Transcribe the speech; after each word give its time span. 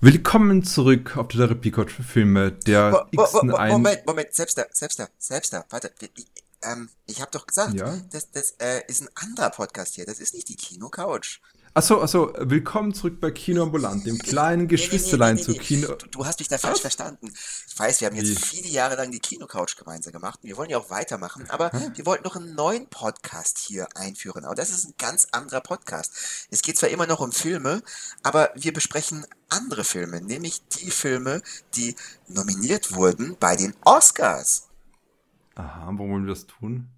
Willkommen 0.00 0.62
zurück 0.62 1.16
auf 1.16 1.28
die 1.28 1.38
Therapie-Coach 1.38 1.94
für 1.94 2.02
Filme 2.02 2.52
der 2.52 3.06
Mo 3.12 3.26
Mo 3.32 3.42
Mo 3.42 3.68
Moment, 3.68 4.06
Moment, 4.06 4.34
selbst 4.34 4.58
da, 4.58 4.66
selbst 4.70 4.98
da, 4.98 5.08
selbst 5.18 5.54
da, 5.54 5.64
warte, 5.70 5.90
ich, 6.14 6.26
ähm, 6.62 6.90
ich 7.06 7.22
habe 7.22 7.30
doch 7.30 7.46
gesagt, 7.46 7.72
Ja? 7.74 7.96
das, 8.12 8.30
das 8.30 8.50
äh, 8.58 8.82
ist 8.88 9.00
ein 9.00 9.08
anderer 9.14 9.48
Podcast 9.48 9.94
hier, 9.94 10.04
das 10.04 10.20
ist 10.20 10.34
nicht 10.34 10.50
die 10.50 10.56
Kino-Couch. 10.56 11.40
Achso, 11.76 12.00
achso, 12.00 12.32
willkommen 12.38 12.94
zurück 12.94 13.20
bei 13.20 13.30
Kino 13.30 13.62
Ambulant, 13.64 14.06
dem 14.06 14.16
kleinen 14.16 14.66
Geschwisterlein 14.66 15.36
zu 15.36 15.52
Kino. 15.52 15.88
Du, 15.88 16.06
du 16.06 16.24
hast 16.24 16.38
mich 16.38 16.48
da 16.48 16.56
falsch 16.56 16.76
Was? 16.76 16.80
verstanden. 16.80 17.30
Ich 17.68 17.78
weiß, 17.78 18.00
wir 18.00 18.08
haben 18.08 18.16
jetzt 18.16 18.42
viele 18.42 18.68
Jahre 18.68 18.96
lang 18.96 19.10
die 19.10 19.18
Kino-Couch 19.18 19.76
gemeinsam 19.76 20.14
gemacht 20.14 20.40
und 20.42 20.48
wir 20.48 20.56
wollen 20.56 20.70
ja 20.70 20.78
auch 20.78 20.88
weitermachen, 20.88 21.50
aber 21.50 21.70
wir 21.94 22.06
wollten 22.06 22.24
noch 22.24 22.34
einen 22.34 22.54
neuen 22.54 22.86
Podcast 22.88 23.58
hier 23.58 23.88
einführen. 23.94 24.46
Aber 24.46 24.54
das 24.54 24.70
ist 24.70 24.86
ein 24.86 24.94
ganz 24.96 25.28
anderer 25.32 25.60
Podcast. 25.60 26.46
Es 26.50 26.62
geht 26.62 26.78
zwar 26.78 26.88
immer 26.88 27.06
noch 27.06 27.20
um 27.20 27.30
Filme, 27.30 27.82
aber 28.22 28.52
wir 28.54 28.72
besprechen 28.72 29.26
andere 29.50 29.84
Filme, 29.84 30.22
nämlich 30.22 30.66
die 30.68 30.90
Filme, 30.90 31.42
die 31.74 31.94
nominiert 32.26 32.94
wurden 32.94 33.36
bei 33.38 33.54
den 33.54 33.74
Oscars. 33.84 34.70
Aha, 35.56 35.82
warum 35.92 35.98
wollen 35.98 36.24
wir 36.24 36.32
das 36.32 36.46
tun? 36.46 36.88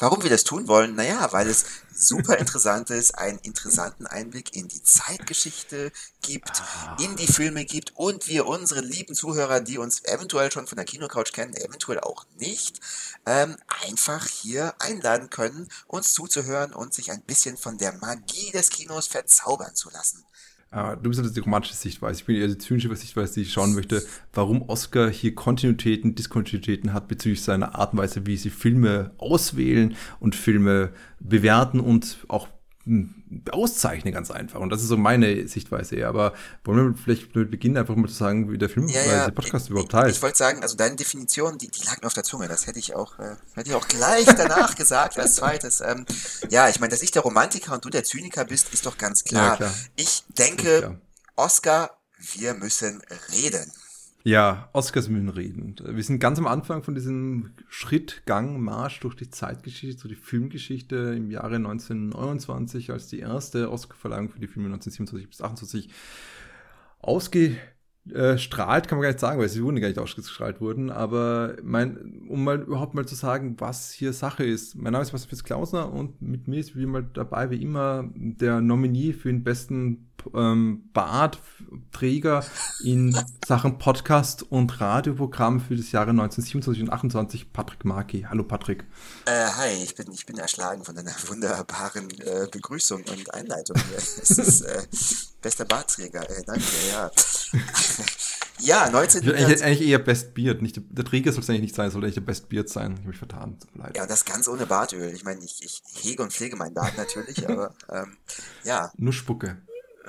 Warum 0.00 0.22
wir 0.22 0.30
das 0.30 0.44
tun 0.44 0.66
wollen? 0.66 0.94
Naja, 0.94 1.30
weil 1.32 1.46
es 1.46 1.66
super 1.94 2.38
interessant 2.38 2.88
ist, 2.88 3.18
einen 3.18 3.38
interessanten 3.40 4.06
Einblick 4.06 4.56
in 4.56 4.66
die 4.66 4.82
Zeitgeschichte 4.82 5.92
gibt, 6.22 6.62
in 6.98 7.16
die 7.16 7.26
Filme 7.26 7.66
gibt 7.66 7.92
und 7.96 8.26
wir 8.26 8.46
unsere 8.46 8.80
lieben 8.80 9.14
Zuhörer, 9.14 9.60
die 9.60 9.76
uns 9.76 10.02
eventuell 10.04 10.50
schon 10.50 10.66
von 10.66 10.76
der 10.76 10.86
Kinocouch 10.86 11.32
kennen, 11.32 11.54
eventuell 11.54 12.00
auch 12.00 12.24
nicht, 12.38 12.80
ähm, 13.26 13.58
einfach 13.84 14.26
hier 14.26 14.74
einladen 14.78 15.28
können, 15.28 15.68
uns 15.86 16.14
zuzuhören 16.14 16.72
und 16.72 16.94
sich 16.94 17.12
ein 17.12 17.22
bisschen 17.22 17.58
von 17.58 17.76
der 17.76 17.92
Magie 17.92 18.52
des 18.52 18.70
Kinos 18.70 19.06
verzaubern 19.06 19.74
zu 19.74 19.90
lassen. 19.90 20.24
Ah, 20.72 20.94
du 20.94 21.08
bist 21.08 21.18
also 21.18 21.34
die 21.34 21.40
romantische 21.40 21.74
Sichtweise. 21.74 22.20
Ich 22.20 22.26
bin 22.26 22.36
eher 22.36 22.46
die 22.46 22.58
zynische 22.58 22.94
Sichtweise, 22.94 23.34
die 23.34 23.42
ich 23.42 23.52
schauen 23.52 23.74
möchte, 23.74 24.04
warum 24.32 24.62
Oscar 24.68 25.10
hier 25.10 25.34
Kontinuitäten, 25.34 26.14
Diskontinuitäten 26.14 26.92
hat 26.92 27.08
bezüglich 27.08 27.42
seiner 27.42 27.74
Art 27.74 27.92
und 27.92 27.98
Weise, 27.98 28.24
wie 28.26 28.36
sie 28.36 28.50
Filme 28.50 29.10
auswählen 29.18 29.96
und 30.20 30.36
Filme 30.36 30.92
bewerten 31.18 31.80
und 31.80 32.18
auch 32.28 32.46
auszeichnen, 33.50 34.12
ganz 34.14 34.30
einfach. 34.30 34.58
Und 34.60 34.70
das 34.70 34.80
ist 34.82 34.88
so 34.88 34.96
meine 34.96 35.46
Sichtweise 35.46 35.96
eher. 35.96 36.08
Aber 36.08 36.32
wollen 36.64 36.94
wir 36.94 37.02
vielleicht 37.02 37.32
beginnen, 37.32 37.76
einfach 37.76 37.94
mal 37.94 38.08
zu 38.08 38.14
sagen, 38.14 38.50
wie 38.50 38.58
der 38.58 38.68
Film, 38.70 38.88
Ja, 38.88 39.04
ja, 39.04 39.24
der 39.26 39.32
Podcast 39.32 39.66
ich, 39.66 39.70
überhaupt 39.70 39.92
ich, 39.92 39.98
ich 39.98 40.04
heißt. 40.06 40.22
wollte 40.22 40.38
sagen, 40.38 40.62
also 40.62 40.76
deine 40.76 40.96
Definition, 40.96 41.58
die, 41.58 41.68
die 41.70 41.84
lag 41.84 42.00
mir 42.00 42.06
auf 42.06 42.14
der 42.14 42.24
Zunge. 42.24 42.48
Das 42.48 42.66
hätte 42.66 42.78
ich 42.78 42.94
auch, 42.94 43.18
äh, 43.18 43.36
hätte 43.54 43.70
ich 43.70 43.74
auch 43.76 43.86
gleich 43.86 44.26
danach 44.26 44.74
gesagt 44.76 45.18
als 45.18 45.36
zweites. 45.36 45.80
Ähm, 45.80 46.06
ja, 46.48 46.68
ich 46.68 46.80
meine, 46.80 46.90
dass 46.90 47.02
ich 47.02 47.10
der 47.10 47.22
Romantiker 47.22 47.74
und 47.74 47.84
du 47.84 47.90
der 47.90 48.04
Zyniker 48.04 48.44
bist, 48.46 48.72
ist 48.72 48.86
doch 48.86 48.96
ganz 48.96 49.24
klar. 49.24 49.50
Ja, 49.50 49.56
klar. 49.56 49.74
Ich 49.96 50.24
denke, 50.38 50.78
klar. 50.78 50.96
Oscar, 51.36 51.90
wir 52.34 52.54
müssen 52.54 53.02
reden. 53.32 53.70
Ja, 54.22 54.68
Oscars 54.74 55.08
müssen 55.08 55.30
reden. 55.30 55.76
Wir 55.82 56.02
sind 56.02 56.18
ganz 56.18 56.38
am 56.38 56.46
Anfang 56.46 56.82
von 56.82 56.94
diesem 56.94 57.52
Schritt, 57.68 58.22
Gang, 58.26 58.60
Marsch 58.60 59.00
durch 59.00 59.16
die 59.16 59.30
Zeitgeschichte, 59.30 60.02
durch 60.02 60.14
die 60.14 60.20
Filmgeschichte 60.20 61.14
im 61.16 61.30
Jahre 61.30 61.56
1929, 61.56 62.90
als 62.90 63.08
die 63.08 63.20
erste 63.20 63.70
Oscarverleihung 63.70 64.28
für 64.28 64.38
die 64.38 64.46
Filme 64.46 64.68
1927 64.68 65.28
bis 65.30 65.40
28 65.40 65.88
ausgestrahlt, 66.98 68.88
kann 68.88 68.98
man 68.98 69.02
gar 69.02 69.08
nicht 69.08 69.20
sagen, 69.20 69.40
weil 69.40 69.48
sie 69.48 69.62
wurden 69.62 69.80
gar 69.80 69.88
nicht 69.88 69.98
ausgestrahlt 69.98 70.60
wurden, 70.60 70.90
aber 70.90 71.56
mein, 71.62 72.20
um 72.28 72.44
mal 72.44 72.60
überhaupt 72.60 72.92
mal 72.92 73.06
zu 73.06 73.14
sagen, 73.14 73.56
was 73.58 73.90
hier 73.90 74.12
Sache 74.12 74.44
ist. 74.44 74.74
Mein 74.76 74.92
Name 74.92 75.00
ist 75.00 75.08
Sebastian 75.08 75.30
Fitz 75.30 75.44
Klausner 75.44 75.90
und 75.90 76.20
mit 76.20 76.46
mir 76.46 76.60
ist 76.60 76.76
wie 76.76 76.84
mal 76.84 77.08
dabei, 77.14 77.48
wie 77.48 77.62
immer, 77.62 78.10
der 78.14 78.60
Nominee 78.60 79.14
für 79.14 79.30
den 79.30 79.44
besten 79.44 80.09
ähm, 80.34 80.90
Bartträger 80.92 82.44
in 82.82 83.16
Sachen 83.46 83.78
Podcast 83.78 84.42
und 84.42 84.80
Radioprogramm 84.80 85.60
für 85.60 85.76
das 85.76 85.92
Jahre 85.92 86.10
1927 86.10 86.82
und 86.82 86.90
28, 86.90 87.52
Patrick 87.52 87.84
Marki. 87.84 88.26
Hallo 88.28 88.44
Patrick. 88.44 88.84
Äh, 89.26 89.46
hi, 89.56 89.82
ich 89.82 89.94
bin, 89.94 90.10
ich 90.12 90.26
bin 90.26 90.38
erschlagen 90.38 90.84
von 90.84 90.94
deiner 90.94 91.12
wunderbaren 91.28 92.08
äh, 92.20 92.46
Begrüßung 92.50 93.02
und 93.02 93.34
Einleitung. 93.34 93.76
Es 93.96 94.18
ist 94.38 94.62
äh, 94.62 94.82
bester 95.42 95.64
Bartträger, 95.64 96.28
äh, 96.28 96.42
danke, 96.44 96.64
ja. 96.90 97.10
ja, 98.60 98.86
Ich 98.86 98.92
will 98.92 99.34
1900. 99.34 99.62
eigentlich, 99.62 99.88
eher 99.88 99.98
Best 99.98 100.34
Beard, 100.34 100.62
nicht 100.62 100.80
der, 100.90 101.04
Träger 101.04 101.32
soll 101.32 101.42
es 101.42 101.50
eigentlich 101.50 101.62
nicht 101.62 101.74
sein, 101.74 101.90
soll 101.90 102.02
eigentlich 102.02 102.14
der 102.14 102.20
Best 102.22 102.48
Beard 102.48 102.68
sein. 102.68 102.92
Ich 102.92 102.98
habe 102.98 103.08
mich 103.08 103.18
vertan, 103.18 103.58
tut 103.58 103.76
mir 103.76 103.84
leid. 103.84 103.96
Ja, 103.96 104.02
und 104.02 104.10
das 104.10 104.24
ganz 104.24 104.48
ohne 104.48 104.66
Bartöl. 104.66 105.12
Ich 105.14 105.24
meine, 105.24 105.44
ich, 105.44 105.62
ich 105.64 105.82
hege 106.02 106.22
und 106.22 106.32
pflege 106.32 106.56
meinen 106.56 106.74
Bart 106.74 106.96
natürlich, 106.96 107.48
aber 107.48 107.74
ähm, 107.90 108.16
ja, 108.64 108.92
Nur 108.96 109.12
Spucke. 109.12 109.58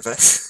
Was? 0.05 0.49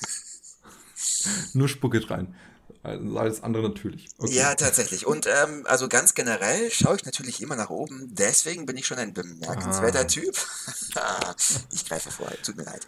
Nur 1.53 1.67
Spucke 1.69 2.09
rein. 2.09 2.35
Also 2.83 3.17
Alles 3.19 3.43
andere 3.43 3.63
natürlich. 3.63 4.07
Okay. 4.17 4.33
Ja, 4.33 4.55
tatsächlich. 4.55 5.05
Und 5.05 5.27
ähm, 5.27 5.65
also 5.65 5.87
ganz 5.87 6.15
generell 6.15 6.71
schaue 6.71 6.95
ich 6.95 7.05
natürlich 7.05 7.41
immer 7.41 7.55
nach 7.55 7.69
oben. 7.69 8.07
Deswegen 8.13 8.65
bin 8.65 8.75
ich 8.77 8.87
schon 8.87 8.97
ein 8.97 9.13
bemerkenswerter 9.13 9.99
Ah. 10.01 10.05
Typ. 10.05 10.35
ich 11.71 11.85
greife 11.85 12.09
vor, 12.09 12.31
tut 12.43 12.57
mir 12.57 12.63
leid. 12.63 12.85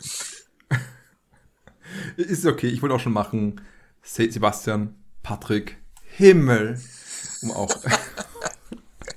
Ist 2.17 2.45
okay, 2.45 2.67
ich 2.67 2.81
wollte 2.81 2.95
auch 2.95 2.99
schon 2.99 3.13
machen. 3.13 3.61
Se 4.01 4.31
Sebastian, 4.31 4.95
Patrick, 5.21 5.77
Himmel. 6.01 6.81
Um 7.43 7.51
auch. 7.51 7.69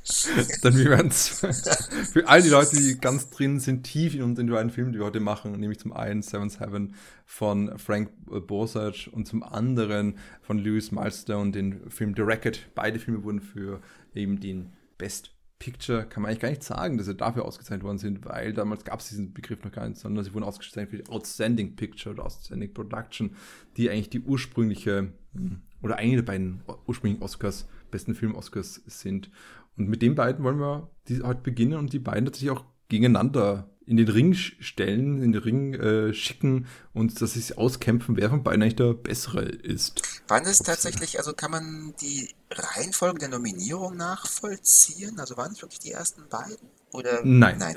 Dann 0.63 0.77
wir 0.77 0.91
werden 0.91 1.11
für 2.13 2.29
all 2.29 2.43
die 2.43 2.49
Leute, 2.49 2.77
die 2.77 2.99
ganz 2.99 3.31
drin 3.31 3.59
sind, 3.59 3.85
tief 3.85 4.15
in 4.15 4.35
den 4.35 4.49
beiden 4.49 4.71
Filmen, 4.71 4.93
die 4.93 4.99
wir 4.99 5.07
heute 5.07 5.21
machen, 5.21 5.53
nämlich 5.53 5.81
zum 5.81 5.93
einen 5.93 6.23
Seven's 6.23 6.61
Heaven 6.61 6.95
von 7.25 7.77
Frank 7.79 8.11
Borsage 8.47 9.11
und 9.11 9.27
zum 9.27 9.43
anderen 9.43 10.19
von 10.43 10.59
Lewis 10.59 10.93
Milestone, 10.93 11.51
den 11.51 11.91
Film 11.91 12.15
The 12.15 12.23
Racket. 12.23 12.71
Beide 12.75 12.99
Filme 12.99 13.25
wurden 13.25 13.41
für 13.41 13.81
eben 14.15 14.39
den 14.39 14.73
Best 14.97 15.33
Picture, 15.59 16.05
kann 16.05 16.23
man 16.23 16.31
eigentlich 16.31 16.41
gar 16.41 16.51
nicht 16.51 16.63
sagen, 16.63 16.99
dass 16.99 17.07
sie 17.07 17.15
dafür 17.15 17.45
ausgezeichnet 17.45 17.83
worden 17.83 17.99
sind, 17.99 18.25
weil 18.27 18.53
damals 18.53 18.85
gab 18.85 19.01
es 19.01 19.09
diesen 19.09 19.33
Begriff 19.33 19.65
noch 19.65 19.73
gar 19.73 19.89
nicht, 19.89 19.99
sondern 19.99 20.23
sie 20.23 20.35
wurden 20.35 20.45
ausgezeichnet 20.45 20.91
für 20.91 20.97
die 20.99 21.09
Outstanding 21.09 21.77
Picture 21.77 22.15
oder 22.15 22.25
Outstanding 22.25 22.75
Production, 22.75 23.35
die 23.77 23.89
eigentlich 23.89 24.11
die 24.11 24.21
ursprüngliche 24.21 25.13
hm, 25.35 25.63
oder 25.83 25.97
eine 25.97 26.17
der 26.17 26.23
beiden 26.23 26.63
ursprünglichen 26.87 27.23
Oscars, 27.23 27.67
besten 27.91 28.15
Film-Oscars 28.15 28.83
sind. 28.87 29.31
Und 29.77 29.89
mit 29.89 30.03
den 30.03 30.15
beiden 30.15 30.45
wollen 30.45 30.59
wir 30.59 30.91
heute 31.23 31.41
beginnen 31.43 31.79
und 31.79 31.93
die 31.93 31.99
beiden 31.99 32.25
tatsächlich 32.25 32.51
auch 32.51 32.65
gegeneinander 32.89 33.69
in 33.87 33.97
den 33.97 34.09
Ring 34.09 34.35
stellen, 34.35 35.23
in 35.23 35.33
den 35.33 35.43
Ring 35.43 35.75
äh, 35.75 36.13
schicken 36.13 36.67
und 36.93 37.21
dass 37.23 37.35
sie 37.35 37.41
sich 37.41 37.57
auskämpfen, 37.57 38.17
wer 38.17 38.31
von 38.31 38.43
beiden 38.43 38.63
eigentlich 38.63 38.77
der 38.77 38.95
bessere 38.95 39.43
ist. 39.43 40.03
Wann 40.27 40.45
ist 40.45 40.67
tatsächlich, 40.67 41.19
also 41.19 41.33
kann 41.33 41.53
man 41.53 41.95
die 42.01 42.29
Reihenfolge 42.51 43.21
der 43.21 43.29
Nominierung 43.29 43.97
nachvollziehen? 43.97 45.21
Also 45.21 45.37
waren 45.37 45.53
es 45.53 45.63
wirklich 45.63 45.79
die 45.79 45.93
ersten 45.93 46.29
beiden? 46.29 46.57
Oder? 46.93 47.21
Nein. 47.25 47.59
Nein. 47.59 47.77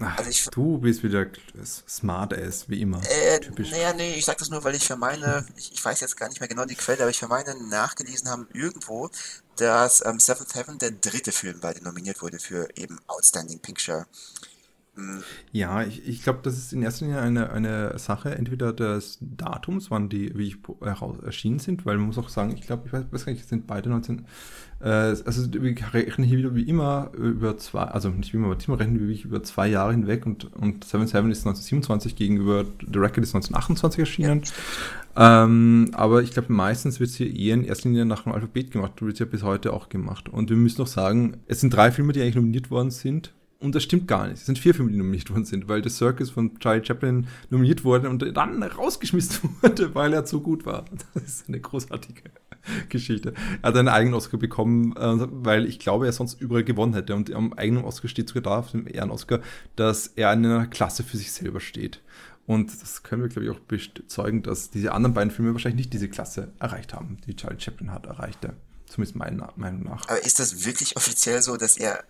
Also 0.00 0.30
ich- 0.30 0.44
du 0.50 0.78
bist 0.78 1.02
wieder 1.02 1.26
smart 1.88 2.34
ass, 2.34 2.68
wie 2.68 2.80
immer. 2.82 3.00
Äh, 3.08 3.40
Typisch. 3.40 3.70
naja, 3.70 3.92
nee, 3.94 4.14
ich 4.14 4.24
sag 4.24 4.38
das 4.38 4.50
nur, 4.50 4.62
weil 4.64 4.74
ich 4.74 4.84
für 4.86 4.96
meine, 4.96 5.46
ich, 5.56 5.72
ich 5.72 5.84
weiß 5.84 6.00
jetzt 6.00 6.16
gar 6.16 6.28
nicht 6.28 6.40
mehr 6.40 6.48
genau 6.48 6.64
die 6.64 6.74
Quelle, 6.74 7.00
aber 7.00 7.10
ich 7.10 7.18
für 7.18 7.28
meine 7.28 7.54
nachgelesen 7.68 8.28
haben 8.28 8.46
irgendwo, 8.52 9.10
dass 9.56 10.04
ähm, 10.04 10.20
Seventh 10.20 10.54
Heaven 10.54 10.78
der 10.78 10.90
dritte 10.90 11.32
Film 11.32 11.60
bei 11.60 11.72
den 11.72 11.84
nominiert 11.84 12.20
wurde 12.22 12.38
für 12.38 12.68
eben 12.76 12.98
Outstanding 13.06 13.58
Picture. 13.60 14.06
Hm, 14.96 15.22
Ja, 15.52 15.82
ich, 15.82 16.08
ich 16.08 16.22
glaube, 16.22 16.40
das 16.42 16.56
ist 16.56 16.72
in 16.72 16.82
erster 16.82 17.04
Linie 17.04 17.20
eine, 17.20 17.50
eine 17.50 17.98
Sache 17.98 18.34
entweder 18.34 18.72
des 18.72 19.18
Datums, 19.20 19.90
wann 19.90 20.08
die 20.08 20.36
wie 20.36 20.48
ich, 20.48 20.56
heraus, 20.82 21.18
erschienen 21.22 21.58
sind, 21.58 21.84
weil 21.84 21.98
man 21.98 22.06
muss 22.06 22.18
auch 22.18 22.30
sagen, 22.30 22.52
ich 22.54 22.62
glaube, 22.62 22.84
ich 22.86 22.92
weiß, 22.92 23.04
weiß 23.10 23.26
gar 23.26 23.32
nicht, 23.32 23.42
es 23.42 23.48
sind 23.48 23.66
beide 23.66 23.90
19. 23.90 24.24
Äh, 24.80 24.88
also 24.88 25.52
wir 25.52 25.74
rechnen 25.92 26.26
hier 26.26 26.38
wieder 26.38 26.54
wie 26.54 26.62
immer 26.62 27.10
über 27.14 27.58
zwei, 27.58 27.82
also 27.82 28.08
nicht 28.08 28.32
wie 28.32 28.38
immer, 28.38 28.46
aber 28.46 28.56
diesmal 28.56 28.78
rechnen 28.78 29.06
wir 29.06 29.24
über 29.24 29.42
zwei 29.42 29.68
Jahre 29.68 29.92
hinweg 29.92 30.24
und, 30.24 30.52
und 30.54 30.84
Seven 30.84 31.06
Seven 31.06 31.30
ist 31.30 31.46
1927 31.46 32.16
gegenüber 32.16 32.64
The 32.80 32.98
Record 32.98 33.24
ist 33.24 33.34
1928 33.34 34.00
erschienen. 34.00 34.42
Ähm, 35.14 35.90
aber 35.92 36.22
ich 36.22 36.32
glaube, 36.32 36.52
meistens 36.52 37.00
wird 37.00 37.10
es 37.10 37.16
hier 37.16 37.34
eher 37.34 37.54
in 37.54 37.64
erster 37.64 37.88
Linie 37.88 38.04
nach 38.06 38.22
dem 38.24 38.32
Alphabet 38.32 38.70
gemacht. 38.70 39.00
Wird 39.00 39.14
es 39.14 39.18
ja 39.18 39.26
bis 39.26 39.42
heute 39.42 39.72
auch 39.72 39.88
gemacht. 39.88 40.28
Und 40.28 40.50
wir 40.50 40.56
müssen 40.56 40.80
noch 40.80 40.86
sagen, 40.86 41.38
es 41.46 41.60
sind 41.60 41.74
drei 41.74 41.90
Filme, 41.90 42.12
die 42.12 42.20
eigentlich 42.20 42.34
nominiert 42.36 42.70
worden 42.70 42.90
sind. 42.90 43.32
Und 43.66 43.74
das 43.74 43.82
stimmt 43.82 44.06
gar 44.06 44.28
nicht. 44.28 44.38
Es 44.38 44.46
sind 44.46 44.60
vier 44.60 44.74
Filme, 44.74 44.92
die 44.92 44.96
nominiert 44.96 45.28
worden 45.28 45.44
sind, 45.44 45.66
weil 45.66 45.82
The 45.82 45.90
Circus 45.90 46.30
von 46.30 46.56
Charlie 46.60 46.84
Chaplin 46.84 47.26
nominiert 47.50 47.82
wurde 47.82 48.08
und 48.08 48.24
dann 48.36 48.62
rausgeschmissen 48.62 49.56
wurde, 49.60 49.92
weil 49.92 50.12
er 50.12 50.24
zu 50.24 50.40
gut 50.40 50.64
war. 50.64 50.84
Das 51.14 51.24
ist 51.24 51.48
eine 51.48 51.58
großartige 51.58 52.22
Geschichte. 52.88 53.34
Er 53.62 53.68
hat 53.70 53.76
einen 53.76 53.88
eigenen 53.88 54.14
Oscar 54.14 54.38
bekommen, 54.38 54.94
äh, 54.96 55.26
weil 55.42 55.66
ich 55.66 55.80
glaube, 55.80 56.06
er 56.06 56.12
sonst 56.12 56.40
überall 56.40 56.62
gewonnen 56.62 56.94
hätte. 56.94 57.16
Und 57.16 57.34
am 57.34 57.54
eigenen 57.54 57.82
Oscar 57.82 58.06
steht 58.06 58.28
sogar 58.28 58.42
da, 58.44 58.58
auf 58.60 58.70
dem 58.70 58.86
Ehren-Oscar, 58.86 59.40
dass 59.74 60.06
er 60.14 60.32
in 60.32 60.46
einer 60.46 60.68
Klasse 60.68 61.02
für 61.02 61.16
sich 61.16 61.32
selber 61.32 61.58
steht. 61.58 62.00
Und 62.46 62.70
das 62.80 63.02
können 63.02 63.22
wir, 63.22 63.28
glaube 63.28 63.46
ich, 63.46 63.50
auch 63.50 63.58
bezeugen, 63.58 64.44
dass 64.44 64.70
diese 64.70 64.92
anderen 64.92 65.12
beiden 65.12 65.32
Filme 65.32 65.54
wahrscheinlich 65.54 65.78
nicht 65.78 65.92
diese 65.92 66.08
Klasse 66.08 66.52
erreicht 66.60 66.94
haben, 66.94 67.18
die 67.26 67.34
Charlie 67.34 67.58
Chaplin 67.58 67.90
hat 67.90 68.06
erreichte. 68.06 68.52
Zumindest 68.86 69.16
meiner 69.16 69.52
Meinung 69.56 69.82
nach. 69.82 70.08
Aber 70.08 70.24
ist 70.24 70.38
das 70.38 70.64
wirklich 70.64 70.96
offiziell 70.96 71.42
so, 71.42 71.56
dass 71.56 71.76
er 71.76 72.04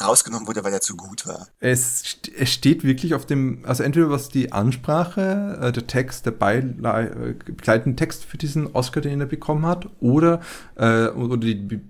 rausgenommen 0.00 0.46
wurde, 0.46 0.62
weil 0.64 0.72
er 0.72 0.80
zu 0.80 0.96
gut 0.96 1.26
war. 1.26 1.48
Es, 1.60 2.18
es 2.36 2.52
steht 2.52 2.84
wirklich 2.84 3.14
auf 3.14 3.26
dem, 3.26 3.64
also 3.64 3.82
entweder 3.82 4.10
was 4.10 4.28
die 4.28 4.52
Ansprache, 4.52 5.58
äh, 5.60 5.72
der 5.72 5.86
Text, 5.86 6.26
der 6.26 6.32
beile- 6.32 6.74
äh, 6.82 7.34
begleitende 7.34 7.96
Text 7.96 8.24
für 8.24 8.36
diesen 8.36 8.74
Oscar, 8.74 9.00
den 9.00 9.20
er 9.20 9.26
bekommen 9.26 9.64
hat, 9.64 9.88
oder, 10.00 10.40
äh, 10.74 11.08
oder 11.08 11.36
die, 11.36 11.66
die, 11.66 11.80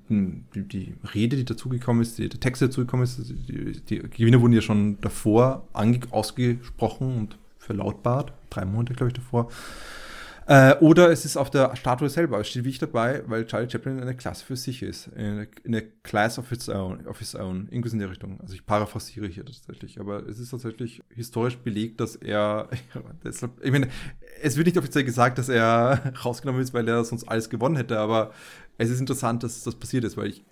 die 0.54 0.94
Rede, 1.14 1.36
die 1.36 1.44
dazugekommen 1.44 2.02
ist, 2.02 2.18
die, 2.18 2.28
der 2.28 2.40
Text, 2.40 2.62
der 2.62 2.68
dazugekommen 2.68 3.04
ist, 3.04 3.18
die, 3.28 3.80
die 3.82 3.98
Gewinner 3.98 4.40
wurden 4.40 4.52
ja 4.52 4.60
schon 4.62 5.00
davor 5.00 5.66
ange, 5.72 6.00
ausgesprochen 6.10 7.16
und 7.16 7.38
verlautbart, 7.58 8.32
drei 8.50 8.64
Monate, 8.64 8.94
glaube 8.94 9.08
ich, 9.08 9.14
davor. 9.14 9.50
Äh, 10.48 10.76
oder 10.76 11.10
es 11.10 11.24
ist 11.24 11.36
auf 11.36 11.50
der 11.50 11.74
Statue 11.74 12.08
selber. 12.08 12.38
Es 12.40 12.48
steht 12.48 12.62
wirklich 12.62 12.78
dabei, 12.78 13.24
weil 13.26 13.46
Charlie 13.46 13.68
Chaplin 13.68 14.00
eine 14.00 14.14
Klasse 14.14 14.44
für 14.44 14.56
sich 14.56 14.82
ist. 14.82 15.08
In 15.16 15.46
eine 15.66 15.82
Class 16.04 16.38
of 16.38 16.52
its 16.52 16.68
own, 16.68 17.04
of 17.08 17.18
his 17.18 17.34
own. 17.34 17.66
Irgendwas 17.68 17.92
in 17.92 17.98
der 17.98 18.10
Richtung. 18.10 18.40
Also 18.40 18.54
ich 18.54 18.64
paraphrasiere 18.64 19.26
hier 19.26 19.44
tatsächlich. 19.44 19.98
Aber 19.98 20.24
es 20.28 20.38
ist 20.38 20.50
tatsächlich 20.50 21.02
historisch 21.10 21.58
belegt, 21.58 22.00
dass 22.00 22.14
er, 22.14 22.68
deshalb, 23.24 23.52
ich 23.64 23.72
meine, 23.72 23.88
es 24.40 24.56
wird 24.56 24.68
nicht 24.68 24.78
offiziell 24.78 25.04
gesagt, 25.04 25.38
dass 25.38 25.48
er 25.48 26.14
rausgenommen 26.24 26.62
ist, 26.62 26.72
weil 26.72 26.86
er 26.86 27.04
sonst 27.04 27.24
alles 27.24 27.50
gewonnen 27.50 27.76
hätte. 27.76 27.98
Aber 27.98 28.30
es 28.78 28.88
ist 28.88 29.00
interessant, 29.00 29.42
dass 29.42 29.64
das 29.64 29.74
passiert 29.74 30.04
ist, 30.04 30.16
weil 30.16 30.28
ich 30.28 30.44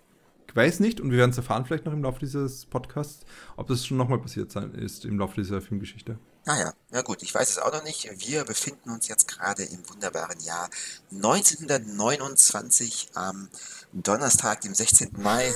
weiß 0.55 0.81
nicht, 0.81 1.01
und 1.01 1.11
wir 1.11 1.19
werden 1.19 1.31
es 1.31 1.37
erfahren 1.37 1.65
vielleicht 1.67 1.85
noch 1.85 1.93
im 1.93 2.03
Laufe 2.03 2.21
dieses 2.21 2.67
Podcasts, 2.67 3.25
ob 3.57 3.69
das 3.69 3.87
schon 3.87 3.97
nochmal 3.97 4.19
passiert 4.19 4.51
sein 4.51 4.73
ist 4.75 5.05
im 5.05 5.19
Laufe 5.19 5.41
dieser 5.41 5.61
Filmgeschichte. 5.61 6.19
Naja, 6.47 6.69
ah 6.69 6.75
na 6.91 7.01
gut, 7.01 7.23
ich 7.23 7.35
weiß 7.35 7.49
es 7.49 7.59
auch 7.59 7.73
noch 7.73 7.83
nicht. 7.85 8.11
Wir 8.19 8.45
befinden 8.45 8.91
uns 8.91 9.09
jetzt 9.09 9.27
gerade 9.27 9.65
im 9.65 9.89
wunderbaren 9.89 10.39
Jahr 10.41 10.69
1929 11.11 13.09
am 13.15 13.49
Donnerstag, 13.95 14.61
dem 14.61 14.75
16. 14.75 15.13
Mai. 15.17 15.55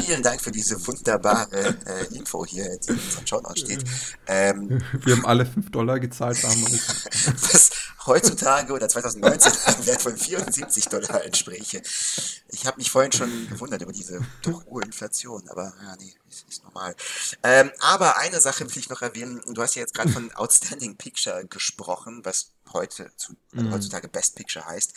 Vielen 0.00 0.22
Dank 0.22 0.40
für 0.40 0.52
diese 0.52 0.86
wunderbare 0.86 1.76
äh, 1.86 2.14
Info 2.14 2.46
hier, 2.46 2.78
die 2.78 2.90
in 2.90 2.98
unserem 2.98 3.26
Shownote 3.26 3.58
steht. 3.60 3.82
Ähm, 4.26 4.80
Wir 5.04 5.16
haben 5.16 5.26
alle 5.26 5.44
5 5.46 5.70
Dollar 5.70 5.98
gezahlt 5.98 6.44
damals. 6.44 7.04
was 7.52 7.70
heutzutage 8.08 8.72
oder 8.72 8.88
2019 8.88 9.52
ein 9.52 9.86
Wert 9.86 10.02
von 10.02 10.16
74 10.16 10.88
Dollar 10.88 11.24
entspräche. 11.24 11.82
Ich 12.48 12.66
habe 12.66 12.78
mich 12.78 12.90
vorhin 12.90 13.12
schon 13.12 13.48
gewundert 13.48 13.82
über 13.82 13.92
diese 13.92 14.20
doch 14.42 14.64
hohe 14.66 14.82
Inflation, 14.82 15.48
aber 15.48 15.72
ja, 15.82 15.96
nee, 16.00 16.14
ist, 16.28 16.48
ist 16.48 16.64
normal. 16.64 16.96
Ähm, 17.42 17.70
aber 17.78 18.18
eine 18.18 18.40
Sache 18.40 18.68
will 18.68 18.78
ich 18.78 18.88
noch 18.88 19.02
erwähnen. 19.02 19.40
Du 19.46 19.62
hast 19.62 19.76
ja 19.76 19.82
jetzt 19.82 19.94
gerade 19.94 20.10
von 20.10 20.32
Outstanding 20.34 20.96
Picture 20.96 21.46
gesprochen, 21.46 22.24
was 22.24 22.50
heute 22.72 23.10
zu, 23.16 23.36
also 23.56 23.70
heutzutage 23.70 24.08
Best 24.08 24.34
Picture 24.34 24.66
heißt. 24.66 24.92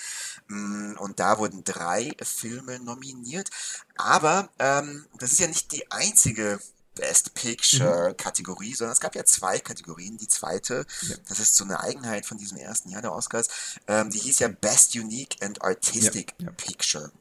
Mm, 0.47 0.93
und 0.97 1.19
da 1.19 1.37
wurden 1.37 1.63
drei 1.63 2.11
Filme 2.23 2.79
nominiert. 2.79 3.49
Aber 3.95 4.49
ähm, 4.59 5.05
das 5.19 5.33
ist 5.33 5.39
ja 5.39 5.47
nicht 5.47 5.71
die 5.71 5.91
einzige 5.91 6.59
Best 7.01 7.33
Picture 7.33 8.13
Kategorie, 8.15 8.75
sondern 8.75 8.93
es 8.93 8.99
gab 8.99 9.15
ja 9.15 9.25
zwei 9.25 9.59
Kategorien. 9.59 10.17
Die 10.17 10.27
zweite, 10.27 10.85
Ja. 11.01 11.15
das 11.27 11.39
ist 11.39 11.55
so 11.55 11.63
eine 11.63 11.79
Eigenheit 11.79 12.27
von 12.27 12.37
diesem 12.37 12.57
ersten 12.57 12.89
Jahr 12.89 13.01
der 13.01 13.11
Oscars, 13.11 13.47
ähm, 13.87 14.11
die 14.11 14.19
hieß 14.19 14.37
ja 14.39 14.49
Best 14.49 14.95
Unique 14.95 15.35
and 15.41 15.63
Artistic 15.63 16.35
Ja. 16.37 16.51
Picture. 16.51 17.11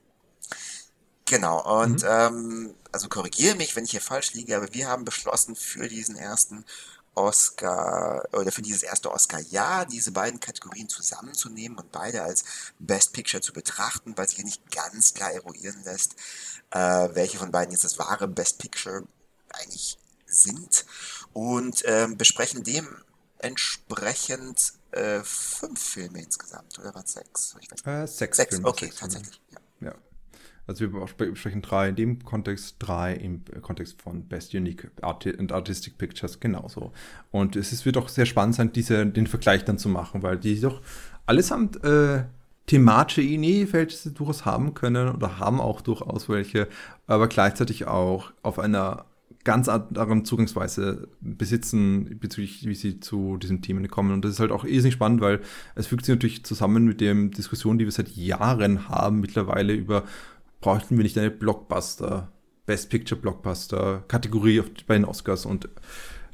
Genau, 1.24 1.80
und 1.82 2.04
ähm, 2.06 2.74
also 2.92 3.08
korrigiere 3.08 3.54
mich, 3.56 3.74
wenn 3.74 3.84
ich 3.84 3.92
hier 3.92 4.00
falsch 4.02 4.34
liege, 4.34 4.54
aber 4.56 4.74
wir 4.74 4.86
haben 4.88 5.04
beschlossen 5.06 5.56
für 5.56 5.88
diesen 5.88 6.16
ersten 6.16 6.64
Oscar 7.14 8.24
oder 8.32 8.52
für 8.52 8.62
dieses 8.62 8.82
erste 8.82 9.10
Oscar-Jahr 9.10 9.86
diese 9.86 10.12
beiden 10.12 10.40
Kategorien 10.40 10.88
zusammenzunehmen 10.88 11.78
und 11.78 11.90
beide 11.90 12.22
als 12.22 12.44
Best 12.78 13.12
Picture 13.14 13.40
zu 13.40 13.52
betrachten, 13.52 14.12
weil 14.16 14.28
sich 14.28 14.38
ja 14.38 14.44
nicht 14.44 14.70
ganz 14.70 15.14
klar 15.14 15.32
eruieren 15.32 15.82
lässt, 15.84 16.16
äh, 16.70 17.08
welche 17.14 17.38
von 17.38 17.50
beiden 17.50 17.72
jetzt 17.72 17.84
das 17.84 17.98
wahre 17.98 18.28
Best 18.28 18.58
Picture 18.58 19.04
eigentlich 19.54 19.98
sind 20.26 20.84
und 21.32 21.82
ähm, 21.86 22.16
besprechen 22.16 22.62
dementsprechend 22.62 24.74
äh, 24.92 25.20
fünf 25.22 25.80
Filme 25.80 26.22
insgesamt 26.22 26.78
oder 26.78 26.94
was 26.94 27.12
sechs? 27.12 27.56
Ich 27.60 27.70
weiß 27.70 27.84
nicht. 27.84 27.86
Äh, 27.86 28.06
sechs, 28.06 28.36
Sechs, 28.36 28.54
Filme, 28.54 28.68
okay, 28.68 28.86
sechs 28.86 28.98
Filme. 28.98 29.14
tatsächlich. 29.14 29.40
Ja. 29.50 29.58
Ja. 29.88 29.94
Also 30.66 30.80
wir 30.82 30.90
bespre- 30.90 31.30
besprechen 31.30 31.62
drei 31.62 31.88
in 31.88 31.96
dem 31.96 32.24
Kontext, 32.24 32.76
drei 32.78 33.14
im 33.14 33.42
Kontext 33.60 34.00
von 34.00 34.28
Best 34.28 34.54
Unique 34.54 34.88
Arti 35.00 35.36
and 35.36 35.50
Artistic 35.50 35.98
Pictures 35.98 36.38
genauso. 36.38 36.92
Und 37.32 37.56
es 37.56 37.72
ist, 37.72 37.84
wird 37.86 37.96
auch 37.96 38.08
sehr 38.08 38.26
spannend 38.26 38.54
sein, 38.54 38.72
diese, 38.72 39.04
den 39.04 39.26
Vergleich 39.26 39.64
dann 39.64 39.78
zu 39.78 39.88
machen, 39.88 40.22
weil 40.22 40.38
die 40.38 40.60
doch 40.60 40.80
allesamt 41.26 41.82
äh, 41.82 42.24
thematische 42.66 43.22
Ideenfelder 43.22 44.10
durchaus 44.10 44.44
haben 44.44 44.74
können 44.74 45.08
oder 45.08 45.40
haben 45.40 45.60
auch 45.60 45.80
durchaus 45.80 46.28
welche, 46.28 46.68
aber 47.08 47.26
gleichzeitig 47.26 47.88
auch 47.88 48.30
auf 48.42 48.60
einer 48.60 49.06
ganz 49.44 49.68
anderen 49.68 50.24
Zugangsweise 50.24 51.08
besitzen, 51.20 52.18
bezüglich 52.20 52.66
wie 52.66 52.74
sie 52.74 53.00
zu 53.00 53.38
diesen 53.38 53.62
Themen 53.62 53.88
kommen. 53.88 54.12
Und 54.12 54.24
das 54.24 54.32
ist 54.32 54.40
halt 54.40 54.52
auch 54.52 54.64
irrsinnig 54.64 54.94
spannend, 54.94 55.20
weil 55.20 55.40
es 55.74 55.86
fügt 55.86 56.04
sich 56.04 56.14
natürlich 56.14 56.44
zusammen 56.44 56.84
mit 56.84 57.00
den 57.00 57.30
Diskussionen, 57.30 57.78
die 57.78 57.86
wir 57.86 57.92
seit 57.92 58.10
Jahren 58.10 58.88
haben, 58.88 59.20
mittlerweile 59.20 59.72
über, 59.72 60.04
bräuchten 60.60 60.96
wir 60.96 61.04
nicht 61.04 61.16
eine 61.16 61.30
Blockbuster, 61.30 62.30
Best 62.66 62.90
Picture 62.90 63.20
Blockbuster, 63.20 64.04
Kategorie 64.08 64.60
auf, 64.60 64.66
bei 64.86 64.94
den 64.94 65.06
Oscars 65.06 65.46
und 65.46 65.68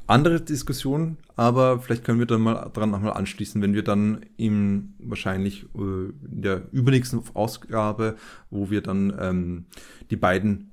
andere 0.08 0.41
Diskussionen, 0.41 1.19
aber 1.35 1.81
vielleicht 1.81 2.05
können 2.05 2.20
wir 2.20 2.26
dann 2.26 2.41
mal 2.41 2.70
dran 2.73 2.91
nochmal 2.91 3.14
anschließen, 3.14 3.61
wenn 3.61 3.75
wir 3.75 3.82
dann 3.82 4.25
im 4.37 4.94
wahrscheinlich 4.99 5.64
äh, 5.75 5.79
in 5.79 6.43
der 6.43 6.62
übernächsten 6.73 7.23
Ausgabe, 7.35 8.17
wo 8.50 8.70
wir 8.70 8.82
dann 8.82 9.17
ähm, 9.20 9.67
die 10.11 10.17
beiden 10.17 10.73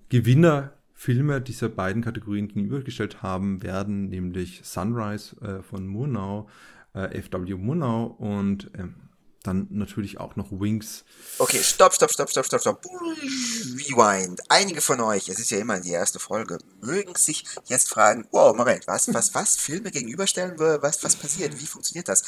Gewinnerfilme 1.04 1.42
dieser 1.42 1.70
beiden 1.70 2.02
Kategorien 2.02 2.48
gegenübergestellt 2.48 3.22
haben, 3.22 3.62
werden 3.62 4.10
nämlich 4.10 4.62
Sunrise 4.64 5.36
äh, 5.42 5.62
von 5.62 5.86
Murnau, 5.86 6.48
äh, 6.94 7.22
FW 7.22 7.56
Murnau 7.56 8.06
und 8.06 8.72
ähm, 8.78 8.96
dann 9.44 9.68
natürlich 9.72 10.22
auch 10.22 10.38
noch 10.38 10.50
Wings. 10.52 11.04
Okay, 11.38 11.62
stopp, 11.62 11.94
stopp, 11.94 12.12
stopp, 12.12 12.30
stopp, 12.30 12.46
stopp, 12.46 12.62
stopp. 12.62 12.86
Rewind. 12.86 14.42
Einige 14.48 14.80
von 14.80 15.02
euch, 15.02 15.28
es 15.28 15.40
ist 15.40 15.52
ja 15.52 15.58
immer 15.58 15.82
die 15.82 15.92
erste 15.92 16.20
Folge, 16.20 16.58
mögen 16.82 17.16
sich 17.16 17.44
jetzt 17.66 17.90
fragen, 17.90 18.26
wow, 18.32 18.56
Moment, 18.56 18.88
was, 18.88 19.14
was, 19.14 19.36
was? 19.36 19.58
Filme 19.58 19.92
gegenüberstellen? 19.92 20.58
Was, 20.58 21.04
was 21.04 21.18
passiert? 21.18 21.60
Wie 21.60 21.66
funktioniert 21.66 22.08
das? 22.08 22.24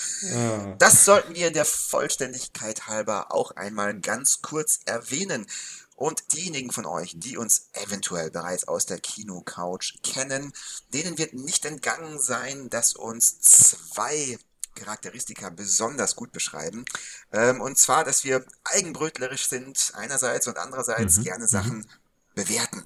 Das 0.78 1.06
sollten 1.06 1.34
wir 1.36 1.52
der 1.52 1.64
Vollständigkeit 1.64 2.88
halber 2.88 3.34
auch 3.34 3.52
einmal 3.52 3.98
ganz 3.98 4.42
kurz 4.42 4.82
erwähnen. 4.86 5.46
Und 5.96 6.34
diejenigen 6.34 6.72
von 6.72 6.86
euch, 6.86 7.14
die 7.18 7.38
uns 7.38 7.70
eventuell 7.72 8.30
bereits 8.30 8.68
aus 8.68 8.86
der 8.86 9.00
Kino-Couch 9.00 9.96
kennen, 10.04 10.52
denen 10.94 11.18
wird 11.18 11.34
nicht 11.34 11.66
entgangen 11.66 12.20
sein, 12.20 12.70
dass 12.70 12.94
uns 12.96 13.40
zwei 13.40 14.38
Charakteristika 14.76 15.50
besonders 15.50 16.18
gut 16.18 16.34
beschreiben. 16.34 16.84
Ähm, 17.32 17.62
und 17.62 17.78
zwar, 17.78 18.04
dass 18.04 18.26
wir 18.26 18.46
eigenbrötlerisch 18.66 19.48
sind 19.48 19.94
einerseits 19.96 20.48
und 20.48 20.58
andererseits 20.58 21.22
gerne 21.24 21.48
Sachen 21.48 21.88
bewerten. 22.36 22.84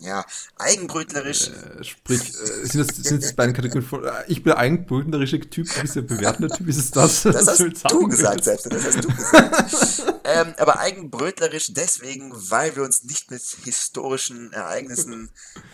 Ja, 0.00 0.26
eigenbrötlerisch. 0.58 1.48
Äh, 1.48 1.82
sprich, 1.82 2.20
äh, 2.20 2.66
sind 2.66 2.86
das, 2.86 2.96
sind 2.96 3.22
das 3.22 3.32
beiden 3.32 3.54
Kategorien 3.54 3.88
von, 3.88 4.04
äh, 4.04 4.10
ich 4.26 4.42
bin 4.42 4.50
der 4.50 4.58
eigenbrötlerische 4.58 5.40
Typ, 5.40 5.72
du 5.72 5.80
bist 5.80 5.96
der 5.96 6.02
bewertende 6.02 6.54
Typ, 6.54 6.68
ist 6.68 6.76
es 6.76 6.90
das? 6.90 7.22
Das 7.22 7.34
was 7.34 7.46
hast 7.46 7.60
du 7.60 7.74
sagen 7.74 8.10
gesagt, 8.10 8.44
selbst. 8.44 8.70
Das 8.70 8.84
hast 8.84 9.02
du 9.02 9.08
gesagt. 9.08 10.20
ähm, 10.24 10.54
aber 10.58 10.80
eigenbrötlerisch 10.80 11.72
deswegen, 11.72 12.30
weil 12.34 12.76
wir 12.76 12.82
uns 12.82 13.04
nicht 13.04 13.30
mit 13.30 13.42
historischen 13.64 14.52
Ereignissen 14.52 15.30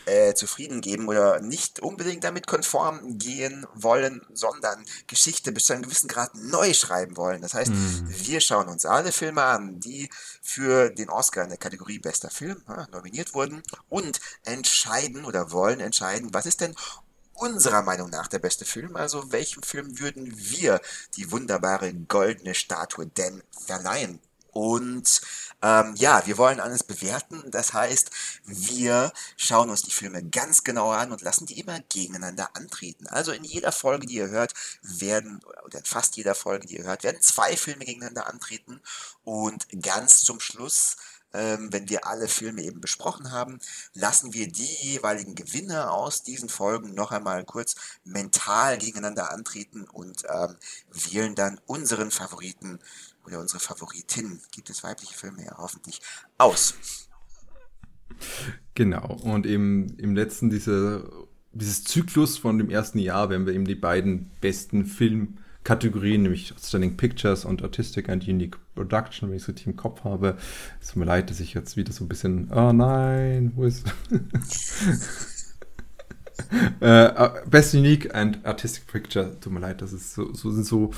äh, 0.07 0.35
zufrieden 0.35 0.83
geben 0.83 1.09
oder 1.09 1.41
nicht 1.41 1.81
unbedingt 1.81 2.23
damit 2.23 2.47
konform 2.47 3.19
gehen 3.19 3.67
wollen, 3.75 4.23
sondern 4.33 4.85
Geschichte 5.09 5.51
bis 5.51 5.65
zu 5.65 5.73
einem 5.73 5.83
gewissen 5.83 6.09
Grad 6.09 6.31
neu 6.37 6.75
schreiben 6.75 7.17
wollen. 7.17 7.43
Das 7.43 7.55
heißt, 7.55 7.73
wir 8.07 8.41
schauen 8.41 8.69
uns 8.69 8.87
alle 8.87 9.11
Filme 9.11 9.43
an, 9.43 9.81
die 9.81 10.09
für 10.41 10.91
den 10.91 11.09
Oscar 11.09 11.43
in 11.43 11.49
der 11.49 11.59
Kategorie 11.59 11.99
Bester 11.99 12.31
Film 12.31 12.63
ja, 12.69 12.87
nominiert 12.93 13.35
wurden 13.35 13.63
und 13.89 14.12
entscheiden 14.45 15.25
oder 15.25 15.53
wollen 15.53 15.81
entscheiden, 15.81 16.33
was 16.35 16.47
ist 16.47 16.61
denn 16.61 16.75
unserer 17.35 17.83
Meinung 17.83 18.11
nach 18.11 18.29
der 18.29 18.39
beste 18.39 18.65
Film. 18.65 18.97
Also 18.97 19.33
welchem 19.33 19.63
Film 19.63 19.99
würden 19.99 20.33
wir 20.37 20.81
die 21.17 21.31
wunderbare 21.31 21.93
goldene 21.93 22.55
Statue 22.55 23.07
denn 23.07 23.43
verleihen? 23.67 24.21
Und 24.53 25.23
ähm, 25.63 25.95
ja, 25.97 26.27
wir 26.27 26.37
wollen 26.37 26.61
alles 26.61 26.85
bewerten. 26.85 27.43
Das 27.51 27.73
heißt, 27.73 28.11
wir 28.45 29.11
schauen 29.39 29.71
uns 29.71 29.81
die 29.81 29.91
Filme 29.91 30.23
ganz 30.23 30.63
genau 30.63 30.91
an 30.91 31.11
und 31.11 31.23
lassen 31.23 31.47
die 31.47 31.59
immer 31.59 31.81
gegeneinander 31.89 32.51
antreten. 32.55 33.07
Also 33.07 33.33
in 33.33 33.45
jeder 33.45 33.73
Folge, 33.73 34.07
die 34.07 34.17
ihr 34.17 34.29
hört, 34.29 34.53
werden, 34.83 35.41
oder 35.65 35.79
in 35.79 35.85
fast 35.87 36.17
jeder 36.17 36.35
Folge, 36.35 36.67
die 36.67 36.77
ihr 36.77 36.85
hört, 36.85 37.03
werden 37.03 37.23
zwei 37.23 37.57
Filme 37.57 37.87
gegeneinander 37.87 38.27
antreten. 38.27 38.83
Und 39.25 39.67
ganz 39.81 40.21
zum 40.21 40.39
Schluss 40.39 40.97
ähm, 41.35 41.73
wenn 41.73 41.89
wir 41.89 42.07
alle 42.07 42.29
Filme 42.29 42.63
eben 42.63 42.81
besprochen 42.81 43.31
haben, 43.33 43.59
lassen 43.95 44.35
wir 44.35 44.49
die 44.49 44.75
jeweiligen 44.81 45.35
Gewinner 45.35 45.93
aus 45.93 46.23
diesen 46.23 46.49
Folgen 46.49 46.95
noch 46.95 47.11
einmal 47.11 47.45
kurz 47.45 47.75
mental 48.05 48.79
gegeneinander 48.79 49.33
antreten 49.33 49.85
und 49.85 50.25
ähm, 50.29 50.57
wählen 50.93 51.35
dann 51.35 51.61
unseren 51.67 52.11
Favoriten 52.11 52.79
oder 53.25 53.41
unsere 53.41 53.61
Favoritin, 53.61 54.41
gibt 54.51 54.71
es 54.71 54.83
weibliche 54.83 55.15
Filme 55.15 55.45
ja 55.45 55.57
hoffentlich, 55.57 56.01
aus. 56.39 56.75
Genau. 58.75 59.15
Und 59.23 59.47
eben 59.47 59.97
im 59.99 60.15
letzten 60.15 60.51
dieser, 60.51 61.09
dieses 61.53 61.85
Zyklus 61.85 62.39
von 62.39 62.59
dem 62.59 62.71
ersten 62.71 62.99
Jahr 62.99 63.31
werden 63.31 63.47
wir 63.47 63.55
eben 63.55 63.65
die 63.65 63.75
beiden 63.75 64.31
besten 64.41 64.87
Filmkategorien, 65.63 66.23
nämlich 66.23 66.53
Outstanding 66.53 66.97
Pictures 66.97 67.45
und 67.45 67.63
Artistic 67.63 68.09
and 68.09 68.27
Unique 68.27 68.57
Production, 68.75 69.29
wenn 69.29 69.37
ich 69.37 69.43
es 69.43 69.49
richtig 69.49 69.67
im 69.67 69.77
Kopf 69.77 70.05
habe. 70.05 70.37
Es 70.81 70.89
tut 70.89 70.97
mir 70.97 71.05
leid, 71.05 71.31
dass 71.31 71.41
ich 71.41 71.55
jetzt 71.55 71.77
wieder 71.77 71.93
so 71.93 72.05
ein 72.05 72.09
bisschen, 72.09 72.51
oh 72.53 72.73
nein, 72.73 73.53
wo 73.55 73.65
ist. 73.65 73.85
äh, 76.81 77.31
Best 77.49 77.75
Unique 77.75 78.15
and 78.15 78.45
Artistic 78.45 78.87
Picture, 78.87 79.39
tut 79.41 79.53
mir 79.53 79.61
leid, 79.61 79.83
das 79.83 79.93
ist 79.93 80.15
so, 80.15 80.33
so 80.35 80.51
sind 80.51 80.67
so 80.67 80.91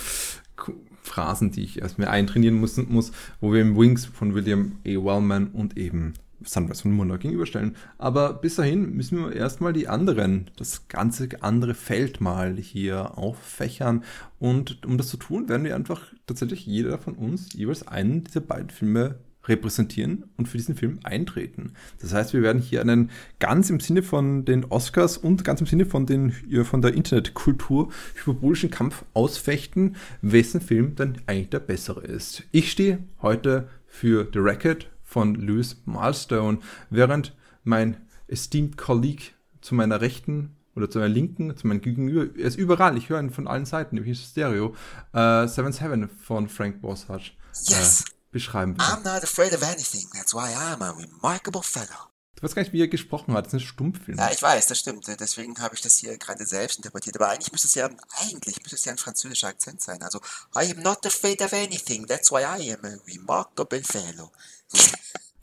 Phrasen, 1.03 1.51
die 1.51 1.65
ich 1.65 1.83
erst 1.83 1.99
mir 1.99 2.09
eintrainieren 2.09 2.59
muss, 2.59 2.79
muss, 2.79 3.13
wo 3.41 3.53
wir 3.53 3.61
im 3.61 3.77
Wings 3.77 4.07
von 4.07 4.35
William 4.35 4.79
A. 4.87 4.89
Wellman 4.89 5.49
und 5.49 5.77
eben 5.77 6.15
Sunrise 6.43 6.83
von 6.83 6.93
Murnau 6.93 7.19
gegenüberstellen. 7.19 7.77
Aber 7.99 8.35
bis 8.35 8.57
dahin 8.57 8.95
müssen 8.95 9.19
wir 9.19 9.33
erstmal 9.35 9.73
die 9.73 9.89
anderen, 9.89 10.51
das 10.57 10.89
ganze 10.89 11.29
andere 11.41 11.75
Feld 11.75 12.21
mal 12.21 12.57
hier 12.57 13.17
auffächern. 13.19 14.05
Und 14.39 14.85
um 14.85 14.99
das 14.99 15.09
zu 15.09 15.17
tun, 15.17 15.49
werden 15.49 15.65
wir 15.65 15.75
einfach 15.75 16.13
tatsächlich 16.27 16.67
jeder 16.67 16.99
von 16.99 17.15
uns 17.15 17.53
jeweils 17.53 17.87
einen 17.87 18.25
dieser 18.25 18.41
beiden 18.41 18.71
Filme 18.71 19.17
repräsentieren 19.49 20.25
und 20.37 20.49
für 20.49 20.57
diesen 20.57 20.75
Film 20.75 20.99
eintreten. 21.03 21.73
Das 22.01 22.13
heißt, 22.13 22.33
wir 22.33 22.43
werden 22.43 22.63
hier 22.63 22.81
einen 22.81 23.11
ganz 23.39 23.71
im 23.71 23.81
Sinne 23.81 24.03
von 24.03 24.45
den 24.45 24.65
Oscars 24.65 25.19
und 25.19 25.45
ganz 25.45 25.61
im 25.61 25.67
Sinne 25.67 25.87
von, 25.87 26.07
den, 26.07 26.33
von 26.65 26.83
der 26.83 26.95
Internetkultur 26.95 27.91
hyperbolischen 28.15 28.71
Kampf 28.71 29.05
ausfechten, 29.13 29.97
wessen 30.23 30.61
Film 30.61 30.95
dann 30.97 31.19
eigentlich 31.27 31.51
der 31.51 31.61
bessere 31.61 32.03
ist. 32.05 32.45
Ich 32.53 32.71
stehe 32.71 32.99
heute 33.21 33.69
für 33.87 34.29
The 34.33 34.39
Racket 34.41 34.91
von 35.15 35.37
Louis 35.37 35.77
Milestone, 35.85 36.59
während 36.91 37.37
mein 37.63 38.05
esteemed 38.27 38.77
Colleague 38.77 39.33
zu 39.61 39.77
meiner 39.77 40.01
Rechten 40.01 40.57
oder 40.75 40.91
zu 40.91 40.99
meiner 40.99 41.15
Linken, 41.15 41.57
zu 41.57 41.69
meinem 41.69 41.83
Gegenüber, 41.83 42.37
er 42.37 42.47
ist 42.47 42.57
überall, 42.57 42.99
ich 42.99 43.11
höre 43.11 43.21
ihn 43.21 43.31
von 43.31 43.47
allen 43.47 43.65
Seiten, 43.65 43.95
nämlich 43.95 44.19
Stereo, 44.21 44.75
äh, 45.13 45.47
Seven 45.47 45.73
Seven 45.73 46.09
von 46.09 46.49
Frank 46.49 46.83
Bossage 46.83 47.31
yes. 47.69 48.01
äh, 48.01 48.05
beschreiben 48.33 48.77
will. 48.77 48.85
I'm 48.85 49.05
not 49.05 49.23
afraid 49.23 49.55
of 49.55 49.63
anything, 49.63 50.09
that's 50.15 50.35
why 50.35 50.53
I'm 50.53 50.83
a 50.83 50.91
remarkable 50.91 51.63
fellow. 51.63 52.11
Du 52.35 52.43
weißt 52.43 52.57
gar 52.57 52.63
nicht, 52.63 52.73
wie 52.73 52.81
er 52.81 52.89
gesprochen 52.89 53.33
hat. 53.35 53.47
Das 53.47 53.55
ist 53.55 53.61
ein 53.61 53.67
Stummfilm. 53.67 54.19
Ja, 54.19 54.33
ich 54.33 54.43
weiß, 54.43 54.67
das 54.67 54.81
stimmt. 54.81 55.07
Deswegen 55.07 55.57
habe 55.61 55.77
ich 55.77 55.81
das 55.81 55.99
hier 55.99 56.19
gerade 56.19 56.45
selbst 56.45 56.79
interpretiert. 56.79 57.15
Aber 57.15 57.29
eigentlich 57.29 57.53
müsste 57.53 57.69
es 57.69 57.77
ja, 57.77 57.89
eigentlich 58.21 58.59
müsste 58.59 58.75
es 58.75 58.85
ja 58.85 58.93
ein 58.93 58.99
französischer 58.99 59.47
Akzent 59.47 59.81
sein. 59.81 60.03
Also, 60.03 60.21
I 60.57 60.73
am 60.73 60.83
not 60.83 61.07
afraid 61.07 61.41
of 61.41 61.53
anything. 61.53 62.09
That's 62.09 62.33
why 62.33 62.41
I 62.41 62.75
am 62.75 62.85
a 62.85 62.97
remarkable 63.07 63.83
fellow. 63.85 64.33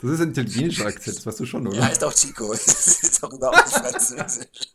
Das 0.02 0.10
ist 0.10 0.22
ein 0.22 0.32
italienischer 0.32 0.88
Akzent, 0.88 1.18
das 1.18 1.26
weißt 1.28 1.40
du 1.42 1.46
schon, 1.46 1.68
oder? 1.68 1.78
Ja, 1.78 1.88
ist 1.88 2.04
auch 2.04 2.14
Chico. 2.14 2.52
Das 2.52 3.04
ist 3.04 3.24
auch 3.24 3.32
überhaupt 3.32 3.58
nicht 3.58 3.78
französisch. 3.78 4.74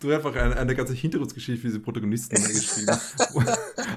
Du 0.00 0.08
hast 0.08 0.16
einfach 0.16 0.34
eine, 0.34 0.56
eine 0.56 0.74
ganze 0.74 0.94
Hintergrundgeschichte 0.94 1.60
für 1.60 1.66
diese 1.66 1.80
Protagonisten 1.80 2.34
geschrieben. 2.42 2.98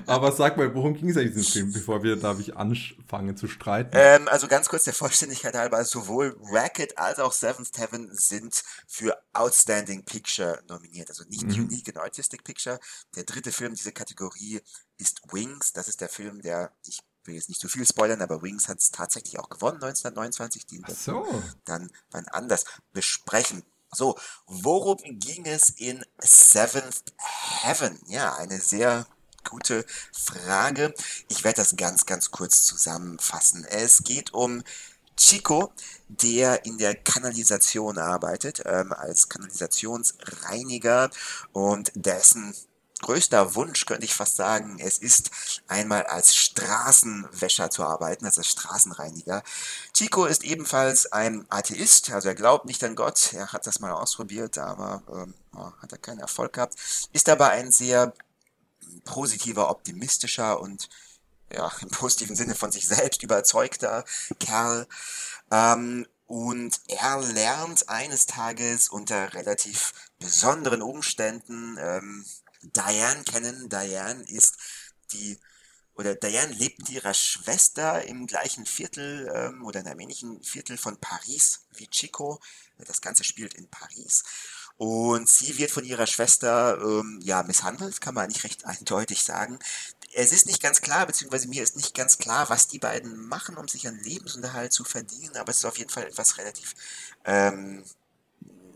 Aber 0.05 0.33
sag 0.33 0.57
mal, 0.57 0.75
worum 0.75 0.93
ging 0.93 1.09
es 1.09 1.15
eigentlich 1.15 1.31
in 1.31 1.35
diesem 1.37 1.53
Film, 1.53 1.71
bevor 1.71 2.03
wir 2.03 2.17
da 2.17 2.37
ich 2.37 2.57
anfangen 2.57 3.37
zu 3.37 3.47
streiten? 3.47 3.91
Ähm, 3.93 4.27
also 4.27 4.49
ganz 4.49 4.67
kurz 4.67 4.83
der 4.83 4.93
Vollständigkeit 4.93 5.55
halber, 5.55 5.85
sowohl 5.85 6.37
Racket 6.51 6.97
als 6.97 7.19
auch 7.19 7.31
Seventh 7.31 7.77
Heaven 7.77 8.09
sind 8.11 8.61
für 8.85 9.17
Outstanding 9.31 10.03
Picture 10.03 10.61
nominiert. 10.67 11.09
Also 11.09 11.23
nicht 11.29 11.45
mhm. 11.45 11.65
Unique 11.65 11.87
and 11.87 11.99
Artistic 11.99 12.43
Picture. 12.43 12.77
Der 13.15 13.23
dritte 13.23 13.53
Film 13.53 13.73
dieser 13.73 13.93
Kategorie 13.93 14.59
ist 14.97 15.21
Wings. 15.31 15.71
Das 15.71 15.87
ist 15.87 16.01
der 16.01 16.09
Film, 16.09 16.41
der, 16.41 16.73
ich 16.85 16.99
will 17.25 17.35
jetzt 17.35 17.49
nicht 17.49 17.61
zu 17.61 17.67
so 17.67 17.73
viel 17.73 17.85
spoilern, 17.85 18.21
aber 18.21 18.41
Wings 18.41 18.67
hat 18.67 18.79
es 18.79 18.91
tatsächlich 18.91 19.39
auch 19.39 19.49
gewonnen 19.49 19.81
1929, 19.81 20.65
den 20.65 20.87
wir 20.87 20.95
so. 20.95 21.25
dann 21.65 21.89
wann 22.11 22.27
anders 22.27 22.65
besprechen. 22.91 23.63
So, 23.91 24.17
worum 24.47 24.97
ging 25.03 25.45
es 25.45 25.69
in 25.69 26.03
Seventh 26.19 27.13
Heaven? 27.61 27.99
Ja, 28.07 28.35
eine 28.35 28.59
sehr 28.59 29.05
gute 29.47 29.85
Frage. 30.11 30.93
Ich 31.29 31.43
werde 31.43 31.57
das 31.57 31.75
ganz, 31.75 32.05
ganz 32.05 32.31
kurz 32.31 32.63
zusammenfassen. 32.63 33.65
Es 33.65 34.03
geht 34.03 34.33
um 34.33 34.63
Chico, 35.15 35.71
der 36.07 36.65
in 36.65 36.77
der 36.77 36.95
Kanalisation 36.95 37.97
arbeitet, 37.99 38.63
ähm, 38.65 38.93
als 38.93 39.29
Kanalisationsreiniger 39.29 41.11
und 41.51 41.91
dessen 41.95 42.55
größter 43.03 43.53
Wunsch, 43.53 43.85
könnte 43.85 44.05
ich 44.05 44.15
fast 44.15 44.35
sagen, 44.35 44.79
es 44.79 44.97
ist 44.97 45.29
einmal 45.67 46.03
als 46.03 46.35
Straßenwäscher 46.35 47.69
zu 47.69 47.83
arbeiten, 47.83 48.25
also 48.25 48.41
als 48.41 48.49
Straßenreiniger. 48.49 49.43
Chico 49.93 50.25
ist 50.25 50.43
ebenfalls 50.43 51.11
ein 51.11 51.45
Atheist, 51.49 52.11
also 52.11 52.29
er 52.29 52.35
glaubt 52.35 52.65
nicht 52.65 52.83
an 52.83 52.95
Gott, 52.95 53.33
er 53.33 53.53
hat 53.53 53.67
das 53.67 53.79
mal 53.79 53.91
ausprobiert, 53.91 54.57
aber 54.57 55.03
ähm, 55.09 55.33
hat 55.81 55.91
er 55.91 55.97
keinen 55.99 56.19
Erfolg 56.19 56.53
gehabt, 56.53 56.75
ist 57.11 57.29
aber 57.29 57.49
ein 57.49 57.71
sehr 57.71 58.13
positiver, 59.05 59.69
optimistischer 59.69 60.59
und 60.59 60.89
ja, 61.51 61.71
im 61.81 61.89
positiven 61.89 62.35
Sinne 62.35 62.55
von 62.55 62.71
sich 62.71 62.87
selbst 62.87 63.21
überzeugter 63.21 64.05
Kerl. 64.39 64.87
Ähm, 65.51 66.07
und 66.25 66.79
er 66.87 67.19
lernt 67.21 67.89
eines 67.89 68.25
Tages 68.25 68.89
unter 68.89 69.33
relativ 69.33 69.93
besonderen 70.19 70.81
Umständen 70.81 71.77
ähm, 71.79 72.25
Diane 72.63 73.23
kennen. 73.23 73.69
Diane 73.69 74.23
ist 74.23 74.57
die, 75.11 75.39
oder 75.95 76.15
Diane 76.15 76.53
lebt 76.53 76.79
mit 76.79 76.89
ihrer 76.89 77.13
Schwester 77.13 78.03
im 78.05 78.27
gleichen 78.27 78.65
Viertel 78.65 79.31
ähm, 79.33 79.63
oder 79.63 79.81
in 79.81 79.87
einem 79.87 79.99
ähnlichen 79.99 80.43
Viertel 80.43 80.77
von 80.77 80.97
Paris 80.97 81.65
wie 81.71 81.87
Chico. 81.87 82.39
Das 82.77 83.01
Ganze 83.01 83.23
spielt 83.23 83.53
in 83.53 83.69
Paris. 83.69 84.23
Und 84.77 85.29
sie 85.29 85.57
wird 85.57 85.71
von 85.71 85.85
ihrer 85.85 86.07
Schwester 86.07 86.79
ähm, 86.81 87.19
ja 87.23 87.43
misshandelt, 87.43 88.01
kann 88.01 88.15
man 88.15 88.27
nicht 88.27 88.43
recht 88.43 88.65
eindeutig 88.65 89.23
sagen. 89.23 89.59
Es 90.15 90.31
ist 90.31 90.45
nicht 90.45 90.61
ganz 90.61 90.81
klar, 90.81 91.07
beziehungsweise 91.07 91.47
mir 91.47 91.63
ist 91.63 91.75
nicht 91.75 91.95
ganz 91.95 92.17
klar, 92.17 92.49
was 92.49 92.67
die 92.67 92.79
beiden 92.79 93.27
machen, 93.27 93.57
um 93.57 93.67
sich 93.67 93.87
einen 93.87 94.03
Lebensunterhalt 94.03 94.71
zu 94.71 94.83
verdienen, 94.83 95.35
aber 95.37 95.49
es 95.49 95.57
ist 95.57 95.65
auf 95.65 95.77
jeden 95.77 95.89
Fall 95.89 96.03
etwas 96.03 96.37
relativ 96.37 96.75
ähm, 97.25 97.83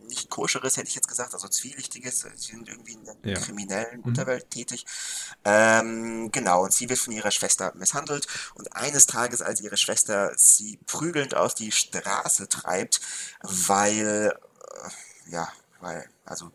nicht 0.08 0.30
koscheres, 0.30 0.78
hätte 0.78 0.88
ich 0.88 0.96
jetzt 0.96 1.08
gesagt, 1.08 1.34
also 1.34 1.48
zwielichtiges. 1.48 2.26
Sie 2.36 2.52
sind 2.52 2.68
irgendwie 2.68 2.94
in 2.94 3.06
der 3.06 3.16
ja. 3.24 3.40
kriminellen 3.40 4.00
mhm. 4.00 4.06
Unterwelt 4.06 4.50
tätig. 4.50 4.86
Ähm, 5.46 6.32
genau, 6.32 6.64
und 6.64 6.74
sie 6.74 6.90
wird 6.90 7.00
von 7.00 7.14
ihrer 7.14 7.32
Schwester 7.32 7.74
misshandelt. 7.76 8.28
Und 8.56 8.76
eines 8.76 9.06
Tages, 9.06 9.42
als 9.42 9.62
ihre 9.62 9.78
Schwester 9.78 10.32
sie 10.36 10.80
prügelnd 10.86 11.36
auf 11.36 11.54
die 11.54 11.72
Straße 11.72 12.50
treibt, 12.50 13.02
weil, 13.42 14.34
äh, 14.84 15.32
ja, 15.32 15.52
weil, 15.80 16.10
also 16.26 16.52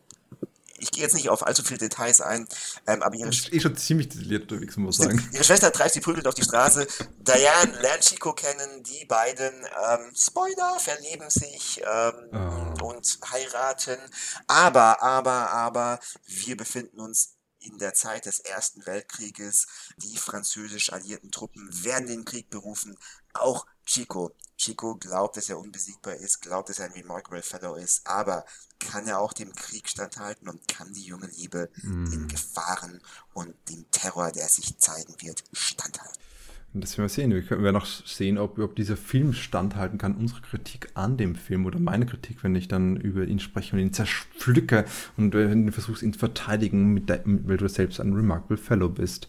ich 0.83 0.91
gehe 0.91 1.05
jetzt 1.05 1.15
nicht 1.15 1.29
auf 1.29 1.47
allzu 1.47 1.63
viele 1.63 1.79
Details 1.79 2.21
ein, 2.21 2.49
ähm, 2.87 3.03
aber 3.03 3.15
ihre 3.15 3.31
das 3.31 3.39
ist 3.39 3.53
eh 3.53 3.61
schon 3.61 3.77
ziemlich 3.77 4.09
detailliert 4.09 4.51
unterwegs, 4.51 4.77
muss 4.77 4.99
man 4.99 5.09
sagen. 5.11 5.31
Ihre 5.33 5.45
Schwester 5.45 5.73
treibt 5.73 5.95
sie 5.95 6.01
prügelt 6.01 6.27
auf 6.27 6.35
die 6.35 6.43
Straße. 6.43 6.87
Diane 7.21 7.73
lernt 7.81 8.03
Chico 8.03 8.33
kennen, 8.33 8.83
die 8.83 9.05
beiden, 9.05 9.55
ähm, 9.55 10.13
Spoiler, 10.15 10.79
verlieben 10.81 11.31
sich 11.31 11.81
ähm, 11.85 12.77
oh. 12.81 12.89
und 12.89 13.19
heiraten. 13.31 13.99
Aber, 14.49 15.01
aber, 15.03 15.51
aber, 15.51 16.01
wir 16.27 16.57
befinden 16.57 16.99
uns 16.99 17.37
in 17.61 17.79
der 17.79 17.95
Zeit 17.95 18.27
des 18.27 18.41
Ersten 18.41 18.85
Weltkrieges. 18.85 19.69
Die 19.99 20.17
französisch 20.17 20.93
alliierten 20.93 21.31
Truppen 21.31 21.69
werden 21.85 22.09
den 22.09 22.25
Krieg 22.25 22.51
berufen. 22.51 22.99
Auch 23.35 23.67
Chico. 23.87 24.35
Chico 24.63 24.95
glaubt, 24.95 25.37
dass 25.37 25.49
er 25.49 25.59
unbesiegbar 25.59 26.15
ist, 26.15 26.41
glaubt, 26.41 26.69
dass 26.69 26.79
er 26.79 26.85
ein 26.87 26.93
Remarkable 26.93 27.43
Fellow 27.43 27.75
ist, 27.75 28.07
aber 28.07 28.45
kann 28.79 29.09
er 29.09 29.19
auch 29.19 29.33
dem 29.33 29.53
Krieg 29.53 29.89
standhalten 29.89 30.49
und 30.49 30.69
kann 30.69 30.93
die 30.93 31.03
junge 31.03 31.27
Liebe 31.37 31.69
mm. 31.83 32.11
den 32.11 32.29
Gefahren 32.29 33.01
und 33.35 33.55
dem 33.69 33.91
Terror, 33.91 34.31
der 34.31 34.47
sich 34.49 34.79
zeigen 34.79 35.15
wird, 35.21 35.43
standhalten. 35.53 36.21
Das 36.75 36.97
werden 36.97 37.05
wir 37.05 37.09
sehen. 37.11 37.31
Wir 37.33 37.43
können 37.43 37.73
noch 37.73 37.87
sehen, 37.87 38.39
ob, 38.39 38.59
ob 38.59 38.77
dieser 38.77 38.97
Film 38.97 39.35
standhalten 39.35 39.99
kann. 39.99 40.15
Unsere 40.15 40.41
Kritik 40.41 40.89
an 40.95 41.17
dem 41.17 41.35
Film 41.35 41.67
oder 41.67 41.79
meine 41.79 42.07
Kritik, 42.07 42.43
wenn 42.45 42.55
ich 42.55 42.69
dann 42.69 42.97
über 42.97 43.25
ihn 43.25 43.41
spreche 43.41 43.75
und 43.75 43.83
ihn 43.83 43.93
zerpflücke 43.93 44.87
und 45.17 45.35
wenn 45.35 45.67
du 45.67 45.73
versuchst, 45.73 46.03
ihn 46.03 46.15
zu 46.15 46.21
verteidigen, 46.21 46.95
mit 46.95 47.09
der, 47.11 47.23
weil 47.25 47.59
du 47.59 47.69
selbst 47.69 48.01
ein 48.01 48.15
Remarkable 48.15 48.57
Fellow 48.57 48.89
bist. 48.89 49.29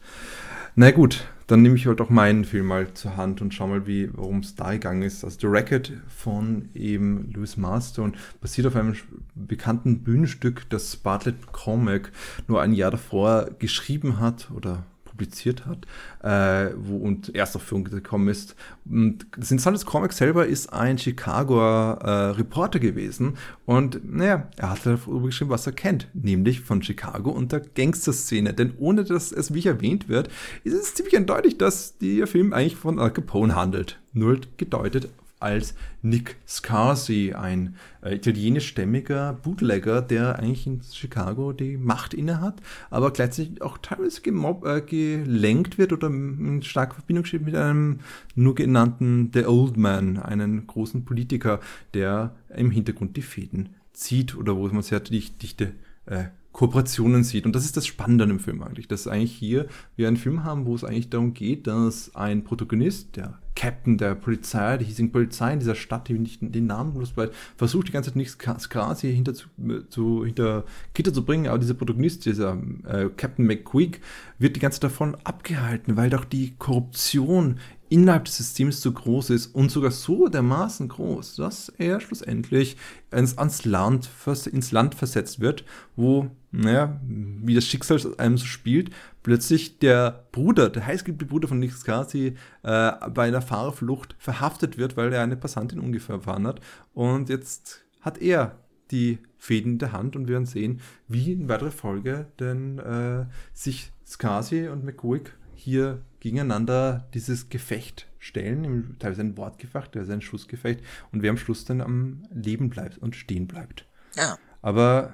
Na 0.75 0.92
gut, 0.92 1.25
dann 1.54 1.62
nehme 1.62 1.76
ich 1.76 1.86
halt 1.86 2.02
auch 2.02 2.10
meinen 2.10 2.46
Film 2.46 2.66
mal 2.66 2.92
zur 2.96 3.16
Hand 3.16 3.40
und 3.40 3.54
schau 3.54 3.68
mal, 3.68 3.86
wie, 3.86 4.10
worum 4.12 4.40
es 4.40 4.56
da 4.56 4.72
gegangen 4.72 5.04
ist. 5.04 5.24
Also 5.24 5.38
The 5.42 5.48
Racket 5.52 5.94
von 6.08 6.70
eben 6.74 7.32
Louis 7.32 7.58
Marston 7.58 8.16
basiert 8.42 8.66
auf 8.66 8.76
einem 8.76 8.96
bekannten 9.36 10.00
Bühnenstück, 10.00 10.68
das 10.72 10.96
Bartlett 10.96 11.52
Comic 11.52 12.12
nur 12.48 12.60
ein 12.60 12.74
Jahr 12.74 12.90
davor 12.90 13.52
geschrieben 13.60 14.20
hat 14.20 14.50
oder 14.50 14.84
publiziert 15.24 15.65
hat 15.65 15.86
äh, 16.24 16.74
wo, 16.77 16.98
und 16.98 17.34
erst 17.36 17.56
auf 17.56 17.63
Führung 17.63 17.86
gekommen 17.86 18.27
ist. 18.27 18.56
Und 18.86 19.25
das 19.38 19.51
Interessante 19.51 19.86
Comic 19.86 20.13
selber 20.13 20.46
ist 20.46 20.72
ein 20.74 20.98
Chicagoer 20.98 22.00
äh, 22.01 22.10
Reporter 22.38 22.80
gewesen 22.80 23.38
und 23.65 24.01
naja, 24.03 24.48
er 24.58 24.72
hat 24.72 24.86
darüber 24.86 25.27
geschrieben, 25.27 25.50
was 25.50 25.65
er 25.65 25.74
kennt, 25.74 26.08
nämlich 26.13 26.62
von 26.62 26.82
Chicago 26.82 27.32
und 27.32 27.51
der 27.51 27.62
Gangster-Szene. 27.62 28.53
Denn 28.53 28.74
ohne 28.77 29.03
dass 29.03 29.32
es 29.32 29.53
wie 29.53 29.65
erwähnt 29.65 30.10
wird, 30.10 30.30
ist 30.63 30.74
es 30.74 30.94
ziemlich 30.94 31.15
eindeutig, 31.15 31.58
dass 31.58 31.98
der 31.98 32.27
Film 32.27 32.53
eigentlich 32.53 32.75
von 32.75 33.00
Al 33.00 33.12
Capone 33.12 33.56
handelt. 33.56 34.00
Null 34.13 34.42
gedeutet 34.58 35.10
als 35.44 35.76
Nick 36.02 36.38
Scarsi, 36.48 37.34
ein 37.34 37.76
äh, 38.02 38.16
italienischstämmiger 38.16 39.34
Bootlegger, 39.34 40.02
der 40.02 40.40
eigentlich 40.40 40.66
in 40.66 40.82
Chicago 40.82 41.54
die 41.54 41.78
Macht 41.78 42.14
innehat, 42.14 42.62
aber 42.90 43.12
gleichzeitig 43.12 43.62
auch 43.62 43.78
teilweise 43.78 44.22
gemob, 44.22 44.66
äh, 44.66 44.82
gelenkt 44.82 45.78
wird 45.78 45.94
oder 45.94 46.08
in 46.08 46.64
starker 46.64 46.96
Verbindung 46.96 47.26
steht 47.26 47.44
mit 47.46 47.56
einem 47.56 48.00
nur 48.36 48.56
genannten 48.56 49.32
The 49.34 49.46
Old 49.46 49.78
Man, 49.78 50.18
einen 50.18 50.66
großen 50.66 51.06
Politiker, 51.06 51.60
der 51.94 52.36
im 52.56 52.72
Hintergrund 52.72 53.18
die 53.18 53.22
Fäden 53.22 53.70
zieht 53.94 54.36
oder 54.36 54.56
wo 54.56 54.68
man 54.68 54.82
sehr 54.82 55.00
dichte 55.00 55.74
äh, 56.06 56.26
Kooperationen 56.54 57.24
sieht. 57.24 57.46
Und 57.46 57.56
das 57.56 57.66
ist 57.66 57.76
das 57.76 57.86
Spannende 57.86 58.24
an 58.24 58.30
dem 58.30 58.40
Film 58.40 58.64
eigentlich, 58.64 58.88
dass 58.88 59.08
eigentlich 59.08 59.34
hier 59.34 59.68
wir 59.96 60.08
einen 60.08 60.18
Film 60.18 60.44
haben, 60.44 60.66
wo 60.66 60.76
es 60.76 60.84
eigentlich 60.84 61.10
darum 61.10 61.34
geht, 61.34 61.68
dass 61.68 62.16
ein 62.16 62.44
Protagonist, 62.44 63.18
der 63.18 63.40
Captain 63.56 63.98
der 63.98 64.16
Polizei, 64.16 64.78
der 64.78 64.88
hiesigen 64.88 65.12
Polizei 65.12 65.54
in 65.54 65.60
dieser 65.60 65.76
Stadt, 65.76 66.08
die 66.08 66.14
nicht 66.14 66.40
den 66.42 66.66
Namen 66.66 66.94
bloß 66.94 67.12
bleibt, 67.12 67.36
versucht 67.56 67.88
die 67.88 67.92
ganze 67.92 68.10
Zeit 68.10 68.16
nichts 68.16 68.38
quasi 68.38 69.14
hinter, 69.14 69.34
zu, 69.34 69.48
zu, 69.90 70.26
hinter 70.26 70.64
Gitter 70.94 71.14
zu 71.14 71.24
bringen, 71.24 71.48
aber 71.48 71.60
dieser 71.60 71.76
Protagonist, 71.76 72.26
dieser 72.26 72.58
äh, 72.88 73.10
Captain 73.16 73.46
McQuick, 73.46 74.02
wird 74.40 74.56
die 74.56 74.60
ganze 74.60 74.80
Zeit 74.80 74.92
davon 74.92 75.16
abgehalten, 75.24 75.98
weil 75.98 76.10
doch 76.10 76.26
die 76.26 76.56
Korruption 76.58 77.60
innerhalb 77.94 78.26
des 78.26 78.38
Systems 78.38 78.82
so 78.82 78.92
groß 78.92 79.30
ist 79.30 79.54
und 79.54 79.70
sogar 79.70 79.92
so 79.92 80.28
dermaßen 80.28 80.88
groß, 80.88 81.36
dass 81.36 81.70
er 81.78 82.00
schlussendlich 82.00 82.76
ins, 83.12 83.38
ans 83.38 83.66
Land, 83.66 84.10
ins 84.52 84.72
Land 84.72 84.96
versetzt 84.96 85.42
wird, 85.42 85.64
wo, 85.96 86.32
naja, 86.52 87.00
wie 87.04 87.54
das 87.54 87.68
Schicksal 87.68 88.00
einem 88.18 88.40
so 88.40 88.46
spielt, 88.46 88.90
plötzlich 89.22 89.78
der 89.78 90.26
Bruder, 90.32 90.72
der 90.72 90.88
heißgeliebte 90.88 91.28
Bruder 91.28 91.48
von 91.48 91.60
Nick 91.60 91.74
Scarsi, 91.74 92.34
äh, 92.64 92.92
bei 93.14 93.28
einer 93.28 93.44
Fahrerflucht 93.44 94.16
verhaftet 94.18 94.80
wird, 94.80 94.98
weil 94.98 95.14
er 95.14 95.22
eine 95.22 95.38
Passantin 95.38 95.80
ungefähr 95.80 96.16
erfahren 96.16 96.48
hat. 96.48 96.62
Und 96.96 97.30
jetzt 97.30 97.86
hat 98.02 98.18
er 98.18 98.58
die 98.90 99.20
Fäden 99.38 99.74
in 99.74 99.78
der 99.78 99.92
Hand 99.92 100.16
und 100.16 100.28
wir 100.28 100.34
werden 100.34 100.48
sehen, 100.48 100.82
wie 101.08 101.34
in 101.34 101.48
weiterer 101.48 101.70
Folge 101.70 102.26
denn 102.40 102.80
äh, 102.80 103.28
sich 103.54 103.92
Scarsi 104.04 104.68
und 104.68 104.84
McQuick 104.84 105.38
hier 105.54 106.02
gegeneinander 106.24 107.06
dieses 107.13 107.50
Gefecht 107.50 108.08
stellen, 108.18 108.96
teilweise 108.98 109.22
ein 109.22 109.38
Wortgefecht, 109.38 109.92
teilweise 109.92 110.13
ein 110.13 110.22
Schussgefecht 110.22 110.82
und 111.12 111.22
wer 111.22 111.30
am 111.30 111.38
Schluss 111.38 111.65
dann 111.65 111.82
am 111.82 112.25
Leben 112.34 112.70
bleibt 112.70 112.98
und 112.98 113.15
stehen 113.15 113.46
bleibt. 113.46 113.86
Ja. 114.15 114.38
Aber 114.62 115.13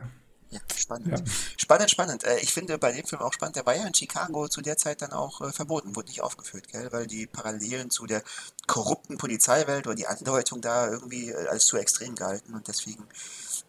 ja, 0.52 0.60
spannend. 0.76 1.08
Ja. 1.08 1.18
Spannend, 1.58 1.92
spannend. 1.92 2.24
Äh, 2.24 2.40
ich 2.40 2.54
finde 2.54 2.78
bei 2.78 2.92
dem 2.92 3.06
Film 3.06 3.22
auch 3.22 3.34
spannend, 3.34 3.56
der 3.56 3.66
war 3.66 3.76
ja 3.76 3.86
in 3.86 3.94
Chicago 3.94 4.48
zu 4.48 4.62
der 4.62 4.78
Zeit 4.78 5.02
dann 5.02 5.12
auch 5.12 5.42
äh, 5.42 5.52
verboten, 5.52 5.96
wurde 5.96 6.10
nicht 6.10 6.22
aufgeführt, 6.22 6.68
gell? 6.68 6.92
weil 6.92 7.06
die 7.06 7.28
Parallelen 7.28 7.90
zu 7.90 8.06
der 8.06 8.24
korrupten 8.66 9.18
Polizeiwelt 9.18 9.86
oder 9.86 9.96
die 9.96 10.08
Andeutung 10.08 10.62
da 10.62 10.90
irgendwie 10.90 11.30
äh, 11.30 11.48
als 11.48 11.66
zu 11.66 11.78
extrem 11.78 12.16
gehalten 12.16 12.54
und 12.54 12.68
deswegen 12.68 13.04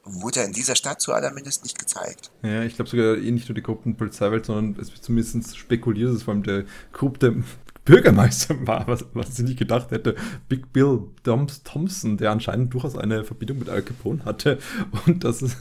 wurde 0.04 0.40
er 0.40 0.46
in 0.46 0.52
dieser 0.52 0.74
Stadt 0.74 1.00
zuallermindest 1.00 1.62
nicht 1.62 1.78
gezeigt. 1.78 2.30
Ja, 2.42 2.62
ich 2.62 2.74
glaube 2.74 2.90
sogar 2.90 3.16
eh 3.16 3.30
nicht 3.30 3.48
nur 3.48 3.54
die 3.54 3.62
korrupten 3.62 3.96
Polizeiwelt, 3.96 4.46
sondern 4.46 4.80
es 4.80 4.92
wird 4.92 5.02
zumindest 5.02 5.56
spekuliert, 5.56 6.14
dass 6.14 6.22
vor 6.22 6.34
allem 6.34 6.42
der 6.42 6.64
korrupte 6.92 7.42
Bürgermeister 7.84 8.54
war, 8.66 8.86
was, 8.86 9.04
was 9.14 9.38
ich 9.38 9.44
nicht 9.44 9.58
gedacht 9.58 9.90
hätte. 9.90 10.14
Big 10.48 10.72
Bill 10.72 11.08
Doms 11.22 11.62
Thompson, 11.62 12.16
der 12.16 12.30
anscheinend 12.30 12.72
durchaus 12.72 12.96
eine 12.96 13.24
Verbindung 13.24 13.58
mit 13.58 13.68
Al 13.68 13.82
Capone 13.82 14.24
hatte. 14.24 14.58
Und 15.06 15.24
das 15.24 15.42
ist, 15.42 15.56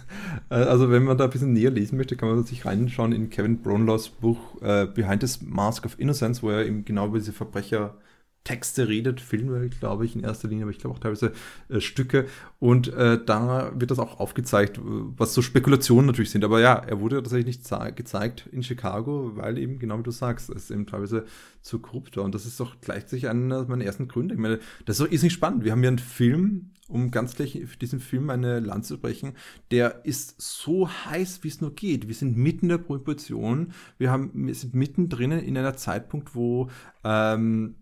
äh, 0.50 0.56
also 0.56 0.90
wenn 0.92 1.04
man 1.04 1.18
da 1.18 1.26
ein 1.26 1.30
bisschen 1.30 1.54
näher 1.54 1.72
lesen 1.72 1.98
möchte, 1.98 2.16
kann 2.16 2.30
man 2.30 2.44
sich 2.44 2.66
reinschauen 2.66 3.12
in 3.12 3.30
Kevin 3.30 3.62
Brownlaws 3.62 4.10
Buch 4.10 4.62
äh, 4.62 4.86
Behind 4.86 5.28
the 5.28 5.46
Mask 5.46 5.86
of 5.86 6.00
Innocence, 6.00 6.44
wo 6.44 6.50
er 6.50 6.66
eben 6.66 6.86
genau 6.86 7.08
über 7.08 7.20
diese 7.20 7.34
Verbrecher 7.34 7.96
Texte 8.44 8.88
redet, 8.88 9.22
Filme, 9.22 9.70
glaube 9.70 10.06
ich, 10.06 10.16
in 10.16 10.24
erster 10.24 10.48
Linie, 10.48 10.64
aber 10.64 10.72
ich 10.72 10.80
glaube 10.80 10.96
auch 10.96 11.00
teilweise 11.00 11.34
äh, 11.70 11.80
Stücke. 11.80 12.26
Und 12.58 12.92
äh, 12.94 13.24
da 13.24 13.72
wird 13.76 13.92
das 13.92 14.00
auch 14.00 14.20
aufgezeigt, 14.20 14.80
was 14.82 15.34
so 15.34 15.42
Spekulationen 15.42 16.08
natürlich 16.08 16.32
sind. 16.32 16.44
Aber 16.44 16.60
ja, 16.60 16.74
er 16.76 17.00
wurde 17.00 17.18
tatsächlich 17.18 17.58
nicht 17.58 17.96
gezeigt 17.96 18.50
in 18.52 18.64
Chicago, 18.64 19.36
weil 19.36 19.58
eben, 19.58 19.78
genau 19.78 20.00
wie 20.00 20.04
du 20.04 20.12
sagst, 20.12 20.50
es 20.50 20.72
eben 20.72 20.88
teilweise 20.88 21.26
zu 21.62 21.80
korrupt 21.80 22.18
war. 22.18 22.24
Und 22.24 22.34
das 22.34 22.46
ist 22.46 22.60
doch 22.60 22.78
gleichzeitig 22.82 23.28
einer 23.28 23.66
meiner 23.66 23.86
ersten 23.86 24.08
Gründe. 24.08 24.34
Ich 24.34 24.40
meine, 24.40 24.60
das 24.86 25.00
ist 25.00 25.06
doch 25.06 25.12
nicht 25.12 25.32
spannend. 25.32 25.64
Wir 25.64 25.72
haben 25.72 25.84
ja 25.84 25.90
einen 25.90 26.00
Film, 26.00 26.72
um 26.88 27.12
ganz 27.12 27.36
gleich 27.36 27.62
für 27.68 27.78
diesen 27.78 28.00
Film 28.00 28.30
eine 28.30 28.60
Lanze 28.60 28.96
zu 28.96 29.00
brechen, 29.00 29.34
der 29.70 30.06
ist 30.06 30.42
so 30.42 30.90
heiß, 30.90 31.44
wie 31.44 31.50
es 31.50 31.62
nur 31.62 31.76
geht. 31.76 32.08
Wir 32.08 32.16
sind 32.16 32.36
mitten 32.36 32.66
in 32.66 32.70
der 32.70 32.78
Proportion. 32.80 33.74
Wir, 33.98 34.10
haben, 34.10 34.32
wir 34.34 34.56
sind 34.56 34.74
mittendrin 34.74 35.32
in 35.32 35.58
einer 35.58 35.78
Zeitpunkt, 35.78 36.34
wo 36.34 36.70
ähm, 37.04 37.76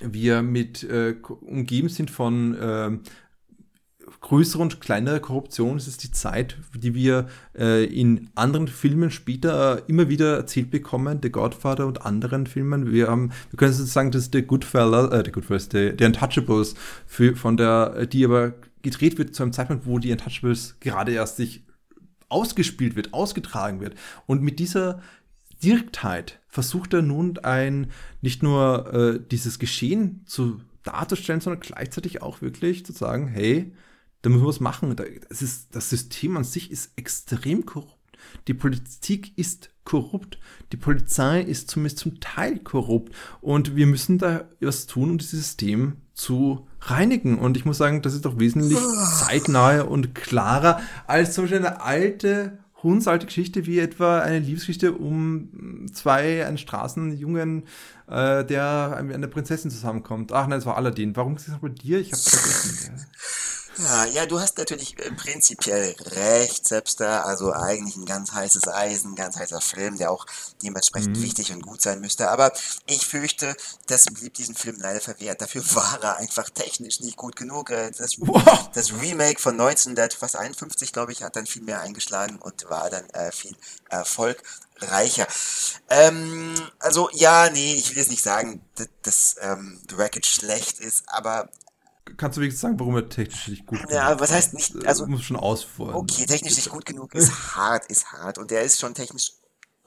wir 0.00 0.42
mit 0.42 0.82
äh, 0.84 1.16
umgeben 1.40 1.88
sind 1.88 2.10
von 2.10 2.54
äh, 2.54 2.98
größere 4.20 4.62
und 4.62 4.80
kleinere 4.80 5.20
Korruption. 5.20 5.76
Es 5.76 5.86
ist 5.86 6.02
die 6.02 6.10
Zeit, 6.10 6.56
die 6.74 6.94
wir 6.94 7.28
äh, 7.56 7.84
in 7.84 8.30
anderen 8.34 8.68
Filmen 8.68 9.10
später 9.10 9.78
äh, 9.78 9.82
immer 9.86 10.08
wieder 10.08 10.36
erzählt 10.36 10.70
bekommen, 10.70 11.20
The 11.22 11.30
Godfather 11.30 11.86
und 11.86 12.04
anderen 12.04 12.46
Filmen. 12.46 12.90
Wir 12.90 13.08
haben, 13.08 13.30
wir 13.50 13.56
können 13.56 13.72
sozusagen, 13.72 14.10
das 14.10 14.24
ist 14.24 14.32
The 14.34 14.42
Goodfellas, 14.42 15.12
äh, 15.12 15.22
The 15.24 15.32
Goodfellas, 15.32 15.68
The, 15.70 15.92
The 15.98 16.04
Untouchables, 16.04 16.74
für, 17.06 17.36
von 17.36 17.56
der, 17.56 18.06
die 18.06 18.24
aber 18.24 18.54
gedreht 18.82 19.18
wird 19.18 19.34
zu 19.34 19.42
einem 19.42 19.52
Zeitpunkt, 19.52 19.86
wo 19.86 19.98
die 19.98 20.12
Untouchables 20.12 20.76
gerade 20.80 21.12
erst 21.12 21.36
sich 21.36 21.62
ausgespielt 22.28 22.96
wird, 22.96 23.12
ausgetragen 23.12 23.80
wird. 23.80 23.94
Und 24.26 24.42
mit 24.42 24.58
dieser 24.58 25.00
Direktheit 25.62 26.39
versucht 26.50 26.92
er 26.94 27.02
nun 27.02 27.38
ein, 27.38 27.90
nicht 28.20 28.42
nur 28.42 28.92
äh, 28.92 29.20
dieses 29.30 29.58
Geschehen 29.58 30.22
zu 30.26 30.60
darzustellen, 30.82 31.40
sondern 31.40 31.60
gleichzeitig 31.60 32.22
auch 32.22 32.42
wirklich 32.42 32.84
zu 32.84 32.92
sagen, 32.92 33.28
hey, 33.28 33.72
da 34.22 34.30
müssen 34.30 34.42
wir 34.42 34.48
was 34.48 34.60
machen. 34.60 34.94
Das, 35.28 35.42
ist, 35.42 35.74
das 35.74 35.90
System 35.90 36.36
an 36.36 36.44
sich 36.44 36.70
ist 36.70 36.92
extrem 36.96 37.64
korrupt. 37.64 37.96
Die 38.48 38.54
Politik 38.54 39.36
ist 39.38 39.70
korrupt. 39.84 40.38
Die 40.72 40.76
Polizei 40.76 41.40
ist 41.40 41.70
zumindest 41.70 41.98
zum 41.98 42.20
Teil 42.20 42.58
korrupt. 42.58 43.14
Und 43.40 43.76
wir 43.76 43.86
müssen 43.86 44.18
da 44.18 44.48
was 44.60 44.86
tun, 44.86 45.10
um 45.10 45.18
dieses 45.18 45.40
System 45.40 45.96
zu 46.12 46.66
reinigen. 46.80 47.38
Und 47.38 47.56
ich 47.56 47.64
muss 47.64 47.78
sagen, 47.78 48.02
das 48.02 48.14
ist 48.14 48.24
doch 48.24 48.38
wesentlich 48.38 48.78
zeitnahe 49.18 49.86
und 49.86 50.14
klarer 50.14 50.80
als 51.06 51.34
zum 51.34 51.44
Beispiel 51.44 51.58
eine 51.58 51.80
alte 51.80 52.58
hundsalte 52.82 53.26
Geschichte 53.26 53.66
wie 53.66 53.78
etwa 53.78 54.20
eine 54.20 54.38
Liebesgeschichte 54.38 54.92
um 54.92 55.86
zwei, 55.92 56.46
einen 56.46 56.58
Straßenjungen, 56.58 57.64
äh, 58.08 58.44
der 58.44 59.00
mit 59.04 59.14
einer 59.14 59.26
Prinzessin 59.26 59.70
zusammenkommt. 59.70 60.32
Ach 60.32 60.46
nein, 60.46 60.58
es 60.58 60.66
war 60.66 60.76
Aladdin. 60.76 61.14
Warum 61.16 61.36
ist 61.36 61.48
das 61.48 61.58
bei 61.58 61.68
dir? 61.68 62.00
Ich 62.00 62.12
hab's 62.12 62.30
vergessen. 62.30 63.06
Ja, 63.82 64.04
ja, 64.04 64.26
du 64.26 64.38
hast 64.40 64.58
natürlich 64.58 64.98
äh, 64.98 65.10
prinzipiell 65.12 65.94
recht, 66.00 66.68
selbst 66.68 67.00
da, 67.00 67.22
also 67.22 67.52
eigentlich 67.52 67.96
ein 67.96 68.04
ganz 68.04 68.32
heißes 68.32 68.68
Eisen, 68.68 69.14
ganz 69.14 69.36
heißer 69.36 69.60
Film, 69.62 69.96
der 69.96 70.10
auch 70.10 70.26
dementsprechend 70.62 71.16
mhm. 71.16 71.22
wichtig 71.22 71.52
und 71.52 71.62
gut 71.62 71.80
sein 71.80 72.00
müsste. 72.00 72.28
Aber 72.28 72.52
ich 72.86 73.06
fürchte, 73.06 73.56
das 73.86 74.04
blieb 74.04 74.34
diesem 74.34 74.54
Film 74.54 74.76
leider 74.80 75.00
verwehrt. 75.00 75.40
Dafür 75.40 75.62
war 75.74 75.98
er 76.02 76.16
einfach 76.18 76.50
technisch 76.50 77.00
nicht 77.00 77.16
gut 77.16 77.36
genug. 77.36 77.70
Äh, 77.70 77.90
das, 77.96 78.16
das 78.74 78.92
Remake 79.00 79.40
von 79.40 79.58
1951, 79.58 80.92
glaube 80.92 81.12
ich, 81.12 81.22
hat 81.22 81.36
dann 81.36 81.46
viel 81.46 81.62
mehr 81.62 81.80
eingeschlagen 81.80 82.36
und 82.36 82.68
war 82.68 82.90
dann 82.90 83.08
äh, 83.10 83.32
viel 83.32 83.56
erfolgreicher. 83.88 85.26
Ähm, 85.88 86.54
also 86.80 87.08
ja, 87.12 87.48
nee, 87.48 87.76
ich 87.76 87.90
will 87.90 87.98
jetzt 87.98 88.10
nicht 88.10 88.24
sagen, 88.24 88.60
dass, 88.74 88.88
dass 89.02 89.36
ähm, 89.40 89.80
The 89.88 89.96
Wreckage 89.96 90.28
schlecht 90.28 90.80
ist, 90.80 91.04
aber 91.06 91.48
kannst 92.16 92.36
du 92.36 92.40
wenigstens 92.40 92.62
sagen, 92.62 92.78
warum 92.78 92.96
er 92.96 93.08
technisch 93.08 93.48
nicht 93.48 93.66
gut 93.66 93.78
genug 93.78 93.90
ist? 93.90 93.94
Ja, 93.94 94.20
was 94.20 94.32
heißt 94.32 94.54
nicht, 94.54 94.86
also. 94.86 95.06
Muss 95.06 95.22
schon 95.22 95.36
ausfordern. 95.36 95.96
Okay, 95.96 96.26
technisch 96.26 96.56
nicht 96.56 96.70
gut 96.70 96.86
genug 96.86 97.14
ist 97.14 97.56
hart, 97.56 97.86
ist 97.86 98.12
hart. 98.12 98.38
Und 98.38 98.50
der 98.50 98.62
ist 98.62 98.80
schon 98.80 98.94
technisch 98.94 99.32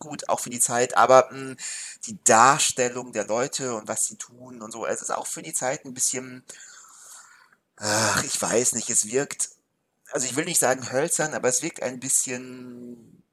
gut, 0.04 0.30
auch 0.30 0.40
für 0.40 0.50
die 0.50 0.60
Zeit, 0.60 0.98
aber 0.98 1.30
mh, 1.32 1.38
hm, 1.38 1.58
die 2.06 2.24
Darstellung 2.24 3.14
der 3.14 3.26
Leute 3.26 3.74
und 3.76 3.88
was 3.88 4.06
sie 4.06 4.18
tun 4.18 4.62
und 4.62 4.72
so, 4.72 4.86
es 4.86 5.02
ist 5.02 5.12
auch 5.12 5.28
für 5.28 5.42
die 5.42 5.54
Zeit 5.54 5.86
ein 5.86 5.94
bisschen, 5.94 6.44
ach, 7.78 8.24
ich 8.24 8.40
weiß 8.40 8.74
nicht, 8.74 8.90
es 8.90 9.08
wirkt, 9.08 9.50
also 10.12 10.26
ich 10.26 10.36
will 10.36 10.46
nicht 10.46 10.60
sagen 10.60 10.92
hölzern, 10.92 11.34
aber 11.34 11.48
es 11.48 11.62
wirkt 11.62 11.82
ein 11.82 12.00
bisschen 12.00 13.24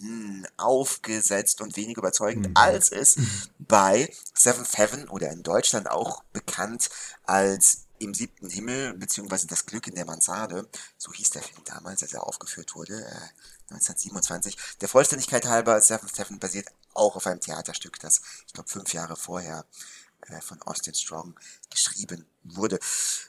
hm, 0.00 0.44
aufgesetzt 0.56 1.60
und 1.60 1.76
wenig 1.76 1.96
überzeugend, 1.96 2.48
mhm. 2.48 2.56
als 2.56 2.90
es 2.90 3.16
bei 3.60 4.12
Seventh 4.34 4.76
Heaven 4.76 5.08
oder 5.08 5.30
in 5.30 5.44
Deutschland 5.44 5.88
auch 5.88 6.24
bekannt 6.32 6.90
als 7.24 7.81
im 8.04 8.14
siebten 8.14 8.48
Himmel, 8.48 8.94
beziehungsweise 8.94 9.46
das 9.46 9.66
Glück 9.66 9.86
in 9.86 9.94
der 9.94 10.04
Mansarde, 10.04 10.68
so 10.98 11.12
hieß 11.12 11.30
der 11.30 11.42
Film 11.42 11.62
damals, 11.64 12.02
als 12.02 12.12
er 12.12 12.26
aufgeführt 12.26 12.74
wurde, 12.74 12.94
äh, 12.94 13.72
1927. 13.72 14.56
Der 14.80 14.88
Vollständigkeit 14.88 15.46
halber, 15.46 15.80
Seventh 15.80 16.18
Heaven 16.18 16.38
basiert 16.38 16.68
auch 16.94 17.16
auf 17.16 17.26
einem 17.26 17.40
Theaterstück, 17.40 17.98
das, 18.00 18.20
ich 18.46 18.52
glaube, 18.52 18.68
fünf 18.68 18.92
Jahre 18.92 19.16
vorher 19.16 19.64
äh, 20.28 20.40
von 20.40 20.60
Austin 20.62 20.94
Strong 20.94 21.34
geschrieben 21.70 22.26
wurde. 22.44 22.78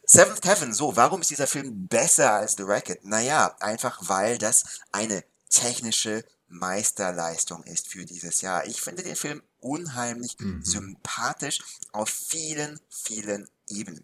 Seventh 0.05 0.45
Heaven, 0.45 0.73
so, 0.73 0.95
warum 0.95 1.21
ist 1.21 1.29
dieser 1.29 1.47
Film 1.47 1.87
besser 1.87 2.33
als 2.33 2.55
The 2.57 2.63
Racket? 2.63 3.05
Naja, 3.05 3.55
einfach 3.59 3.99
weil 4.09 4.37
das 4.37 4.81
eine 4.91 5.23
technische 5.49 6.25
Meisterleistung 6.47 7.63
ist 7.63 7.87
für 7.87 8.05
dieses 8.05 8.41
Jahr. 8.41 8.65
Ich 8.67 8.81
finde 8.81 9.03
den 9.03 9.15
Film 9.15 9.41
unheimlich 9.59 10.37
mhm. 10.39 10.63
sympathisch 10.63 11.59
auf 11.91 12.09
vielen, 12.09 12.79
vielen 12.89 13.49
Ebenen 13.69 14.03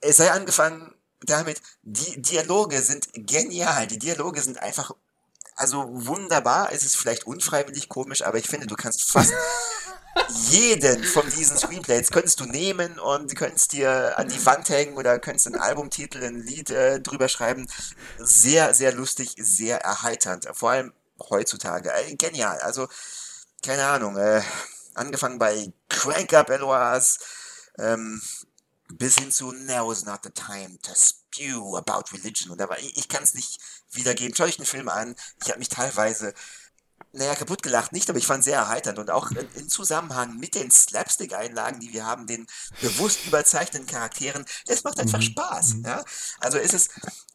es 0.00 0.16
sei 0.16 0.30
angefangen 0.30 0.94
damit, 1.22 1.60
die 1.82 2.20
Dialoge 2.20 2.80
sind 2.82 3.08
genial. 3.12 3.86
Die 3.86 3.98
Dialoge 3.98 4.40
sind 4.40 4.58
einfach, 4.58 4.92
also 5.56 5.86
wunderbar. 5.90 6.72
Es 6.72 6.84
ist 6.84 6.96
vielleicht 6.96 7.24
unfreiwillig 7.24 7.88
komisch, 7.88 8.22
aber 8.22 8.38
ich 8.38 8.46
finde, 8.46 8.66
du 8.66 8.76
kannst 8.76 9.10
fast 9.10 9.32
jeden 10.50 11.04
von 11.04 11.28
diesen 11.30 11.56
Screenplays 11.56 12.10
könntest 12.10 12.40
du 12.40 12.44
nehmen 12.44 12.98
und 12.98 13.36
könntest 13.36 13.72
dir 13.72 14.18
an 14.18 14.28
die 14.28 14.44
Wand 14.44 14.68
hängen 14.68 14.96
oder 14.96 15.18
könntest 15.18 15.46
einen 15.46 15.60
Albumtitel, 15.60 16.24
ein 16.24 16.40
Lied 16.40 16.70
äh, 16.70 17.00
drüber 17.00 17.28
schreiben. 17.28 17.68
Sehr, 18.18 18.74
sehr 18.74 18.92
lustig, 18.92 19.34
sehr 19.38 19.82
erheiternd. 19.82 20.48
Vor 20.52 20.70
allem 20.70 20.92
heutzutage. 21.28 21.92
Äh, 21.92 22.16
genial. 22.16 22.58
Also, 22.60 22.88
keine 23.62 23.84
Ahnung, 23.86 24.16
äh, 24.16 24.42
angefangen 24.94 25.38
bei 25.38 25.72
Crank 25.88 26.32
Up 26.32 26.50
Eloise, 26.50 27.18
ähm, 27.78 28.20
bis 28.92 29.16
hin 29.16 29.30
zu 29.30 29.52
Now 29.52 29.90
is 29.92 30.04
not 30.04 30.20
the 30.22 30.30
time 30.30 30.78
to 30.82 30.92
spew 30.94 31.76
about 31.76 32.12
religion. 32.12 32.50
Und 32.50 32.60
aber 32.60 32.78
ich, 32.78 32.96
ich 32.96 33.08
kann 33.08 33.22
es 33.22 33.34
nicht 33.34 33.60
wiedergeben. 33.92 34.34
Schau 34.36 34.44
euch 34.44 34.56
den 34.56 34.66
Film 34.66 34.88
an. 34.88 35.14
Ich 35.42 35.48
habe 35.48 35.58
mich 35.58 35.68
teilweise 35.68 36.34
naja, 37.12 37.34
kaputt 37.34 37.62
gelacht 37.62 37.92
nicht, 37.92 38.08
aber 38.08 38.18
ich 38.18 38.26
fand 38.26 38.40
es 38.40 38.44
sehr 38.44 38.58
erheiternd 38.58 38.98
und 38.98 39.10
auch 39.10 39.30
in 39.30 39.68
Zusammenhang 39.68 40.36
mit 40.36 40.54
den 40.54 40.70
Slapstick-Einlagen, 40.70 41.80
die 41.80 41.92
wir 41.92 42.06
haben, 42.06 42.26
den 42.26 42.46
bewusst 42.80 43.26
überzeichneten 43.26 43.86
Charakteren, 43.86 44.44
es 44.68 44.84
macht 44.84 45.00
einfach 45.00 45.18
mhm. 45.18 45.24
Spaß. 45.24 45.74
Mhm. 45.74 45.84
Ja? 45.86 46.04
Also 46.38 46.58
ist 46.58 46.74
es 46.74 46.88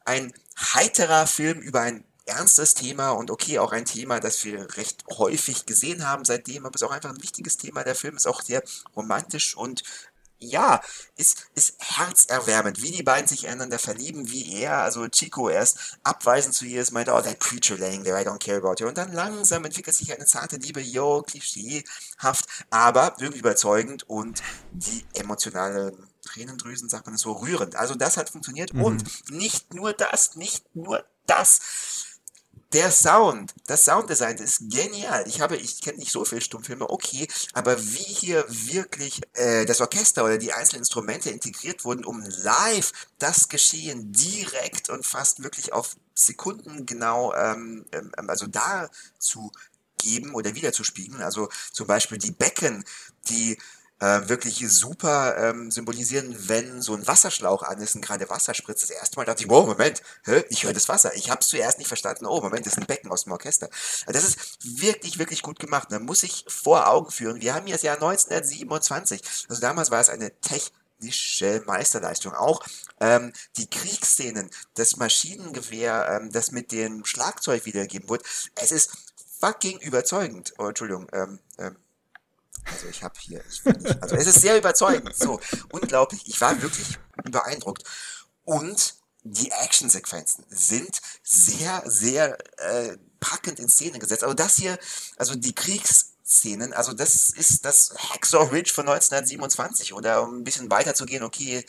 ein 0.05 0.33
heiterer 0.57 1.27
Film 1.27 1.59
über 1.59 1.81
ein 1.81 2.05
ernstes 2.25 2.73
Thema 2.73 3.11
und 3.11 3.29
okay, 3.29 3.59
auch 3.59 3.71
ein 3.71 3.85
Thema, 3.85 4.19
das 4.19 4.43
wir 4.45 4.77
recht 4.77 5.03
häufig 5.11 5.65
gesehen 5.65 6.07
haben 6.07 6.25
seitdem, 6.25 6.65
aber 6.65 6.75
es 6.75 6.81
ist 6.81 6.87
auch 6.87 6.93
einfach 6.93 7.11
ein 7.11 7.21
wichtiges 7.21 7.57
Thema. 7.57 7.83
Der 7.83 7.95
Film 7.95 8.15
ist 8.15 8.27
auch 8.27 8.41
sehr 8.41 8.63
romantisch 8.95 9.55
und 9.55 9.83
ja, 10.45 10.81
ist, 11.17 11.47
ist 11.55 11.75
herzerwärmend, 11.79 12.81
wie 12.81 12.91
die 12.91 13.03
beiden 13.03 13.27
sich 13.27 13.47
einander 13.47 13.79
verlieben, 13.79 14.29
wie 14.29 14.61
er, 14.61 14.79
also 14.79 15.07
Chico 15.07 15.49
erst 15.49 15.97
abweisend 16.03 16.55
zu 16.55 16.65
ihr 16.65 16.81
ist, 16.81 16.91
meint, 16.91 17.09
oh, 17.09 17.21
that 17.21 17.39
creature 17.39 17.79
laying 17.79 18.03
there, 18.03 18.19
I 18.19 18.25
don't 18.25 18.43
care 18.43 18.57
about 18.57 18.75
you. 18.79 18.87
Und 18.87 18.97
dann 18.97 19.13
langsam 19.13 19.65
entwickelt 19.65 19.95
sich 19.95 20.13
eine 20.13 20.25
zarte 20.25 20.57
Liebe, 20.57 20.81
yo, 20.81 21.21
klischeehaft, 21.21 22.45
aber 22.69 23.15
wirklich 23.19 23.39
überzeugend 23.41 24.09
und 24.09 24.41
die 24.71 25.05
emotionalen 25.13 25.95
Tränendrüsen, 26.23 26.89
sagt 26.89 27.07
man 27.07 27.17
so, 27.17 27.33
rührend. 27.33 27.75
Also 27.75 27.95
das 27.95 28.17
hat 28.17 28.29
funktioniert 28.29 28.73
mhm. 28.73 28.83
und 28.83 29.31
nicht 29.31 29.73
nur 29.73 29.93
das, 29.93 30.35
nicht 30.35 30.75
nur 30.75 31.05
das 31.27 31.59
der 32.75 32.91
Sound, 32.91 33.53
das 33.67 33.85
Sounddesign 33.85 34.37
ist 34.37 34.69
genial. 34.69 35.23
Ich 35.27 35.39
habe, 35.39 35.55
ich 35.55 35.81
kenne 35.81 35.97
nicht 35.97 36.11
so 36.11 36.25
viele 36.25 36.41
Stummfilme, 36.41 36.89
okay, 36.89 37.25
aber 37.53 37.81
wie 37.81 38.03
hier 38.03 38.45
wirklich 38.49 39.21
äh, 39.33 39.65
das 39.65 39.79
Orchester 39.79 40.25
oder 40.25 40.37
die 40.37 40.51
einzelnen 40.51 40.81
Instrumente 40.81 41.29
integriert 41.29 41.85
wurden, 41.85 42.03
um 42.03 42.21
live 42.21 42.91
das 43.17 43.47
Geschehen 43.47 44.11
direkt 44.11 44.89
und 44.89 45.05
fast 45.05 45.41
wirklich 45.41 45.71
auf 45.71 45.95
Sekunden 46.13 46.85
genau, 46.85 47.33
ähm, 47.33 47.85
ähm, 47.93 48.11
also 48.27 48.45
da 48.45 48.89
zu 49.19 49.53
geben 49.97 50.35
oder 50.35 50.53
wiederzuspiegeln. 50.53 51.21
Also 51.21 51.47
zum 51.71 51.87
Beispiel 51.87 52.17
die 52.17 52.31
Becken, 52.31 52.83
die 53.29 53.57
äh, 53.99 54.27
wirklich 54.27 54.67
super 54.69 55.37
ähm, 55.37 55.71
symbolisieren, 55.71 56.35
wenn 56.49 56.81
so 56.81 56.95
ein 56.95 57.07
Wasserschlauch 57.07 57.63
an 57.63 57.79
ist 57.79 57.95
und 57.95 58.01
gerade 58.01 58.29
Wasser 58.29 58.53
spritzt. 58.53 58.83
Das 58.83 58.89
erste 58.89 59.17
Mal 59.17 59.25
dachte 59.25 59.43
ich, 59.43 59.49
wow, 59.49 59.65
Moment, 59.65 60.01
hä? 60.25 60.43
ich 60.49 60.63
höre 60.63 60.73
das 60.73 60.89
Wasser. 60.89 61.15
Ich 61.15 61.29
habe 61.29 61.41
es 61.41 61.47
zuerst 61.47 61.77
nicht 61.77 61.87
verstanden. 61.87 62.25
Oh, 62.25 62.41
Moment, 62.41 62.65
das 62.65 62.73
ist 62.73 62.79
ein 62.79 62.87
Becken 62.87 63.11
aus 63.11 63.23
dem 63.23 63.31
Orchester. 63.31 63.69
Das 64.07 64.23
ist 64.23 64.59
wirklich, 64.63 65.17
wirklich 65.17 65.41
gut 65.41 65.59
gemacht. 65.59 65.87
Da 65.91 65.99
muss 65.99 66.23
ich 66.23 66.45
vor 66.47 66.89
Augen 66.89 67.09
führen. 67.09 67.41
Wir 67.41 67.55
haben 67.55 67.65
hier 67.65 67.75
das 67.75 67.83
Jahr 67.83 67.95
1927. 67.95 69.21
Also 69.49 69.61
damals 69.61 69.91
war 69.91 70.01
es 70.01 70.09
eine 70.09 70.31
technische 70.41 71.63
Meisterleistung. 71.65 72.33
Auch 72.33 72.65
ähm, 72.99 73.31
die 73.57 73.69
Kriegsszenen, 73.69 74.49
das 74.73 74.97
Maschinengewehr, 74.97 76.19
ähm, 76.21 76.31
das 76.31 76.51
mit 76.51 76.71
dem 76.73 77.05
Schlagzeug 77.05 77.65
wiedergegeben 77.65 78.09
wird. 78.09 78.23
Es 78.55 78.71
ist 78.71 78.91
fucking 79.39 79.79
überzeugend. 79.79 80.53
Oh, 80.57 80.67
Entschuldigung, 80.67 81.07
ähm, 81.13 81.39
ähm, 81.57 81.77
also 82.65 82.87
ich 82.87 83.03
habe 83.03 83.15
hier, 83.19 83.43
ich 83.49 83.63
nicht, 83.63 84.01
also 84.01 84.15
es 84.15 84.27
ist 84.27 84.41
sehr 84.41 84.57
überzeugend, 84.57 85.15
so 85.15 85.39
unglaublich. 85.71 86.23
Ich 86.27 86.41
war 86.41 86.61
wirklich 86.61 86.97
beeindruckt 87.23 87.83
und 88.43 88.95
die 89.23 89.51
Actionsequenzen 89.51 90.45
sind 90.49 91.01
sehr, 91.23 91.81
sehr 91.85 92.37
äh, 92.59 92.97
packend 93.19 93.59
in 93.59 93.69
Szene 93.69 93.99
gesetzt. 93.99 94.23
Aber 94.23 94.35
das 94.35 94.55
hier, 94.55 94.77
also 95.17 95.35
die 95.35 95.55
Kriegs 95.55 96.14
Szenen. 96.27 96.73
Also 96.73 96.93
das 96.93 97.29
ist 97.29 97.65
das 97.65 97.93
Hacksaw 97.95 98.49
Ridge 98.51 98.71
von 98.73 98.87
1927. 98.87 99.93
Oder 99.93 100.23
um 100.23 100.39
ein 100.39 100.43
bisschen 100.43 100.71
weiter 100.71 100.95
zu 100.95 101.05
gehen, 101.05 101.21
okay, 101.21 101.63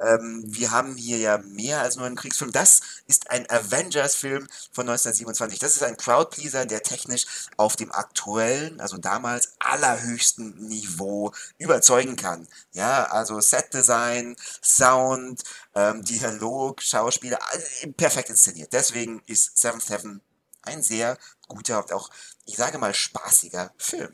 ähm, 0.00 0.42
wir 0.46 0.72
haben 0.72 0.96
hier 0.96 1.18
ja 1.18 1.38
mehr 1.38 1.80
als 1.80 1.96
nur 1.96 2.06
einen 2.06 2.16
Kriegsfilm. 2.16 2.50
Das 2.50 2.80
ist 3.06 3.30
ein 3.30 3.48
Avengers-Film 3.48 4.48
von 4.72 4.88
1927. 4.88 5.60
Das 5.60 5.76
ist 5.76 5.82
ein 5.84 5.96
Crowdpleaser, 5.96 6.66
der 6.66 6.82
technisch 6.82 7.26
auf 7.56 7.76
dem 7.76 7.92
aktuellen, 7.92 8.80
also 8.80 8.98
damals 8.98 9.52
allerhöchsten 9.60 10.56
Niveau 10.66 11.32
überzeugen 11.58 12.16
kann. 12.16 12.48
Ja, 12.72 13.04
also 13.04 13.40
Setdesign, 13.40 14.34
Sound, 14.60 15.44
ähm, 15.76 16.02
Dialog, 16.02 16.82
Schauspieler, 16.82 17.38
perfekt 17.96 18.30
inszeniert. 18.30 18.72
Deswegen 18.72 19.22
ist 19.26 19.56
Seventh 19.56 19.88
Heaven 19.88 20.20
ein 20.62 20.82
sehr 20.82 21.16
guter 21.48 21.78
und 21.82 21.92
auch 21.92 22.10
ich 22.50 22.56
sage 22.56 22.78
mal, 22.78 22.92
spaßiger 22.92 23.70
Film. 23.78 24.08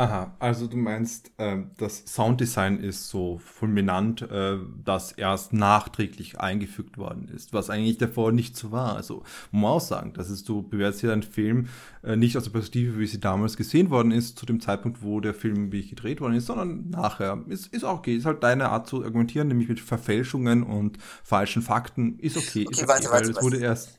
Aha, 0.00 0.32
also 0.38 0.68
du 0.68 0.76
meinst, 0.76 1.32
äh, 1.38 1.56
das 1.76 2.04
Sounddesign 2.06 2.78
ist 2.78 3.08
so 3.08 3.38
fulminant, 3.38 4.22
äh, 4.22 4.56
dass 4.84 5.10
erst 5.10 5.52
nachträglich 5.52 6.38
eingefügt 6.38 6.98
worden 6.98 7.28
ist, 7.34 7.52
was 7.52 7.68
eigentlich 7.68 7.98
davor 7.98 8.30
nicht 8.30 8.56
so 8.56 8.70
war. 8.70 8.94
Also 8.94 9.24
muss 9.50 9.62
man 9.62 9.70
auch 9.72 9.80
sagen, 9.80 10.12
das 10.12 10.30
ist, 10.30 10.48
du 10.48 10.62
bewertest 10.62 11.02
ja 11.02 11.12
einen 11.12 11.24
Film 11.24 11.66
äh, 12.04 12.14
nicht 12.14 12.36
aus 12.36 12.44
der 12.44 12.52
Perspektive, 12.52 13.00
wie 13.00 13.08
sie 13.08 13.18
damals 13.18 13.56
gesehen 13.56 13.90
worden 13.90 14.12
ist, 14.12 14.38
zu 14.38 14.46
dem 14.46 14.60
Zeitpunkt, 14.60 15.02
wo 15.02 15.18
der 15.18 15.34
Film 15.34 15.72
wie 15.72 15.84
gedreht 15.84 16.20
worden 16.20 16.34
ist, 16.34 16.46
sondern 16.46 16.90
nachher. 16.90 17.42
Ist, 17.48 17.66
ist 17.74 17.82
auch 17.82 17.98
okay, 17.98 18.16
ist 18.16 18.24
halt 18.24 18.44
deine 18.44 18.68
Art 18.68 18.86
zu 18.86 19.02
argumentieren, 19.02 19.48
nämlich 19.48 19.68
mit 19.68 19.80
Verfälschungen 19.80 20.62
und 20.62 20.98
falschen 21.24 21.60
Fakten, 21.60 22.20
ist 22.20 22.36
okay. 22.36 22.66
okay, 22.66 22.70
ist 22.70 22.78
okay 22.82 22.88
warte, 22.88 23.10
warte, 23.10 23.30
es 23.32 23.42
wurde 23.42 23.58
erst 23.58 23.97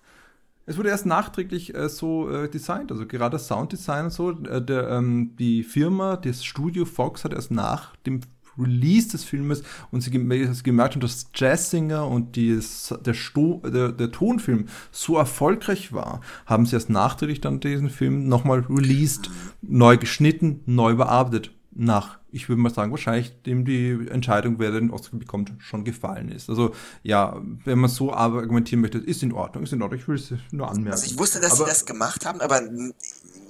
es 0.69 0.77
wurde 0.77 0.89
erst 0.89 1.07
nachträglich 1.07 1.73
äh, 1.73 1.89
so 1.89 2.29
äh, 2.29 2.47
designt, 2.47 2.91
also 2.91 3.07
gerade 3.07 3.31
das 3.31 3.47
Sounddesign 3.47 4.05
und 4.05 4.11
so. 4.11 4.29
Äh, 4.29 4.61
der, 4.63 4.89
ähm, 4.89 5.35
die 5.39 5.63
Firma, 5.63 6.15
das 6.15 6.45
Studio 6.45 6.85
Fox 6.85 7.25
hat 7.25 7.33
erst 7.33 7.49
nach 7.49 7.95
dem 8.05 8.21
Release 8.55 9.09
des 9.09 9.23
Filmes 9.23 9.63
und 9.89 10.01
sie 10.01 10.11
gemerkt 10.11 10.93
haben, 10.93 11.01
dass 11.01 11.31
Jazzsinger 11.33 12.07
und 12.07 12.35
die, 12.35 12.59
der, 13.03 13.13
Sto, 13.15 13.63
der, 13.65 13.91
der, 13.93 14.11
Tonfilm 14.11 14.67
so 14.91 15.17
erfolgreich 15.17 15.91
war, 15.91 16.21
haben 16.45 16.67
sie 16.67 16.75
erst 16.75 16.91
nachträglich 16.91 17.41
dann 17.41 17.61
diesen 17.61 17.89
Film 17.89 18.27
nochmal 18.27 18.59
released, 18.69 19.31
neu 19.63 19.97
geschnitten, 19.97 20.61
neu 20.67 20.93
bearbeitet 20.95 21.51
nach, 21.71 22.18
ich 22.31 22.49
würde 22.49 22.61
mal 22.61 22.73
sagen, 22.73 22.91
wahrscheinlich 22.91 23.41
dem 23.43 23.65
die 23.65 24.07
Entscheidung, 24.09 24.59
wer 24.59 24.71
den 24.71 24.91
Oscar 24.91 25.17
bekommt, 25.17 25.51
schon 25.59 25.83
gefallen 25.83 26.29
ist. 26.29 26.49
Also 26.49 26.73
ja, 27.03 27.41
wenn 27.65 27.79
man 27.79 27.89
so 27.89 28.13
argumentieren 28.13 28.81
möchte, 28.81 28.97
ist 28.99 29.23
in 29.23 29.31
Ordnung, 29.31 29.63
ist 29.63 29.73
in 29.73 29.81
Ordnung, 29.81 29.99
ich 29.99 30.07
will 30.07 30.15
es 30.15 30.33
nur 30.51 30.69
anmerken. 30.69 30.91
Also 30.91 31.05
ich 31.05 31.17
wusste, 31.17 31.39
dass 31.39 31.53
aber, 31.53 31.65
sie 31.65 31.69
das 31.69 31.85
gemacht 31.85 32.25
haben, 32.25 32.41
aber 32.41 32.61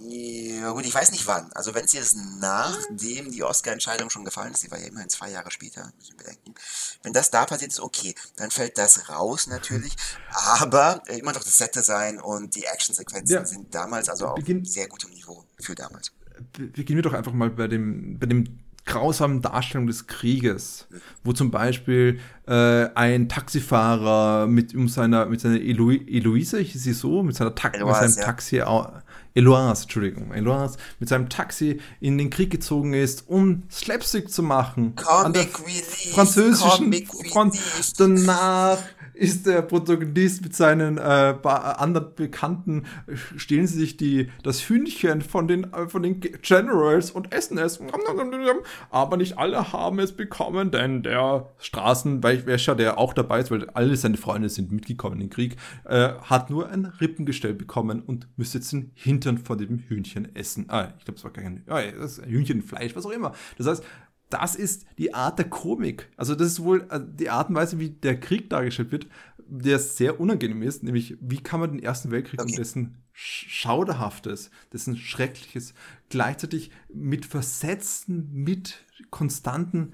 ja, 0.01 0.71
gut, 0.71 0.85
ich 0.85 0.93
weiß 0.93 1.11
nicht 1.11 1.27
wann. 1.27 1.51
Also 1.53 1.75
wenn 1.75 1.87
sie 1.87 1.97
es 1.97 2.15
nachdem 2.39 3.31
die 3.31 3.43
Oscar-Entscheidung 3.43 4.09
schon 4.09 4.25
gefallen 4.25 4.53
ist, 4.53 4.63
die 4.63 4.71
war 4.71 4.79
ja 4.79 4.87
immerhin 4.87 5.09
zwei 5.09 5.29
Jahre 5.29 5.51
später, 5.51 5.91
muss 5.97 6.09
ich 6.09 6.17
bedenken. 6.17 6.55
Wenn 7.03 7.13
das 7.13 7.29
da 7.29 7.45
passiert 7.45 7.71
ist, 7.71 7.79
okay, 7.79 8.15
dann 8.37 8.49
fällt 8.49 8.77
das 8.77 9.09
raus 9.09 9.47
natürlich. 9.47 9.95
Aber 10.31 11.03
äh, 11.07 11.19
immer 11.19 11.33
noch 11.33 11.43
das 11.43 11.57
Set-Design 11.57 12.19
und 12.19 12.55
die 12.55 12.63
Action-Sequenzen 12.63 13.35
ja. 13.35 13.45
sind 13.45 13.73
damals 13.75 14.09
also 14.09 14.27
auf 14.27 14.39
sehr 14.63 14.87
gutem 14.87 15.11
Niveau 15.11 15.43
für 15.59 15.75
damals 15.75 16.11
beginnen 16.53 16.97
wir 16.97 17.03
doch 17.03 17.13
einfach 17.13 17.33
mal 17.33 17.49
bei 17.49 17.67
dem, 17.67 18.17
bei 18.19 18.25
dem 18.25 18.59
grausamen 18.89 19.41
Darstellung 19.41 19.88
des 19.88 20.08
Krieges, 20.08 20.88
wo 21.23 21.32
zum 21.32 21.52
Beispiel 21.52 22.19
äh, 22.47 22.89
ein 22.95 23.30
Taxifahrer 23.30 24.47
mit 24.47 24.73
um 24.73 24.89
seiner 24.89 25.28
mit 25.28 25.39
seiner 25.39 25.62
Elo 25.62 25.91
Eloise, 25.91 26.60
hieß 26.60 26.84
sie 26.84 26.93
so, 26.93 27.21
mit 27.23 27.36
seiner 27.36 27.54
Ta 27.54 27.69
Eloise, 27.69 28.02
mit 28.02 28.12
seinem 28.12 28.19
ja. 28.19 28.25
Taxi 28.25 28.63
Eloise, 29.36 29.84
Entschuldigung, 29.84 30.34
Eloise 30.34 30.78
mit 30.99 31.08
seinem 31.08 31.30
Taxi 31.30 31.80
in 32.02 32.17
den 32.17 32.32
Krieg 32.32 32.49
gezogen 32.49 32.93
ist, 32.93 33.30
um 33.30 33.63
Slapstick 33.71 34.32
zu 34.32 34.41
machen. 34.41 34.95
Comic 34.95 35.25
an 35.25 35.34
der 35.34 35.43
Relief, 35.43 36.12
französischen 36.12 36.91
Front. 37.32 37.58
Danach 37.97 38.80
ist 39.19 39.45
der 39.45 39.62
Protagonist 39.62 40.41
mit 40.41 40.55
seinen 40.55 40.97
äh, 40.97 41.01
anderen 41.43 42.15
Bekannten, 42.15 42.86
stehlen 43.36 43.67
sie 43.67 43.77
sich 43.77 43.97
die, 43.97 44.29
das 44.43 44.62
Hühnchen 44.62 45.21
von 45.21 45.47
den, 45.47 45.73
äh, 45.73 45.89
von 45.89 46.03
den 46.03 46.21
Generals 46.21 47.12
und 47.12 47.34
essen 47.34 47.58
es. 47.58 47.79
Aber 48.89 49.17
nicht 49.17 49.38
alle 49.38 49.73
haben 49.73 49.99
es 49.99 50.13
bekommen, 50.13 50.71
denn 50.71 51.03
der 51.03 51.49
Straßenwäscher, 51.60 52.75
der 52.75 52.97
auch 52.97 53.13
dabei 53.13 53.41
ist, 53.41 53.51
weil 53.51 53.69
alle 53.71 53.95
seine 53.97 54.17
Freunde 54.17 54.47
sind 54.47 54.71
mitgekommen 54.71 55.15
in 55.15 55.27
den 55.27 55.29
Krieg, 55.29 55.58
äh, 55.84 56.13
hat 56.21 56.49
nur 56.49 56.69
ein 56.69 56.86
Rippengestell 56.86 57.53
bekommen 57.53 58.01
und 58.01 58.27
müsste 58.38 58.60
jetzt 58.60 58.71
den 58.71 58.91
Hintern 58.95 59.38
von 59.38 59.58
dem 59.58 59.79
Hühnchen 59.79 60.34
essen. 60.36 60.65
Ah, 60.69 60.93
ich 60.97 61.05
glaube, 61.05 61.17
es 61.17 61.23
war 61.23 61.32
kein 61.32 61.63
das 61.65 62.21
Hühnchenfleisch, 62.25 62.95
was 62.95 63.05
auch 63.05 63.12
immer. 63.12 63.34
Das 63.58 63.67
heißt, 63.67 63.84
das 64.29 64.55
ist 64.55 64.85
die 64.97 65.13
Art 65.13 65.39
der 65.39 65.49
Komik. 65.49 66.09
Also 66.17 66.35
das 66.35 66.47
ist 66.47 66.63
wohl 66.63 66.87
äh, 66.89 66.99
die 67.01 67.29
Art 67.29 67.49
und 67.49 67.55
Weise, 67.55 67.79
wie 67.79 67.89
der 67.89 68.19
Krieg 68.19 68.49
dargestellt 68.49 68.91
wird, 68.91 69.07
der 69.49 69.79
sehr 69.79 70.19
unangenehm 70.19 70.61
ist, 70.61 70.83
nämlich 70.83 71.17
wie 71.19 71.41
kann 71.41 71.59
man 71.59 71.71
den 71.71 71.81
Ersten 71.81 72.11
Weltkrieg 72.11 72.39
okay. 72.39 72.51
und 72.51 72.57
dessen 72.57 72.97
Schauderhaftes, 73.11 74.51
dessen 74.71 74.95
Schreckliches 74.95 75.73
gleichzeitig 76.09 76.71
mit 76.93 77.25
Versetzen, 77.25 78.29
mit 78.31 78.85
konstanten 79.09 79.91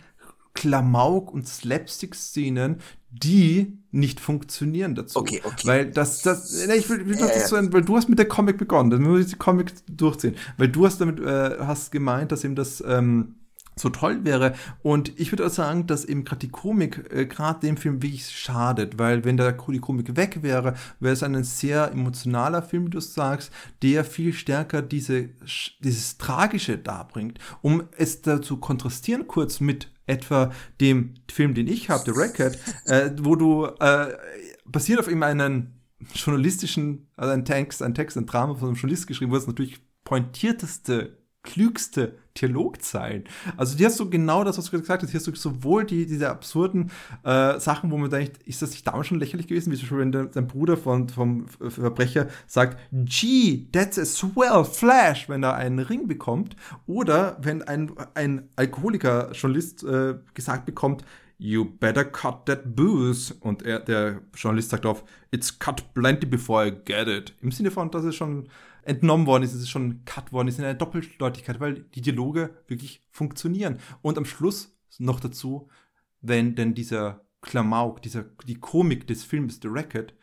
Klamauk 0.53 1.33
und 1.33 1.47
Slapstick-Szenen, 1.47 2.77
die 3.11 3.77
nicht 3.91 4.19
funktionieren 4.19 4.95
dazu. 4.95 5.19
Okay, 5.19 5.41
okay. 5.43 5.67
Weil 5.67 5.91
das, 5.91 6.21
das, 6.21 6.65
ich 6.67 6.89
will, 6.89 7.07
will 7.07 7.17
ja, 7.17 7.27
das 7.27 7.49
so, 7.49 7.55
weil 7.55 7.83
du 7.83 7.95
hast 7.95 8.09
mit 8.09 8.19
der 8.19 8.27
Comic 8.27 8.57
begonnen, 8.57 8.89
dann 8.89 9.01
muss 9.01 9.21
ich 9.21 9.27
die 9.27 9.35
Comic 9.35 9.73
durchziehen, 9.87 10.35
weil 10.57 10.69
du 10.69 10.85
hast 10.85 10.99
damit, 10.99 11.19
äh, 11.19 11.57
hast 11.59 11.91
gemeint, 11.91 12.31
dass 12.31 12.43
eben 12.43 12.55
das, 12.55 12.83
ähm, 12.85 13.35
so 13.75 13.89
toll 13.89 14.23
wäre. 14.23 14.55
Und 14.81 15.19
ich 15.19 15.31
würde 15.31 15.45
auch 15.45 15.51
sagen, 15.51 15.88
dass 15.88 16.05
eben 16.05 16.23
gerade 16.23 16.39
die 16.39 16.49
Komik 16.49 17.11
äh, 17.11 17.25
gerade 17.25 17.59
dem 17.59 17.77
Film 17.77 18.01
wirklich 18.01 18.29
schadet, 18.29 18.97
weil 18.97 19.25
wenn 19.25 19.38
da 19.38 19.51
die 19.51 19.79
Komik 19.79 20.15
weg 20.15 20.39
wäre, 20.41 20.75
wäre 20.99 21.13
es 21.13 21.23
ein 21.23 21.43
sehr 21.43 21.91
emotionaler 21.91 22.61
Film, 22.61 22.88
wie 22.88 22.91
du 22.91 22.99
sagst, 22.99 23.51
der 23.81 24.05
viel 24.05 24.33
stärker 24.33 24.81
diese, 24.81 25.29
dieses 25.79 26.17
Tragische 26.17 26.77
darbringt, 26.77 27.39
um 27.61 27.83
es 27.97 28.21
da 28.21 28.41
zu 28.41 28.57
kontrastieren 28.57 29.27
kurz 29.27 29.59
mit 29.59 29.91
etwa 30.07 30.51
dem 30.79 31.15
Film, 31.31 31.53
den 31.53 31.67
ich 31.67 31.89
habe, 31.89 32.03
The 32.05 32.11
Record, 32.11 32.57
äh, 32.85 33.11
wo 33.19 33.35
du 33.35 33.65
äh, 33.65 34.13
basiert 34.65 34.99
auf 34.99 35.07
eben 35.07 35.23
einen 35.23 35.81
journalistischen, 36.13 37.07
also 37.15 37.33
ein 37.33 37.45
Text, 37.45 37.81
ein 37.81 37.95
Text, 37.95 38.17
ein 38.17 38.25
Drama 38.25 38.53
von 38.55 38.69
einem 38.69 38.77
Journalist 38.77 39.07
geschrieben, 39.07 39.31
wo 39.31 39.38
es 39.38 39.47
natürlich 39.47 39.81
pointierteste 40.03 41.17
klügste 41.45 42.15
Dialogzeilen. 42.38 43.23
Also 43.55 43.77
die 43.77 43.86
hast 43.86 43.97
du 43.99 44.10
genau 44.10 44.43
das, 44.43 44.58
was 44.58 44.65
du 44.65 44.77
gesagt 44.77 45.03
hast. 45.03 45.10
Hier 45.12 45.19
hast 45.19 45.27
du 45.27 45.36
sowohl 45.36 45.86
die, 45.86 46.05
diese 46.05 46.29
absurden 46.29 46.91
äh, 47.23 47.60
Sachen, 47.60 47.91
wo 47.91 47.97
man 47.97 48.10
denkt, 48.10 48.43
ist 48.43 48.62
das 48.62 48.71
nicht 48.71 48.86
damals 48.86 49.08
schon 49.08 49.19
lächerlich 49.19 49.47
gewesen, 49.47 49.71
wie 49.71 49.75
zum 49.75 49.84
Beispiel, 49.84 49.99
wenn 49.99 50.12
der, 50.12 50.34
sein 50.34 50.47
Bruder 50.47 50.75
von, 50.75 51.08
vom 51.08 51.47
Verbrecher 51.47 52.27
sagt, 52.47 52.77
gee, 52.91 53.69
that's 53.71 53.97
a 53.97 54.03
swell 54.03 54.65
flash, 54.65 55.29
wenn 55.29 55.43
er 55.43 55.55
einen 55.55 55.79
Ring 55.79 56.08
bekommt. 56.08 56.58
Oder 56.88 57.38
wenn 57.41 57.62
ein, 57.62 57.91
ein 58.15 58.49
Alkoholiker-Journalist 58.58 59.84
äh, 59.84 60.15
gesagt 60.34 60.65
bekommt, 60.65 61.05
You 61.38 61.65
better 61.65 62.05
cut 62.05 62.45
that 62.45 62.75
booze. 62.75 63.34
Und 63.41 63.63
er, 63.63 63.79
der 63.79 64.21
Journalist 64.34 64.69
sagt 64.69 64.86
auf, 64.86 65.03
It's 65.31 65.60
cut 65.60 65.93
plenty 65.93 66.25
before 66.25 66.65
I 66.65 66.71
get 66.71 67.08
it. 67.08 67.34
Im 67.41 67.51
Sinne 67.51 67.71
von, 67.71 67.91
dass 67.91 68.05
es 68.05 68.15
schon 68.15 68.47
entnommen 68.85 69.25
worden 69.27 69.43
ist, 69.43 69.53
es 69.53 69.61
ist 69.61 69.69
schon 69.69 70.05
cut 70.05 70.31
worden 70.31 70.47
ist 70.47 70.59
in 70.59 70.65
einer 70.65 70.75
Doppeldeutigkeit, 70.75 71.59
weil 71.59 71.73
die 71.95 72.01
Dialoge 72.01 72.55
wirklich 72.67 73.01
funktionieren. 73.09 73.79
Und 74.01 74.17
am 74.17 74.25
Schluss 74.25 74.77
noch 74.97 75.19
dazu, 75.19 75.67
wenn 76.21 76.55
denn 76.55 76.73
dieser 76.73 77.25
Klamauk, 77.41 78.01
dieser, 78.01 78.23
die 78.47 78.55
Komik 78.55 79.07
des 79.07 79.23
Films 79.23 79.59
The 79.61 79.67
Record, 79.67 80.13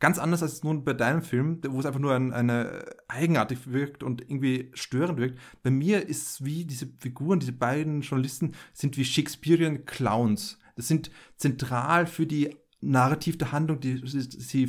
ganz 0.00 0.18
anders 0.18 0.42
als 0.42 0.64
nun 0.64 0.82
bei 0.84 0.94
deinem 0.94 1.22
Film, 1.22 1.60
wo 1.68 1.78
es 1.78 1.86
einfach 1.86 2.00
nur 2.00 2.14
ein, 2.14 2.32
eine 2.32 2.84
eigenartig 3.06 3.70
wirkt 3.70 4.02
und 4.02 4.20
irgendwie 4.20 4.70
störend 4.74 5.18
wirkt. 5.18 5.38
Bei 5.62 5.70
mir 5.70 6.08
ist 6.08 6.26
es 6.26 6.44
wie 6.44 6.64
diese 6.64 6.88
Figuren, 6.98 7.38
diese 7.38 7.52
beiden 7.52 8.00
Journalisten 8.00 8.52
sind 8.72 8.96
wie 8.96 9.04
Shakespearean 9.04 9.84
Clowns. 9.84 10.58
Das 10.74 10.88
sind 10.88 11.10
zentral 11.36 12.06
für 12.06 12.26
die 12.26 12.56
Narrativ 12.80 13.38
der 13.38 13.52
Handlung, 13.52 13.78
die 13.78 14.00
sie 14.04 14.68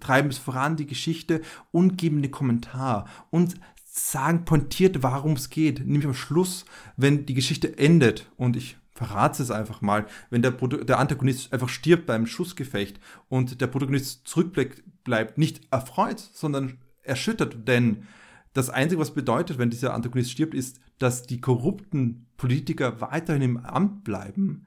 treiben 0.00 0.30
es 0.30 0.38
voran, 0.38 0.76
die 0.76 0.86
Geschichte 0.86 1.42
und 1.70 1.96
geben 1.96 2.18
einen 2.18 2.30
Kommentar 2.30 3.06
und 3.30 3.54
sagen 3.84 4.44
pointiert, 4.44 5.02
warum 5.02 5.32
es 5.32 5.50
geht. 5.50 5.80
Nämlich 5.80 6.06
am 6.06 6.14
Schluss, 6.14 6.64
wenn 6.96 7.26
die 7.26 7.34
Geschichte 7.34 7.76
endet 7.78 8.30
und 8.36 8.56
ich 8.56 8.76
verrate 8.92 9.42
es 9.42 9.50
einfach 9.50 9.80
mal, 9.80 10.06
wenn 10.28 10.42
der, 10.42 10.50
Produ 10.50 10.84
der 10.84 10.98
Antagonist 10.98 11.52
einfach 11.52 11.68
stirbt 11.68 12.06
beim 12.06 12.26
Schussgefecht 12.26 13.00
und 13.28 13.60
der 13.60 13.66
Protagonist 13.66 14.28
zurückbleibt, 14.28 15.38
nicht 15.38 15.62
erfreut, 15.70 16.20
sondern 16.20 16.78
erschüttert, 17.02 17.66
denn 17.66 18.06
das 18.52 18.68
Einzige, 18.68 19.00
was 19.00 19.14
bedeutet, 19.14 19.58
wenn 19.58 19.70
dieser 19.70 19.94
Antagonist 19.94 20.32
stirbt, 20.32 20.54
ist, 20.54 20.80
dass 20.98 21.22
die 21.22 21.40
korrupten 21.40 22.26
Politiker 22.36 23.00
weiterhin 23.00 23.42
im 23.42 23.56
Amt 23.58 24.04
bleiben. 24.04 24.66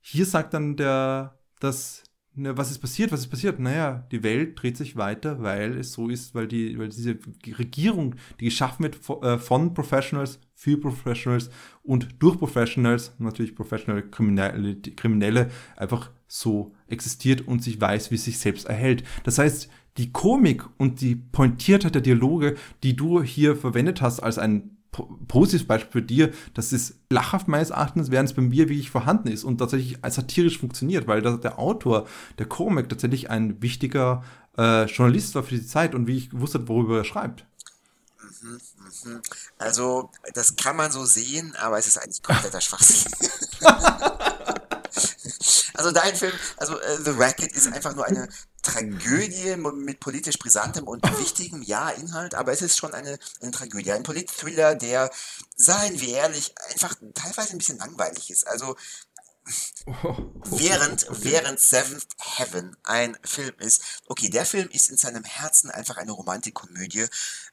Hier 0.00 0.26
sagt 0.26 0.54
dann 0.54 0.76
der, 0.76 1.38
dass 1.58 2.04
Ne, 2.38 2.56
was 2.56 2.70
ist 2.70 2.78
passiert? 2.78 3.10
Was 3.10 3.20
ist 3.20 3.30
passiert? 3.30 3.58
Naja, 3.58 4.06
die 4.12 4.22
Welt 4.22 4.62
dreht 4.62 4.76
sich 4.76 4.94
weiter, 4.94 5.42
weil 5.42 5.76
es 5.76 5.92
so 5.92 6.08
ist, 6.08 6.36
weil 6.36 6.46
die, 6.46 6.78
weil 6.78 6.88
diese 6.88 7.18
Regierung, 7.58 8.14
die 8.38 8.44
geschaffen 8.44 8.84
wird 8.84 9.00
äh, 9.24 9.38
von 9.38 9.74
Professionals, 9.74 10.38
für 10.54 10.78
Professionals 10.78 11.50
und 11.82 12.08
durch 12.20 12.38
Professionals, 12.38 13.12
natürlich 13.18 13.56
Professional 13.56 14.08
Kriminelle, 14.08 14.76
Kriminelle, 14.76 15.50
einfach 15.76 16.12
so 16.28 16.72
existiert 16.86 17.40
und 17.40 17.64
sich 17.64 17.80
weiß, 17.80 18.12
wie 18.12 18.14
es 18.14 18.24
sich 18.24 18.38
selbst 18.38 18.66
erhält. 18.66 19.02
Das 19.24 19.38
heißt, 19.38 19.68
die 19.96 20.12
Komik 20.12 20.62
und 20.76 21.00
die 21.00 21.16
Pointiertheit 21.16 21.96
der 21.96 22.02
Dialoge, 22.02 22.54
die 22.84 22.94
du 22.94 23.20
hier 23.20 23.56
verwendet 23.56 24.00
hast 24.00 24.20
als 24.20 24.38
ein 24.38 24.77
positives 24.90 25.66
Beispiel 25.66 25.92
für 25.92 26.02
dir, 26.02 26.32
dass 26.54 26.72
es 26.72 26.94
lachhaft 27.10 27.48
meines 27.48 27.70
Erachtens, 27.70 28.10
während 28.10 28.30
es 28.30 28.34
bei 28.34 28.42
mir 28.42 28.68
wirklich 28.68 28.90
vorhanden 28.90 29.28
ist 29.28 29.44
und 29.44 29.58
tatsächlich 29.58 30.02
als 30.02 30.16
satirisch 30.16 30.58
funktioniert, 30.58 31.06
weil 31.06 31.22
der 31.22 31.58
Autor 31.58 32.06
der 32.38 32.46
Comic 32.46 32.88
tatsächlich 32.88 33.30
ein 33.30 33.60
wichtiger 33.62 34.24
äh, 34.56 34.84
Journalist 34.84 35.34
war 35.34 35.42
für 35.42 35.54
die 35.54 35.66
Zeit 35.66 35.94
und 35.94 36.06
wie 36.06 36.16
ich 36.16 36.30
gewusst 36.30 36.54
habe, 36.54 36.68
worüber 36.68 36.98
er 36.98 37.04
schreibt. 37.04 37.44
Mhm, 38.42 38.58
mhm. 39.04 39.20
Also, 39.58 40.10
das 40.34 40.56
kann 40.56 40.76
man 40.76 40.90
so 40.90 41.04
sehen, 41.04 41.54
aber 41.60 41.78
es 41.78 41.86
ist 41.86 41.98
eigentlich 41.98 42.22
kompletter 42.22 42.60
Schwachsinn. 42.60 43.12
also 45.78 45.92
dein 45.92 46.16
Film, 46.16 46.32
also 46.56 46.78
äh, 46.80 46.98
The 47.02 47.10
Racket 47.10 47.52
ist 47.52 47.72
einfach 47.72 47.94
nur 47.94 48.04
eine 48.04 48.28
Tragödie 48.62 49.56
mit 49.56 50.00
politisch 50.00 50.38
brisantem 50.38 50.86
und 50.86 51.02
wichtigem 51.18 51.62
ja 51.62 51.90
Inhalt, 51.90 52.34
aber 52.34 52.52
es 52.52 52.62
ist 52.62 52.76
schon 52.76 52.92
eine, 52.92 53.18
eine 53.40 53.50
Tragödie, 53.52 53.92
ein 53.92 54.02
Polit-Thriller, 54.02 54.74
der, 54.74 55.10
seien 55.56 56.00
wir 56.00 56.16
ehrlich, 56.16 56.54
einfach 56.72 56.96
teilweise 57.14 57.52
ein 57.52 57.58
bisschen 57.58 57.78
langweilig 57.78 58.30
ist. 58.30 58.46
Also 58.46 58.76
während, 60.44 61.06
während 61.10 61.60
Seventh 61.60 62.08
Heaven 62.18 62.76
ein 62.82 63.16
Film 63.24 63.54
ist, 63.58 64.02
okay, 64.06 64.28
der 64.28 64.44
Film 64.44 64.68
ist 64.70 64.90
in 64.90 64.96
seinem 64.96 65.24
Herzen 65.24 65.70
einfach 65.70 65.96
eine 65.96 66.12
Romantikkomödie, 66.12 67.06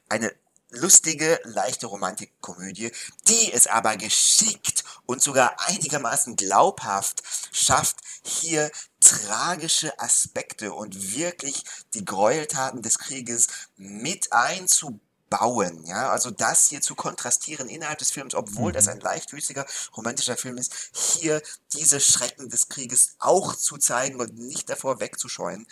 eine 0.08 0.34
lustige, 0.70 1.40
leichte 1.44 1.86
Romantikkomödie, 1.86 2.92
die 3.28 3.52
es 3.52 3.66
aber 3.66 3.96
geschickt 3.96 4.84
und 5.06 5.22
sogar 5.22 5.56
einigermaßen 5.68 6.36
glaubhaft 6.36 7.22
schafft, 7.52 7.96
hier 8.22 8.70
tragische 9.00 9.98
Aspekte 10.00 10.72
und 10.72 11.16
wirklich 11.16 11.62
die 11.94 12.04
Gräueltaten 12.04 12.82
des 12.82 12.98
Krieges 12.98 13.46
mit 13.76 14.32
einzubauen. 14.32 15.84
Ja, 15.86 16.10
also 16.10 16.30
das 16.30 16.68
hier 16.68 16.80
zu 16.80 16.94
kontrastieren 16.94 17.68
innerhalb 17.68 17.98
des 17.98 18.10
Films, 18.10 18.34
obwohl 18.34 18.72
mhm. 18.72 18.74
das 18.74 18.88
ein 18.88 19.00
leichtfüßiger 19.00 19.66
romantischer 19.96 20.36
Film 20.36 20.56
ist, 20.56 20.72
hier 20.92 21.40
diese 21.72 22.00
Schrecken 22.00 22.48
des 22.48 22.68
Krieges 22.68 23.14
auch 23.18 23.54
zu 23.54 23.76
zeigen 23.76 24.20
und 24.20 24.36
nicht 24.36 24.68
davor 24.68 25.00
wegzuscheuen. 25.00 25.66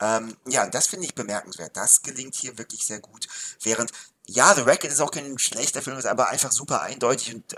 Ähm, 0.00 0.36
ja, 0.46 0.66
das 0.66 0.88
finde 0.88 1.06
ich 1.06 1.14
bemerkenswert. 1.14 1.76
Das 1.76 2.02
gelingt 2.02 2.34
hier 2.34 2.58
wirklich 2.58 2.84
sehr 2.84 3.00
gut. 3.00 3.28
Während, 3.62 3.92
ja, 4.26 4.54
The 4.54 4.62
Racket 4.62 4.90
ist 4.90 5.00
auch 5.00 5.10
kein 5.10 5.38
schlechter 5.38 5.82
Film, 5.82 5.98
ist 5.98 6.06
aber 6.06 6.28
einfach 6.28 6.52
super 6.52 6.82
eindeutig 6.82 7.34
und 7.34 7.52
äh, 7.52 7.56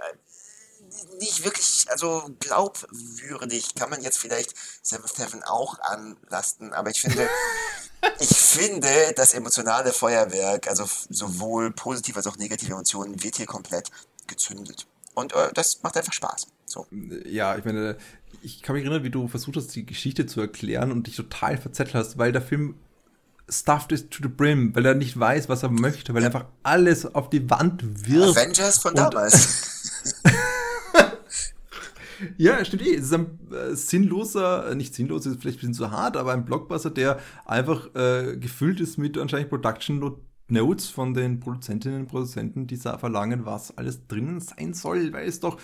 nicht 1.20 1.44
wirklich, 1.44 1.86
also 1.90 2.30
glaubwürdig 2.40 3.74
kann 3.74 3.90
man 3.90 4.02
jetzt 4.02 4.18
vielleicht 4.18 4.54
Seventh 4.82 5.18
Heaven 5.18 5.42
auch 5.42 5.78
anlasten, 5.80 6.72
aber 6.72 6.90
ich 6.90 7.00
finde, 7.00 7.28
ich 8.20 8.36
finde, 8.36 9.12
das 9.14 9.34
emotionale 9.34 9.92
Feuerwerk, 9.92 10.68
also 10.68 10.84
sowohl 11.10 11.72
positive 11.72 12.16
als 12.16 12.26
auch 12.26 12.36
negative 12.36 12.72
Emotionen, 12.72 13.22
wird 13.22 13.36
hier 13.36 13.46
komplett 13.46 13.90
gezündet. 14.26 14.86
Und 15.14 15.32
äh, 15.34 15.52
das 15.54 15.82
macht 15.82 15.96
einfach 15.96 16.12
Spaß. 16.12 16.48
So. 16.66 16.86
Ja, 17.24 17.56
ich 17.56 17.64
meine, 17.64 17.96
ich 18.42 18.62
kann 18.62 18.74
mich 18.74 18.84
erinnern, 18.84 19.04
wie 19.04 19.10
du 19.10 19.28
versucht 19.28 19.56
hast, 19.56 19.74
die 19.74 19.86
Geschichte 19.86 20.26
zu 20.26 20.40
erklären 20.40 20.92
und 20.92 21.06
dich 21.06 21.16
total 21.16 21.56
verzettelt 21.56 21.94
hast, 21.94 22.18
weil 22.18 22.32
der 22.32 22.42
Film 22.42 22.76
stuffed 23.48 23.92
is 23.92 24.08
to 24.08 24.22
the 24.22 24.28
brim, 24.28 24.74
weil 24.74 24.86
er 24.86 24.94
nicht 24.94 25.18
weiß, 25.18 25.48
was 25.48 25.62
er 25.62 25.70
möchte, 25.70 26.14
weil 26.14 26.22
er 26.22 26.26
einfach 26.26 26.46
alles 26.62 27.14
auf 27.14 27.30
die 27.30 27.48
Wand 27.48 28.08
wirft. 28.08 28.36
Avengers 28.36 28.78
von 28.78 28.94
damals. 28.94 30.22
Ja, 32.38 32.64
stimmt 32.64 32.86
eh. 32.86 32.94
Es 32.94 33.06
ist 33.06 33.12
ein 33.12 33.38
äh, 33.52 33.74
sinnloser, 33.74 34.74
nicht 34.74 34.94
sinnlos, 34.94 35.26
ist 35.26 35.40
vielleicht 35.40 35.58
ein 35.58 35.60
bisschen 35.60 35.74
zu 35.74 35.90
hart, 35.90 36.16
aber 36.16 36.32
ein 36.32 36.44
Blockbuster, 36.44 36.90
der 36.90 37.18
einfach 37.44 37.94
äh, 37.94 38.36
gefüllt 38.38 38.80
ist 38.80 38.96
mit 38.96 39.18
anscheinend 39.18 39.50
Production 39.50 40.16
Notes 40.48 40.88
von 40.88 41.12
den 41.12 41.40
Produzentinnen 41.40 42.00
und 42.00 42.06
Produzenten, 42.06 42.66
die 42.66 42.76
verlangen, 42.76 43.44
was 43.44 43.76
alles 43.76 44.06
drinnen 44.06 44.40
sein 44.40 44.74
soll, 44.74 45.12
weil 45.12 45.28
es 45.28 45.40
doch 45.40 45.58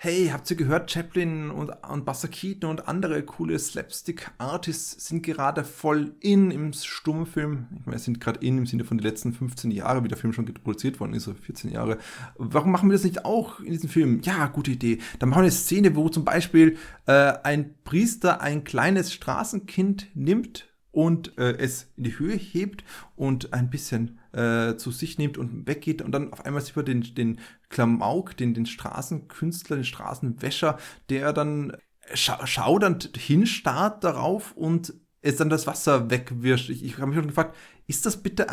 hey, 0.00 0.28
habt 0.32 0.48
ihr 0.48 0.56
gehört, 0.56 0.92
Chaplin 0.92 1.50
und, 1.50 1.70
und 1.70 2.04
Buster 2.04 2.28
Keaton 2.28 2.70
und 2.70 2.86
andere 2.86 3.20
coole 3.24 3.58
Slapstick-Artists 3.58 5.08
sind 5.08 5.24
gerade 5.24 5.64
voll 5.64 6.14
in 6.20 6.52
im 6.52 6.72
Stummfilm. 6.72 7.66
Ich 7.80 7.84
meine, 7.84 7.98
sind 7.98 8.20
gerade 8.20 8.38
in 8.38 8.58
im 8.58 8.66
Sinne 8.66 8.84
von 8.84 8.98
den 8.98 9.04
letzten 9.04 9.32
15 9.32 9.72
Jahren, 9.72 10.04
wie 10.04 10.08
der 10.08 10.16
Film 10.16 10.32
schon 10.32 10.44
produziert 10.44 11.00
worden 11.00 11.14
ist, 11.14 11.24
so 11.24 11.34
14 11.34 11.72
Jahre. 11.72 11.98
Warum 12.36 12.70
machen 12.70 12.88
wir 12.88 12.92
das 12.92 13.02
nicht 13.02 13.24
auch 13.24 13.58
in 13.58 13.72
diesem 13.72 13.88
Film? 13.88 14.20
Ja, 14.22 14.46
gute 14.46 14.70
Idee. 14.70 14.98
Dann 15.18 15.30
machen 15.30 15.40
wir 15.40 15.46
eine 15.46 15.50
Szene, 15.50 15.96
wo 15.96 16.08
zum 16.08 16.24
Beispiel 16.24 16.76
äh, 17.06 17.32
ein 17.42 17.74
Priester 17.82 18.40
ein 18.40 18.62
kleines 18.62 19.12
Straßenkind 19.12 20.10
nimmt 20.14 20.68
und 20.92 21.36
äh, 21.38 21.56
es 21.56 21.88
in 21.96 22.04
die 22.04 22.16
Höhe 22.20 22.36
hebt 22.36 22.84
und 23.16 23.52
ein 23.52 23.68
bisschen 23.68 24.17
äh, 24.32 24.76
zu 24.76 24.90
sich 24.90 25.18
nimmt 25.18 25.38
und 25.38 25.66
weggeht 25.66 26.02
und 26.02 26.12
dann 26.12 26.32
auf 26.32 26.44
einmal 26.44 26.62
sieht 26.62 26.76
man 26.76 26.84
den, 26.84 27.14
den 27.14 27.40
Klamauk, 27.68 28.36
den, 28.36 28.54
den 28.54 28.66
Straßenkünstler, 28.66 29.76
den 29.76 29.84
Straßenwäscher, 29.84 30.78
der 31.10 31.32
dann 31.32 31.76
scha 32.14 32.46
schaudernd 32.46 33.16
hinstarrt 33.16 34.04
darauf 34.04 34.52
und 34.52 34.94
es 35.20 35.36
dann 35.36 35.50
das 35.50 35.66
Wasser 35.66 36.10
wegwirscht. 36.10 36.70
Ich, 36.70 36.84
ich 36.84 36.96
habe 36.96 37.08
mich 37.08 37.16
schon 37.16 37.26
gefragt, 37.26 37.56
ist 37.86 38.06
das 38.06 38.22
bitte, 38.22 38.46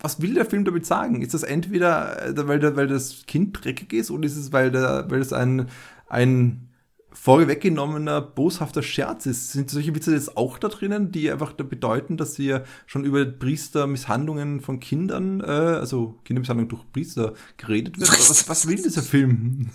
was 0.00 0.20
will 0.20 0.34
der 0.34 0.44
Film 0.44 0.64
damit 0.64 0.86
sagen? 0.86 1.22
Ist 1.22 1.34
das 1.34 1.42
entweder, 1.42 2.26
äh, 2.26 2.48
weil, 2.48 2.76
weil 2.76 2.86
das 2.88 3.24
Kind 3.26 3.64
dreckig 3.64 3.92
ist 3.92 4.10
oder 4.10 4.26
ist 4.26 4.36
es, 4.36 4.52
weil, 4.52 4.70
der, 4.70 5.10
weil 5.10 5.20
es 5.20 5.32
ein, 5.32 5.68
ein 6.08 6.68
vorweggenommener, 7.14 8.20
boshafter 8.20 8.82
Scherz 8.82 9.26
ist. 9.26 9.52
Sind 9.52 9.70
solche 9.70 9.94
Witze 9.94 10.14
jetzt 10.14 10.36
auch 10.36 10.58
da 10.58 10.68
drinnen, 10.68 11.12
die 11.12 11.30
einfach 11.30 11.52
da 11.52 11.64
bedeuten, 11.64 12.16
dass 12.16 12.38
wir 12.38 12.64
schon 12.86 13.04
über 13.04 13.24
Priestermisshandlungen 13.24 14.60
von 14.60 14.80
Kindern, 14.80 15.40
äh, 15.40 15.44
also 15.44 16.18
Kindermisshandlungen 16.24 16.68
durch 16.68 16.82
Priester 16.92 17.34
geredet 17.56 17.98
wird? 17.98 18.10
Was, 18.10 18.48
was 18.48 18.66
will 18.66 18.76
dieser 18.76 19.02
Film? 19.02 19.70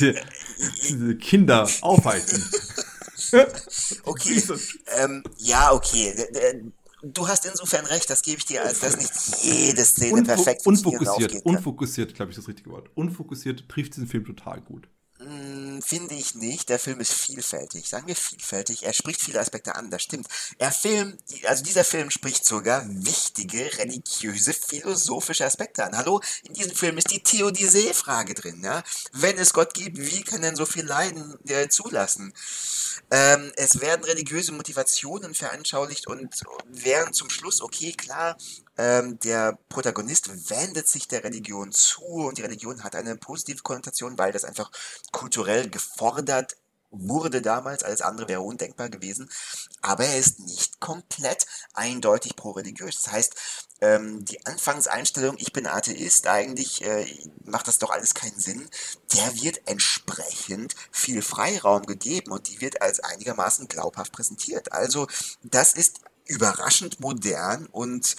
Ja. 0.00 1.14
Kinder 1.20 1.68
aufhalten. 1.80 2.44
okay. 4.04 4.42
ähm, 4.98 5.22
ja, 5.38 5.72
okay. 5.72 6.12
Du 7.02 7.26
hast 7.26 7.46
insofern 7.46 7.84
recht, 7.86 8.08
das 8.10 8.22
gebe 8.22 8.38
ich 8.38 8.46
dir, 8.46 8.62
als 8.62 8.80
dass 8.80 8.96
nicht 8.96 9.12
jede 9.42 9.84
Szene 9.84 10.20
Unfo 10.20 10.24
perfekt 10.24 10.66
Unfokussiert, 10.66 11.44
unfokussiert, 11.44 12.14
glaube 12.14 12.30
ich, 12.30 12.36
das 12.36 12.46
richtige 12.46 12.70
Wort. 12.70 12.90
Unfokussiert 12.94 13.68
trifft 13.68 13.96
diesen 13.96 14.06
Film 14.06 14.24
total 14.24 14.60
gut. 14.60 14.88
Hm, 15.24 15.80
finde 15.82 16.14
ich 16.14 16.34
nicht. 16.34 16.68
Der 16.68 16.78
Film 16.78 16.98
ist 17.00 17.12
vielfältig. 17.12 17.88
Sagen 17.88 18.08
wir 18.08 18.16
vielfältig. 18.16 18.84
Er 18.84 18.92
spricht 18.92 19.20
viele 19.20 19.38
Aspekte 19.40 19.76
an, 19.76 19.90
das 19.90 20.02
stimmt. 20.02 20.26
Er 20.58 20.72
Film, 20.72 21.16
also 21.46 21.62
dieser 21.62 21.84
Film 21.84 22.10
spricht 22.10 22.44
sogar 22.44 22.84
wichtige 22.88 23.78
religiöse, 23.78 24.52
philosophische 24.52 25.44
Aspekte 25.44 25.84
an. 25.84 25.96
Hallo, 25.96 26.20
in 26.42 26.54
diesem 26.54 26.74
Film 26.74 26.98
ist 26.98 27.10
die 27.10 27.22
Theodizee-Frage 27.22 28.34
drin, 28.34 28.62
ja. 28.64 28.82
Wenn 29.12 29.38
es 29.38 29.52
Gott 29.52 29.74
gibt, 29.74 29.98
wie 29.98 30.22
kann 30.22 30.42
denn 30.42 30.56
so 30.56 30.66
viel 30.66 30.84
Leiden 30.84 31.38
äh, 31.46 31.68
zulassen? 31.68 32.32
Ähm, 33.10 33.52
es 33.56 33.80
werden 33.80 34.04
religiöse 34.04 34.52
Motivationen 34.52 35.34
veranschaulicht 35.34 36.08
und 36.08 36.34
während 36.66 37.14
zum 37.14 37.30
Schluss, 37.30 37.60
okay, 37.60 37.92
klar, 37.92 38.36
ähm, 38.78 39.18
der 39.20 39.58
Protagonist 39.68 40.50
wendet 40.50 40.88
sich 40.88 41.08
der 41.08 41.24
Religion 41.24 41.72
zu 41.72 42.02
und 42.02 42.38
die 42.38 42.42
Religion 42.42 42.82
hat 42.84 42.94
eine 42.94 43.16
positive 43.16 43.62
Konnotation, 43.62 44.18
weil 44.18 44.32
das 44.32 44.44
einfach 44.44 44.70
kulturell 45.12 45.68
gefordert 45.68 46.56
wurde 46.92 47.40
damals, 47.40 47.82
alles 47.82 48.02
andere 48.02 48.28
wäre 48.28 48.42
undenkbar 48.42 48.90
gewesen. 48.90 49.30
Aber 49.80 50.04
er 50.04 50.18
ist 50.18 50.40
nicht 50.40 50.78
komplett 50.78 51.46
eindeutig 51.72 52.36
pro-religiös. 52.36 53.02
Das 53.02 53.12
heißt, 53.12 53.34
ähm, 53.80 54.24
die 54.24 54.44
Anfangseinstellung, 54.46 55.36
ich 55.38 55.52
bin 55.52 55.66
Atheist, 55.66 56.26
eigentlich 56.26 56.82
äh, 56.82 57.06
macht 57.44 57.66
das 57.66 57.78
doch 57.78 57.90
alles 57.90 58.14
keinen 58.14 58.38
Sinn, 58.38 58.68
der 59.14 59.42
wird 59.42 59.62
entsprechend 59.66 60.74
viel 60.90 61.22
Freiraum 61.22 61.86
gegeben 61.86 62.30
und 62.30 62.48
die 62.48 62.60
wird 62.60 62.82
als 62.82 63.00
einigermaßen 63.00 63.68
glaubhaft 63.68 64.12
präsentiert. 64.12 64.72
Also 64.72 65.08
das 65.42 65.72
ist 65.72 66.00
überraschend 66.26 67.00
modern 67.00 67.66
und 67.66 68.16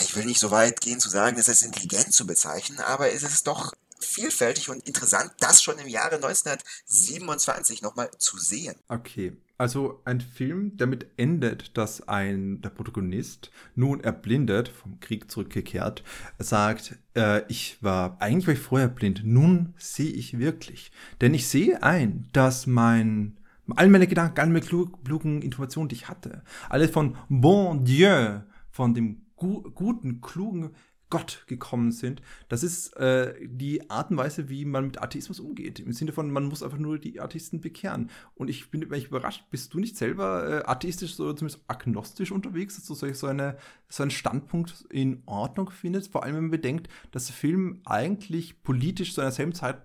ich 0.00 0.16
will 0.16 0.24
nicht 0.24 0.40
so 0.40 0.50
weit 0.50 0.80
gehen 0.80 1.00
zu 1.00 1.08
sagen, 1.08 1.38
es 1.38 1.48
ist 1.48 1.62
intelligent 1.62 2.12
zu 2.12 2.26
bezeichnen, 2.26 2.78
aber 2.80 3.12
es 3.12 3.22
ist 3.22 3.46
doch 3.46 3.72
vielfältig 3.98 4.68
und 4.68 4.86
interessant, 4.86 5.32
das 5.40 5.62
schon 5.62 5.78
im 5.78 5.88
Jahre 5.88 6.16
1927 6.16 7.82
nochmal 7.82 8.10
zu 8.18 8.36
sehen. 8.38 8.74
Okay, 8.88 9.36
also 9.58 10.00
ein 10.04 10.20
Film, 10.20 10.76
damit 10.76 11.06
endet, 11.16 11.76
dass 11.76 12.08
ein 12.08 12.60
der 12.62 12.70
Protagonist 12.70 13.50
nun 13.74 14.02
erblindet, 14.02 14.68
vom 14.68 14.98
Krieg 15.00 15.30
zurückgekehrt, 15.30 16.02
sagt, 16.38 16.96
äh, 17.14 17.42
ich 17.48 17.78
war 17.80 18.16
eigentlich 18.20 18.46
war 18.46 18.54
ich 18.54 18.60
vorher 18.60 18.88
blind, 18.88 19.22
nun 19.24 19.74
sehe 19.78 20.10
ich 20.10 20.38
wirklich, 20.38 20.90
denn 21.20 21.32
ich 21.32 21.48
sehe 21.48 21.82
ein, 21.82 22.28
dass 22.32 22.66
mein 22.66 23.36
all 23.76 23.88
meine 23.88 24.08
Gedanken, 24.08 24.40
all 24.40 24.48
meine 24.48 24.60
klugen 24.60 25.40
Informationen, 25.40 25.88
die 25.88 25.94
ich 25.94 26.08
hatte, 26.08 26.42
alles 26.68 26.90
von 26.90 27.16
Bon 27.28 27.84
Dieu, 27.84 28.40
von 28.70 28.94
dem 28.94 29.21
gu 29.42 29.62
guten, 29.74 30.20
klugen 30.20 30.70
Gott 31.10 31.44
gekommen 31.46 31.92
sind. 31.92 32.22
Das 32.48 32.62
ist 32.62 32.96
äh, 32.96 33.34
die 33.46 33.90
Art 33.90 34.10
und 34.10 34.16
Weise, 34.16 34.48
wie 34.48 34.64
man 34.64 34.86
mit 34.86 35.02
Atheismus 35.02 35.40
umgeht. 35.40 35.78
Im 35.78 35.92
Sinne 35.92 36.12
von, 36.12 36.30
man 36.30 36.44
muss 36.44 36.62
einfach 36.62 36.78
nur 36.78 36.98
die 36.98 37.20
Atheisten 37.20 37.60
bekehren. 37.60 38.08
Und 38.34 38.48
ich 38.48 38.70
bin 38.70 38.90
ich 38.94 39.08
überrascht, 39.08 39.44
bist 39.50 39.74
du 39.74 39.78
nicht 39.78 39.98
selber 39.98 40.48
äh, 40.48 40.64
atheistisch 40.64 41.20
oder 41.20 41.36
zumindest 41.36 41.64
agnostisch 41.68 42.32
unterwegs, 42.32 42.76
dass 42.76 42.86
du 42.86 42.94
so, 42.94 43.26
eine, 43.26 43.58
so 43.90 44.02
einen 44.02 44.10
Standpunkt 44.10 44.86
in 44.88 45.22
Ordnung 45.26 45.68
findest? 45.70 46.12
Vor 46.12 46.22
allem, 46.22 46.36
wenn 46.36 46.44
man 46.44 46.50
bedenkt, 46.50 46.88
dass 47.10 47.26
der 47.26 47.34
Film 47.34 47.82
eigentlich 47.84 48.62
politisch 48.62 49.12
zu 49.12 49.20
einer 49.20 49.32
selben 49.32 49.52
Zeit 49.52 49.82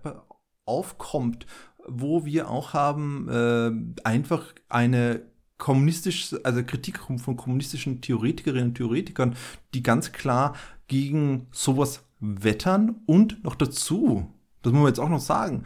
aufkommt, 0.64 1.46
wo 1.86 2.24
wir 2.24 2.48
auch 2.48 2.72
haben 2.72 3.28
äh, 3.28 4.00
einfach 4.02 4.54
eine 4.70 5.30
kommunistisch, 5.58 6.34
also 6.44 6.62
Kritik 6.64 7.00
von 7.00 7.36
kommunistischen 7.36 8.00
Theoretikerinnen 8.00 8.68
und 8.68 8.74
Theoretikern, 8.76 9.36
die 9.74 9.82
ganz 9.82 10.12
klar 10.12 10.54
gegen 10.86 11.48
sowas 11.50 12.04
wettern 12.20 12.96
und 13.06 13.44
noch 13.44 13.54
dazu, 13.54 14.32
das 14.62 14.72
muss 14.72 14.80
man 14.80 14.88
jetzt 14.88 15.00
auch 15.00 15.08
noch 15.08 15.20
sagen, 15.20 15.64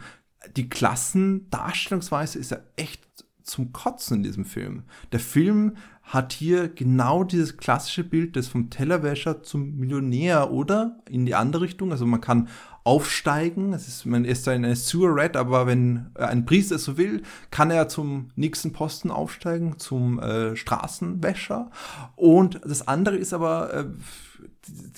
die 0.55 0.69
Klassendarstellungsweise 0.69 2.37
ist 2.37 2.51
ja 2.51 2.57
echt 2.75 3.01
zum 3.43 3.73
Kotzen 3.73 4.17
in 4.17 4.23
diesem 4.23 4.45
Film. 4.45 4.83
Der 5.11 5.19
Film 5.19 5.75
hat 6.01 6.33
hier 6.33 6.67
genau 6.67 7.23
dieses 7.23 7.57
klassische 7.57 8.03
Bild 8.03 8.35
des 8.35 8.47
vom 8.47 8.69
Tellerwäscher 8.69 9.43
zum 9.43 9.77
Millionär 9.77 10.51
oder 10.51 10.99
in 11.09 11.25
die 11.25 11.35
andere 11.35 11.63
Richtung. 11.63 11.91
Also 11.91 12.05
man 12.05 12.21
kann 12.21 12.49
aufsteigen. 12.83 13.73
Es 13.73 13.87
ist, 13.87 14.05
man 14.05 14.25
ist 14.25 14.47
eine 14.47 14.75
Sewer 14.75 15.15
Rat, 15.15 15.37
aber 15.37 15.67
wenn 15.67 16.11
ein 16.15 16.45
Priester 16.45 16.75
es 16.75 16.83
so 16.83 16.97
will, 16.97 17.23
kann 17.49 17.71
er 17.71 17.87
zum 17.87 18.29
nächsten 18.35 18.73
Posten 18.73 19.09
aufsteigen, 19.09 19.79
zum 19.79 20.19
äh, 20.19 20.55
Straßenwäscher. 20.55 21.71
Und 22.15 22.59
das 22.65 22.87
andere 22.87 23.15
ist 23.15 23.33
aber, 23.33 23.73
äh, 23.73 23.85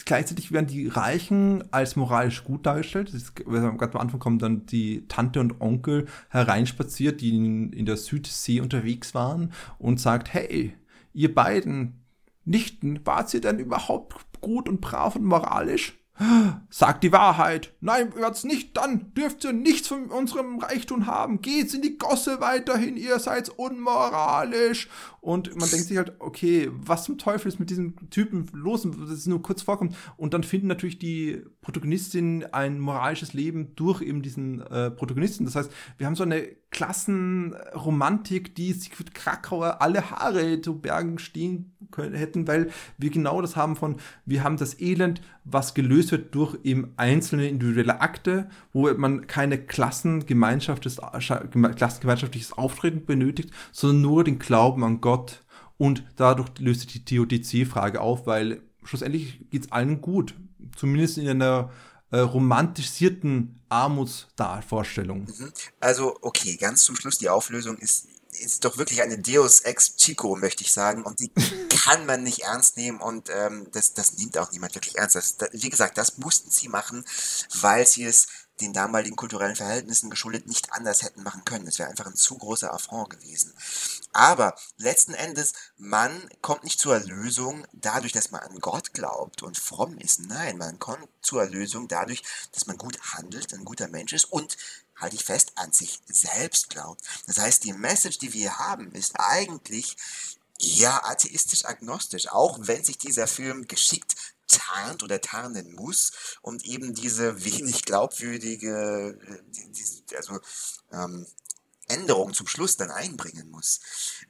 gleichzeitig 0.05 0.51
werden 0.51 0.67
die 0.67 0.87
Reichen 0.87 1.63
als 1.71 1.95
moralisch 1.95 2.43
gut 2.43 2.65
dargestellt. 2.65 3.13
Ist, 3.13 3.35
ganz 3.35 3.93
am 3.93 4.01
Anfang 4.01 4.19
kommen 4.19 4.39
dann 4.39 4.65
die 4.65 5.07
Tante 5.07 5.39
und 5.39 5.61
Onkel 5.61 6.07
hereinspaziert, 6.29 7.21
die 7.21 7.35
in, 7.35 7.71
in 7.71 7.85
der 7.85 7.97
Südsee 7.97 8.61
unterwegs 8.61 9.13
waren 9.13 9.53
und 9.77 9.99
sagt, 9.99 10.33
hey, 10.33 10.73
ihr 11.13 11.33
beiden 11.33 12.01
Nichten, 12.45 12.99
wart 13.05 13.33
ihr 13.33 13.41
denn 13.41 13.59
überhaupt 13.59 14.15
gut 14.41 14.69
und 14.69 14.81
brav 14.81 15.15
und 15.15 15.25
moralisch? 15.25 15.93
Sagt 16.69 17.03
die 17.03 17.11
Wahrheit. 17.11 17.73
Nein, 17.81 18.15
wird's 18.15 18.45
nicht, 18.45 18.77
dann 18.77 19.13
dürft 19.13 19.43
ihr 19.43 19.51
nichts 19.51 19.89
von 19.89 20.05
unserem 20.05 20.59
Reichtum 20.59 21.07
haben. 21.07 21.41
Geht's 21.41 21.73
in 21.73 21.81
die 21.81 21.97
Gosse 21.97 22.39
weiterhin, 22.39 22.95
ihr 22.95 23.19
seid 23.19 23.49
unmoralisch. 23.49 24.87
Und 25.19 25.55
man 25.59 25.69
denkt 25.69 25.87
sich 25.87 25.97
halt, 25.97 26.13
okay, 26.19 26.69
was 26.71 27.03
zum 27.03 27.17
Teufel 27.17 27.49
ist 27.49 27.59
mit 27.59 27.69
diesem 27.69 28.09
Typen 28.11 28.47
los, 28.53 28.83
dass 28.83 29.09
es 29.09 29.25
nur 29.25 29.41
kurz 29.41 29.63
vorkommt. 29.63 29.95
Und 30.15 30.33
dann 30.33 30.43
finden 30.43 30.67
natürlich 30.67 30.99
die 30.99 31.43
Protagonistin 31.61 32.45
ein 32.51 32.79
moralisches 32.79 33.33
Leben 33.33 33.75
durch 33.75 34.01
eben 34.01 34.21
diesen 34.21 34.61
äh, 34.61 34.91
Protagonisten. 34.91 35.43
Das 35.43 35.55
heißt, 35.55 35.71
wir 35.97 36.05
haben 36.05 36.15
so 36.15 36.23
eine 36.23 36.47
Klassenromantik, 36.69 38.53
die 38.53 38.73
Siegfried 38.73 39.15
Krakauer 39.15 39.81
alle 39.81 40.11
Haare 40.11 40.61
zu 40.61 40.79
Bergen 40.79 41.19
stehen 41.19 41.73
können, 41.89 42.15
hätten, 42.15 42.47
weil 42.47 42.69
wir 42.97 43.09
genau 43.09 43.41
das 43.41 43.55
haben 43.55 43.75
von, 43.75 43.95
wir 44.25 44.43
haben 44.43 44.57
das 44.57 44.79
Elend, 44.79 45.21
was 45.45 45.75
gelöst 45.75 46.11
wird 46.11 46.33
durch 46.33 46.57
eben 46.63 46.93
einzelne 46.97 47.47
individuelle 47.47 48.01
Akte, 48.01 48.49
wo 48.73 48.91
man 48.95 49.27
keine 49.27 49.59
Klassengemeinschaftes, 49.59 50.97
klassengemeinschaftliches 50.97 52.53
Auftreten 52.53 53.05
benötigt, 53.05 53.51
sondern 53.71 54.01
nur 54.01 54.23
den 54.23 54.39
Glauben 54.39 54.83
an 54.83 55.01
Gott. 55.01 55.43
Und 55.77 56.03
dadurch 56.15 56.49
löst 56.59 56.81
sich 56.81 56.93
die 56.93 57.05
Theodizee-Frage 57.05 58.01
auf, 58.01 58.25
weil 58.25 58.61
schlussendlich 58.83 59.49
geht 59.49 59.65
es 59.65 59.71
allen 59.71 60.01
gut. 60.01 60.33
Zumindest 60.75 61.17
in 61.19 61.29
einer 61.29 61.71
äh, 62.11 62.19
romantisierten 62.19 63.59
Armutsvorstellung. 63.69 65.25
Mhm. 65.25 65.51
Also, 65.79 66.17
okay, 66.21 66.57
ganz 66.57 66.83
zum 66.83 66.95
Schluss, 66.95 67.17
die 67.17 67.29
Auflösung 67.29 67.77
ist, 67.77 68.07
ist 68.39 68.65
doch 68.65 68.77
wirklich 68.77 69.01
eine 69.01 69.17
Deus 69.17 69.61
ex 69.61 69.95
Chico, 69.95 70.35
möchte 70.35 70.63
ich 70.63 70.71
sagen. 70.71 71.03
Und 71.03 71.19
die 71.19 71.29
kann 71.83 72.05
man 72.05 72.23
nicht 72.23 72.43
ernst 72.43 72.77
nehmen 72.77 72.99
und 72.99 73.29
ähm, 73.29 73.67
das, 73.71 73.93
das 73.93 74.13
nimmt 74.13 74.37
auch 74.37 74.51
niemand 74.51 74.75
wirklich 74.75 74.97
ernst. 74.97 75.15
Das, 75.15 75.37
das, 75.37 75.49
wie 75.53 75.69
gesagt, 75.69 75.97
das 75.97 76.17
mussten 76.17 76.49
sie 76.49 76.67
machen, 76.67 77.05
weil 77.61 77.85
sie 77.85 78.03
es 78.03 78.27
den 78.61 78.73
damaligen 78.73 79.15
kulturellen 79.15 79.55
Verhältnissen 79.55 80.09
geschuldet 80.09 80.47
nicht 80.47 80.71
anders 80.71 81.03
hätten 81.03 81.23
machen 81.23 81.43
können. 81.43 81.67
Es 81.67 81.77
wäre 81.77 81.89
einfach 81.89 82.05
ein 82.05 82.15
zu 82.15 82.37
großer 82.37 82.73
Affront 82.73 83.09
gewesen. 83.09 83.53
Aber 84.13 84.55
letzten 84.77 85.13
Endes, 85.13 85.53
man 85.77 86.29
kommt 86.41 86.63
nicht 86.63 86.79
zur 86.79 86.93
Erlösung 86.93 87.65
dadurch, 87.73 88.13
dass 88.13 88.31
man 88.31 88.41
an 88.41 88.59
Gott 88.59 88.93
glaubt 88.93 89.43
und 89.43 89.57
fromm 89.57 89.97
ist. 89.97 90.21
Nein, 90.21 90.57
man 90.57 90.79
kommt 90.79 91.07
zur 91.21 91.41
Erlösung 91.41 91.87
dadurch, 91.87 92.23
dass 92.53 92.65
man 92.65 92.77
gut 92.77 92.97
handelt, 93.13 93.53
ein 93.53 93.65
guter 93.65 93.89
Mensch 93.89 94.13
ist 94.13 94.31
und 94.31 94.55
halte 94.95 95.15
ich 95.15 95.25
fest, 95.25 95.51
an 95.55 95.71
sich 95.71 95.99
selbst 96.07 96.69
glaubt. 96.69 97.01
Das 97.27 97.37
heißt, 97.37 97.63
die 97.63 97.73
Message, 97.73 98.17
die 98.17 98.33
wir 98.33 98.57
haben, 98.59 98.91
ist 98.91 99.13
eigentlich 99.15 99.97
eher 100.59 101.05
atheistisch-agnostisch, 101.05 102.29
auch 102.29 102.57
wenn 102.61 102.83
sich 102.83 102.97
dieser 102.97 103.27
Film 103.27 103.67
geschickt 103.67 104.15
tarnt 104.47 105.03
oder 105.03 105.21
tarnen 105.21 105.73
muss 105.73 106.11
und 106.41 106.63
eben 106.65 106.93
diese 106.93 107.43
wenig 107.43 107.83
glaubwürdige, 107.83 109.17
äh, 109.27 110.15
also 110.15 110.39
ähm, 110.91 111.25
Änderung 111.87 112.33
zum 112.33 112.47
Schluss 112.47 112.77
dann 112.77 112.91
einbringen 112.91 113.49
muss. 113.49 113.79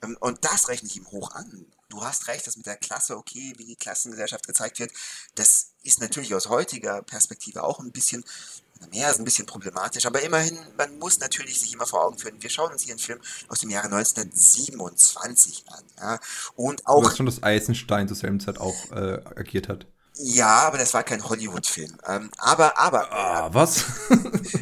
Ähm, 0.01 0.17
und 0.19 0.43
das 0.45 0.67
rechne 0.67 0.89
ich 0.89 0.97
ihm 0.97 1.07
hoch 1.11 1.31
an. 1.31 1.65
Du 1.89 2.03
hast 2.03 2.27
recht, 2.27 2.47
dass 2.47 2.57
mit 2.57 2.65
der 2.65 2.77
Klasse, 2.77 3.17
okay, 3.17 3.53
wie 3.57 3.65
die 3.65 3.75
Klassengesellschaft 3.75 4.47
gezeigt 4.47 4.79
wird, 4.79 4.91
das 5.35 5.71
ist 5.83 5.99
natürlich 5.99 6.33
aus 6.33 6.49
heutiger 6.49 7.01
Perspektive 7.03 7.63
auch 7.63 7.79
ein 7.79 7.91
bisschen, 7.91 8.23
mehr 8.91 9.09
ist 9.09 9.19
ein 9.19 9.25
bisschen 9.25 9.45
problematisch, 9.45 10.05
aber 10.05 10.21
immerhin, 10.21 10.57
man 10.77 10.97
muss 10.99 11.19
natürlich 11.19 11.59
sich 11.59 11.73
immer 11.73 11.85
vor 11.85 12.05
Augen 12.05 12.17
führen, 12.17 12.41
wir 12.41 12.49
schauen 12.49 12.71
uns 12.71 12.83
hier 12.83 12.93
einen 12.93 12.99
Film 12.99 13.19
aus 13.47 13.59
dem 13.59 13.69
Jahre 13.69 13.87
1927 13.87 15.65
an. 15.67 15.83
Ja, 15.99 16.19
und 16.55 16.85
auch. 16.87 17.09
Du 17.09 17.15
schon, 17.15 17.25
dass 17.25 17.43
Eisenstein 17.43 18.07
zur 18.07 18.17
selben 18.17 18.39
Zeit 18.39 18.59
auch 18.59 18.91
äh, 18.91 19.21
agiert 19.35 19.69
hat. 19.69 19.87
Ja, 20.17 20.67
aber 20.67 20.77
das 20.77 20.93
war 20.93 21.03
kein 21.03 21.27
Hollywood-Film. 21.27 21.97
Ähm, 22.07 22.31
aber, 22.37 22.77
aber. 22.77 23.11
Ah, 23.11 23.49
was? 23.53 23.83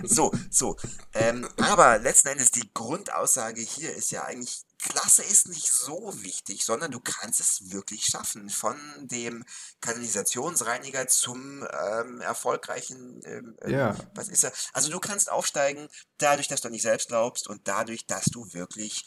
so, 0.03 0.31
so. 0.49 0.75
Ähm, 1.13 1.47
aber 1.57 1.99
letzten 1.99 2.29
Endes 2.29 2.49
die 2.49 2.67
Grundaussage 2.73 3.61
hier 3.61 3.93
ist 3.95 4.11
ja 4.11 4.23
eigentlich, 4.23 4.65
Klasse 4.83 5.23
ist 5.23 5.47
nicht 5.47 5.69
so 5.69 6.11
wichtig, 6.23 6.65
sondern 6.65 6.91
du 6.91 6.99
kannst 6.99 7.39
es 7.39 7.71
wirklich 7.71 8.05
schaffen. 8.05 8.49
Von 8.49 8.77
dem 8.99 9.45
Kanalisationsreiniger 9.79 11.07
zum 11.07 11.65
ähm, 11.71 12.19
erfolgreichen, 12.21 13.21
ähm, 13.25 13.57
ähm 13.61 13.71
ja. 13.71 13.95
was 14.13 14.27
ist 14.27 14.43
er? 14.43 14.51
Also 14.73 14.91
du 14.91 14.99
kannst 14.99 15.31
aufsteigen, 15.31 15.87
dadurch, 16.17 16.47
dass 16.47 16.61
du 16.61 16.69
nicht 16.69 16.81
selbst 16.81 17.07
glaubst 17.07 17.47
und 17.47 17.67
dadurch, 17.67 18.05
dass 18.07 18.25
du 18.25 18.51
wirklich 18.53 19.05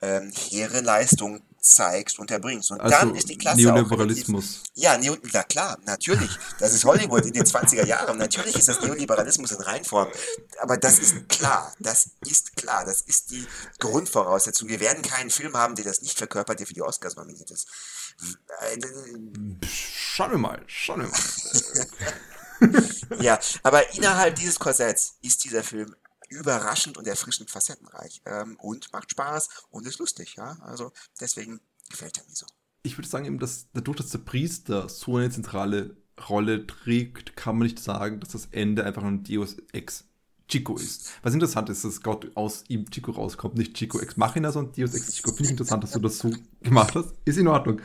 ähm, 0.00 0.32
hehre 0.50 0.80
Leistung 0.80 1.42
zeigst 1.66 2.18
und 2.18 2.30
erbringst. 2.30 2.70
Und 2.70 2.80
also 2.80 2.96
dann 2.96 3.14
ist 3.14 3.28
die 3.28 3.36
Klasse 3.36 3.62
Neoliberalismus. 3.62 4.62
Auch 4.62 4.70
ja, 4.74 4.96
Neo, 4.98 5.16
na 5.32 5.42
klar, 5.42 5.78
natürlich. 5.84 6.30
Das 6.58 6.72
ist 6.72 6.84
Hollywood 6.84 7.26
in 7.26 7.32
den 7.32 7.44
20er 7.44 7.84
Jahren. 7.84 8.18
Natürlich 8.18 8.56
ist 8.56 8.68
das 8.68 8.80
Neoliberalismus 8.80 9.50
in 9.50 9.60
Reinform. 9.60 10.08
Aber 10.60 10.76
das 10.76 10.98
ist 10.98 11.28
klar. 11.28 11.72
Das 11.80 12.10
ist 12.20 12.56
klar. 12.56 12.84
Das 12.84 13.00
ist 13.00 13.30
die 13.30 13.44
Grundvoraussetzung. 13.78 14.68
Wir 14.68 14.80
werden 14.80 15.02
keinen 15.02 15.30
Film 15.30 15.56
haben, 15.56 15.74
der 15.74 15.84
das 15.84 16.02
nicht 16.02 16.16
verkörpert, 16.16 16.60
der 16.60 16.66
für 16.66 16.74
die 16.74 16.82
Oscars 16.82 17.16
nominiert 17.16 17.50
ist. 17.50 17.66
Schauen 19.64 20.30
wir 20.30 20.38
mal. 20.38 20.62
Schauen 20.66 21.02
wir 21.02 21.08
mal. 21.08 21.20
ja, 23.20 23.38
aber 23.62 23.92
innerhalb 23.94 24.34
dieses 24.36 24.58
Korsetts 24.58 25.16
ist 25.20 25.44
dieser 25.44 25.62
Film 25.62 25.94
überraschend 26.28 26.96
und 26.96 27.06
erfrischend 27.06 27.50
facettenreich 27.50 28.22
ähm, 28.24 28.56
und 28.58 28.92
macht 28.92 29.10
Spaß 29.10 29.48
und 29.70 29.86
ist 29.86 29.98
lustig, 29.98 30.34
ja. 30.36 30.56
Also 30.60 30.92
deswegen 31.20 31.60
gefällt 31.88 32.18
er 32.18 32.24
mir 32.24 32.34
so. 32.34 32.46
Ich 32.82 32.96
würde 32.96 33.08
sagen, 33.08 33.24
eben, 33.24 33.38
dass 33.38 33.66
dadurch, 33.72 33.96
dass 33.96 34.10
der 34.10 34.18
Priester 34.18 34.88
so 34.88 35.16
eine 35.16 35.30
zentrale 35.30 35.96
Rolle 36.28 36.66
trägt, 36.66 37.36
kann 37.36 37.58
man 37.58 37.66
nicht 37.66 37.78
sagen, 37.78 38.20
dass 38.20 38.30
das 38.30 38.46
Ende 38.52 38.84
einfach 38.84 39.02
ein 39.02 39.24
Deus 39.24 39.56
Ex 39.72 40.04
Chico 40.48 40.76
ist. 40.76 41.10
Was 41.22 41.34
interessant 41.34 41.68
ist, 41.70 41.84
dass 41.84 42.00
Gott 42.00 42.30
aus 42.34 42.64
ihm 42.68 42.88
Chico 42.88 43.10
rauskommt, 43.10 43.56
nicht 43.56 43.74
Chico 43.74 43.98
Ex 43.98 44.16
Machina, 44.16 44.52
sondern 44.52 44.72
Deus 44.74 44.94
Ex 44.94 45.12
Chico. 45.12 45.30
Finde 45.30 45.44
ich 45.44 45.50
interessant, 45.50 45.82
dass 45.82 45.90
du 45.90 45.98
das 45.98 46.18
so 46.18 46.30
gemacht 46.62 46.94
hast. 46.94 47.14
Ist 47.24 47.38
in 47.38 47.48
Ordnung. 47.48 47.80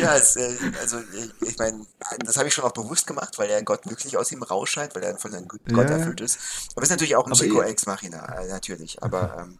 Ja, 0.00 0.16
es, 0.16 0.36
äh, 0.36 0.56
also 0.80 0.98
ich, 0.98 1.48
ich 1.48 1.58
meine, 1.58 1.84
das 2.24 2.36
habe 2.36 2.48
ich 2.48 2.54
schon 2.54 2.64
auch 2.64 2.72
bewusst 2.72 3.06
gemacht, 3.06 3.38
weil 3.38 3.50
er 3.50 3.62
Gott 3.62 3.86
wirklich 3.86 4.16
aus 4.16 4.32
ihm 4.32 4.42
rausscheint, 4.42 4.94
weil 4.94 5.02
er 5.02 5.18
von 5.18 5.34
einem 5.34 5.48
guten 5.48 5.74
Gott 5.74 5.90
ja. 5.90 5.96
erfüllt 5.96 6.22
ist. 6.22 6.38
Aber 6.74 6.84
es 6.84 6.88
ist 6.88 6.92
natürlich 6.92 7.16
auch 7.16 7.26
ein 7.26 7.34
Chico 7.34 7.60
Ex 7.60 7.84
Machina, 7.84 8.24
äh, 8.40 8.48
natürlich. 8.48 9.02
Aber, 9.02 9.36
ähm, 9.40 9.58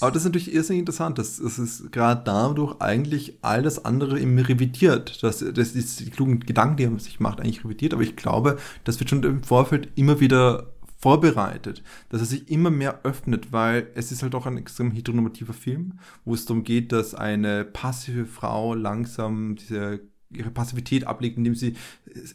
aber 0.00 0.10
das 0.10 0.22
ist 0.22 0.26
natürlich 0.26 0.54
irrsinnig 0.54 0.80
interessant. 0.80 1.18
Das, 1.18 1.36
das 1.36 1.58
ist 1.58 1.92
gerade 1.92 2.22
dadurch 2.24 2.80
eigentlich 2.80 3.38
all 3.42 3.62
das 3.62 3.84
andere 3.84 4.18
im 4.18 4.38
revidiert. 4.38 5.22
Das, 5.22 5.40
das 5.40 5.68
ist 5.68 6.00
die 6.00 6.10
klugen 6.10 6.40
Gedanken, 6.40 6.76
die 6.76 6.84
er 6.84 6.98
sich 6.98 7.20
macht, 7.20 7.40
eigentlich 7.40 7.64
revidiert. 7.64 7.92
Aber 7.92 8.02
ich 8.02 8.16
glaube, 8.16 8.58
das 8.84 8.98
wird 8.98 9.10
schon 9.10 9.22
im 9.24 9.42
Vorfeld 9.42 9.90
immer 9.96 10.20
wieder 10.20 10.72
vorbereitet, 10.98 11.82
dass 12.08 12.20
er 12.20 12.26
sich 12.26 12.50
immer 12.50 12.70
mehr 12.70 13.00
öffnet, 13.04 13.52
weil 13.52 13.88
es 13.94 14.10
ist 14.10 14.22
halt 14.22 14.34
auch 14.34 14.46
ein 14.46 14.58
extrem 14.58 14.90
heteronormativer 14.90 15.54
Film, 15.54 16.00
wo 16.24 16.34
es 16.34 16.44
darum 16.44 16.64
geht, 16.64 16.90
dass 16.90 17.14
eine 17.14 17.64
passive 17.64 18.26
Frau 18.26 18.74
langsam 18.74 19.54
diese 19.54 20.00
ihre 20.30 20.50
Passivität 20.50 21.06
ablegt, 21.06 21.38
indem 21.38 21.54
sie 21.54 21.74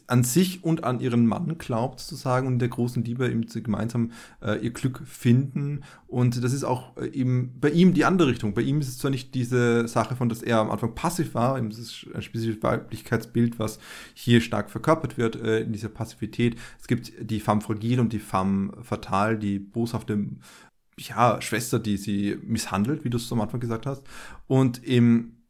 an 0.06 0.24
sich 0.24 0.64
und 0.64 0.84
an 0.84 1.00
ihren 1.00 1.26
Mann 1.26 1.58
glaubt, 1.58 2.00
sozusagen, 2.00 2.46
und 2.46 2.58
der 2.58 2.68
großen 2.68 3.04
Liebe 3.04 3.28
eben 3.30 3.46
gemeinsam 3.46 4.10
äh, 4.42 4.58
ihr 4.64 4.72
Glück 4.72 5.02
finden. 5.06 5.82
Und 6.06 6.42
das 6.42 6.52
ist 6.52 6.64
auch 6.64 6.96
äh, 6.96 7.06
eben 7.08 7.52
bei 7.60 7.70
ihm 7.70 7.94
die 7.94 8.04
andere 8.04 8.28
Richtung. 8.28 8.54
Bei 8.54 8.62
ihm 8.62 8.80
ist 8.80 8.88
es 8.88 8.98
zwar 8.98 9.10
nicht 9.10 9.34
diese 9.34 9.86
Sache 9.86 10.16
von, 10.16 10.28
dass 10.28 10.42
er 10.42 10.58
am 10.58 10.70
Anfang 10.70 10.94
passiv 10.94 11.34
war, 11.34 11.56
eben 11.56 11.70
das 11.70 11.78
ist 11.78 12.06
ein 12.14 12.22
spezifisches 12.22 12.62
Weiblichkeitsbild, 12.62 13.58
was 13.58 13.78
hier 14.14 14.40
stark 14.40 14.70
verkörpert 14.70 15.16
wird 15.16 15.36
äh, 15.36 15.60
in 15.60 15.72
dieser 15.72 15.88
Passivität. 15.88 16.56
Es 16.80 16.88
gibt 16.88 17.12
die 17.20 17.40
femme 17.40 17.60
fragile 17.60 18.00
und 18.00 18.12
die 18.12 18.18
femme 18.18 18.72
fatale, 18.82 19.38
die 19.38 19.58
boshafte 19.58 20.26
ja, 20.98 21.40
Schwester, 21.40 21.78
die 21.78 21.96
sie 21.96 22.38
misshandelt, 22.42 23.04
wie 23.04 23.10
du 23.10 23.16
es 23.16 23.32
am 23.32 23.40
Anfang 23.40 23.60
gesagt 23.60 23.86
hast. 23.86 24.04
Und 24.46 24.84
eben 24.84 25.43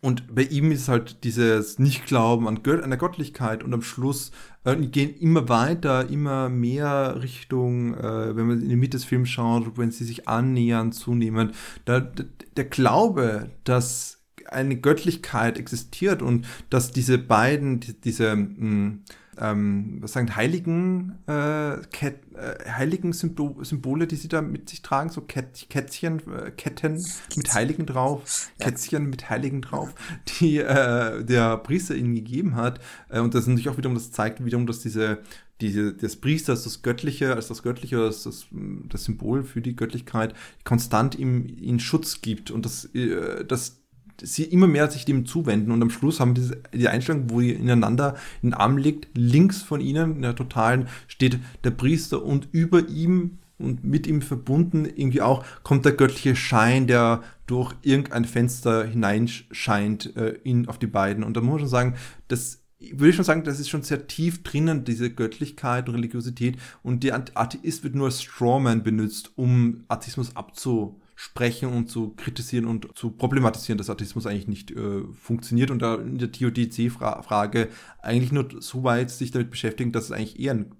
und 0.00 0.34
bei 0.34 0.42
ihm 0.42 0.70
ist 0.70 0.88
halt 0.88 1.24
dieses 1.24 1.80
Nicht-Glauben 1.80 2.46
an, 2.46 2.62
Gott, 2.62 2.82
an 2.82 2.90
der 2.90 2.98
Göttlichkeit 2.98 3.64
und 3.64 3.74
am 3.74 3.82
Schluss 3.82 4.30
äh, 4.64 4.76
gehen 4.76 5.14
immer 5.16 5.48
weiter, 5.48 6.08
immer 6.08 6.48
mehr 6.48 7.20
Richtung, 7.20 7.94
äh, 7.94 8.36
wenn 8.36 8.46
man 8.46 8.62
in 8.62 8.68
die 8.68 8.76
Mitte 8.76 8.96
des 8.96 9.04
Films 9.04 9.28
schaut, 9.28 9.76
wenn 9.76 9.90
sie 9.90 10.04
sich 10.04 10.28
annähern, 10.28 10.92
zunehmend, 10.92 11.54
da, 11.84 12.00
der 12.00 12.64
Glaube, 12.64 13.50
dass 13.64 14.18
eine 14.46 14.76
Göttlichkeit 14.76 15.58
existiert 15.58 16.22
und 16.22 16.46
dass 16.70 16.92
diese 16.92 17.18
beiden, 17.18 17.80
die, 17.80 18.00
diese, 18.00 18.36
mh, 18.36 18.56
hm, 18.58 19.02
ähm, 19.40 19.98
was 20.00 20.12
sagen, 20.12 20.34
heiligen, 20.34 21.18
äh, 21.26 21.78
Ket, 21.90 22.20
äh, 22.34 22.70
heiligen 22.70 23.12
Symbol 23.12 23.64
Symbole, 23.64 24.06
die 24.06 24.16
sie 24.16 24.28
da 24.28 24.42
mit 24.42 24.68
sich 24.68 24.82
tragen, 24.82 25.10
so 25.10 25.20
Kett, 25.20 25.66
Kätzchen, 25.70 26.20
äh, 26.32 26.50
Ketten 26.50 27.04
mit 27.36 27.54
Heiligen 27.54 27.86
drauf, 27.86 28.50
ja. 28.58 28.66
Kätzchen 28.66 29.08
mit 29.08 29.30
Heiligen 29.30 29.62
drauf, 29.62 29.94
die 30.40 30.58
äh, 30.58 31.24
der 31.24 31.56
Priester 31.58 31.94
ihnen 31.94 32.14
gegeben 32.14 32.56
hat. 32.56 32.80
Äh, 33.08 33.20
und 33.20 33.34
das 33.34 33.46
natürlich 33.46 33.68
auch 33.68 33.78
wiederum, 33.78 33.94
das 33.94 34.10
zeigt 34.10 34.44
wiederum, 34.44 34.66
dass 34.66 34.80
diese 34.80 35.18
diese, 35.60 35.92
das 35.92 36.16
Priester 36.16 36.52
als 36.52 36.64
das 36.64 36.82
Göttliche, 36.82 37.34
als 37.34 37.48
das 37.48 37.62
Göttliche, 37.62 37.98
als 37.98 38.22
das, 38.22 38.46
das 38.88 39.04
Symbol 39.04 39.42
für 39.42 39.60
die 39.60 39.74
Göttlichkeit 39.74 40.34
konstant 40.64 41.16
ihm, 41.16 41.46
ihm 41.60 41.80
Schutz 41.80 42.20
gibt 42.20 42.50
und 42.50 42.64
das, 42.64 42.84
äh, 42.94 43.44
das 43.44 43.77
sie 44.22 44.44
immer 44.44 44.66
mehr 44.66 44.90
sich 44.90 45.04
dem 45.04 45.26
zuwenden 45.26 45.70
und 45.70 45.82
am 45.82 45.90
Schluss 45.90 46.20
haben 46.20 46.34
diese, 46.34 46.60
die 46.72 46.88
Einstellung, 46.88 47.30
wo 47.30 47.40
ihr 47.40 47.56
ineinander 47.56 48.16
in 48.42 48.50
den 48.50 48.54
Arm 48.54 48.76
liegt, 48.76 49.08
links 49.16 49.62
von 49.62 49.80
ihnen, 49.80 50.16
in 50.16 50.22
der 50.22 50.36
totalen, 50.36 50.88
steht 51.06 51.38
der 51.64 51.70
Priester 51.70 52.24
und 52.24 52.48
über 52.52 52.88
ihm 52.88 53.38
und 53.58 53.84
mit 53.84 54.06
ihm 54.06 54.22
verbunden 54.22 54.84
irgendwie 54.84 55.22
auch 55.22 55.44
kommt 55.62 55.84
der 55.84 55.92
göttliche 55.92 56.36
Schein, 56.36 56.86
der 56.86 57.22
durch 57.46 57.74
irgendein 57.82 58.24
Fenster 58.24 58.84
hineinscheint 58.84 60.16
äh, 60.16 60.38
in, 60.44 60.68
auf 60.68 60.78
die 60.78 60.86
beiden. 60.86 61.24
Und 61.24 61.36
da 61.36 61.40
muss 61.40 61.50
man 61.50 61.58
schon 61.60 61.68
sagen, 61.68 61.94
das 62.28 62.62
würde 62.78 63.10
ich 63.10 63.16
schon 63.16 63.24
sagen, 63.24 63.42
das 63.42 63.58
ist 63.58 63.68
schon 63.68 63.82
sehr 63.82 64.06
tief 64.06 64.44
drinnen, 64.44 64.84
diese 64.84 65.10
Göttlichkeit 65.10 65.88
und 65.88 65.96
Religiosität. 65.96 66.56
Und 66.82 67.02
der 67.02 67.16
Atheist 67.34 67.82
wird 67.82 67.96
nur 67.96 68.06
als 68.06 68.22
Strawman 68.22 68.84
benutzt, 68.84 69.32
um 69.34 69.84
Atheismus 69.88 70.36
abzu 70.36 71.00
sprechen 71.20 71.70
und 71.70 71.90
zu 71.90 72.10
kritisieren 72.10 72.64
und 72.64 72.96
zu 72.96 73.10
problematisieren, 73.10 73.76
dass 73.76 73.90
Atheismus 73.90 74.24
eigentlich 74.24 74.46
nicht 74.46 74.70
äh, 74.70 75.02
funktioniert 75.20 75.72
und 75.72 75.82
da 75.82 75.96
in 75.96 76.16
der 76.18 76.30
TODC-Frage 76.30 77.70
eigentlich 78.00 78.30
nur 78.30 78.48
so 78.60 78.84
weit 78.84 79.10
sich 79.10 79.32
damit 79.32 79.50
beschäftigen, 79.50 79.90
dass 79.90 80.04
es 80.04 80.12
eigentlich 80.12 80.38
eher 80.38 80.54
ein 80.54 80.70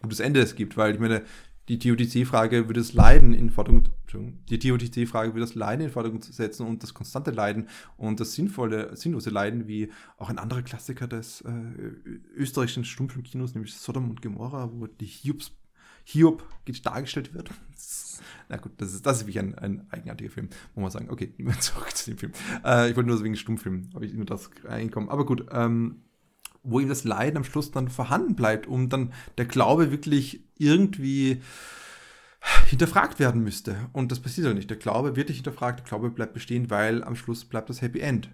gutes 0.00 0.20
Ende 0.20 0.38
es 0.38 0.54
gibt, 0.54 0.76
weil 0.76 0.94
ich 0.94 1.00
meine, 1.00 1.24
die 1.66 1.80
TODC-Frage 1.80 2.68
würde 2.68 2.78
das 2.78 2.92
Leiden 2.92 3.34
in 3.34 3.50
Forderung, 3.50 3.88
die 4.48 4.60
TODC-Frage 4.60 5.30
würde 5.34 5.40
das 5.40 5.56
Leiden 5.56 5.86
in 5.86 5.90
Forderung 5.90 6.22
setzen 6.22 6.64
und 6.64 6.84
das 6.84 6.94
konstante 6.94 7.32
Leiden 7.32 7.66
und 7.96 8.20
das 8.20 8.34
sinnvolle, 8.34 8.96
sinnlose 8.96 9.30
Leiden, 9.30 9.66
wie 9.66 9.90
auch 10.16 10.30
ein 10.30 10.38
anderer 10.38 10.62
Klassiker 10.62 11.08
des 11.08 11.40
äh, 11.40 11.50
österreichischen 12.36 12.84
Stummfilmkinos, 12.84 13.54
nämlich 13.54 13.74
Sodom 13.74 14.10
und 14.10 14.22
Gomorra, 14.22 14.70
wo 14.72 14.86
die 14.86 15.06
Hiobs, 15.06 15.50
Hiob 16.04 16.44
dargestellt 16.84 17.34
wird. 17.34 17.50
Na 18.48 18.56
gut, 18.56 18.72
das 18.78 18.94
ist, 18.94 19.04
das 19.04 19.18
ist 19.18 19.22
wirklich 19.26 19.38
ein, 19.38 19.54
ein 19.56 19.86
eigenartiger 19.90 20.30
Film, 20.30 20.48
wo 20.74 20.80
man 20.80 20.90
sagen, 20.90 21.10
okay, 21.10 21.34
zurück 21.60 21.94
zu 21.94 22.10
dem 22.10 22.18
Film. 22.18 22.32
Äh, 22.64 22.90
ich 22.90 22.96
wollte 22.96 23.08
nur 23.08 23.22
wegen 23.22 23.36
Stummfilm, 23.36 23.90
habe 23.94 24.06
ich 24.06 24.14
nur 24.14 24.26
das 24.26 24.50
reinkommen. 24.64 25.10
Aber 25.10 25.26
gut, 25.26 25.46
ähm, 25.50 26.02
wo 26.62 26.80
ihm 26.80 26.88
das 26.88 27.04
Leiden 27.04 27.36
am 27.36 27.44
Schluss 27.44 27.70
dann 27.70 27.88
vorhanden 27.88 28.34
bleibt, 28.34 28.66
um 28.66 28.88
dann 28.88 29.12
der 29.36 29.46
Glaube 29.46 29.90
wirklich 29.90 30.44
irgendwie 30.56 31.42
hinterfragt 32.66 33.18
werden 33.18 33.42
müsste. 33.42 33.88
Und 33.92 34.12
das 34.12 34.20
passiert 34.20 34.46
ja 34.46 34.54
nicht. 34.54 34.70
Der 34.70 34.76
Glaube 34.76 35.16
wird 35.16 35.28
nicht 35.28 35.38
hinterfragt, 35.38 35.80
der 35.80 35.86
Glaube 35.86 36.10
bleibt 36.10 36.34
bestehen, 36.34 36.70
weil 36.70 37.04
am 37.04 37.16
Schluss 37.16 37.44
bleibt 37.44 37.68
das 37.68 37.82
Happy 37.82 38.00
End. 38.00 38.30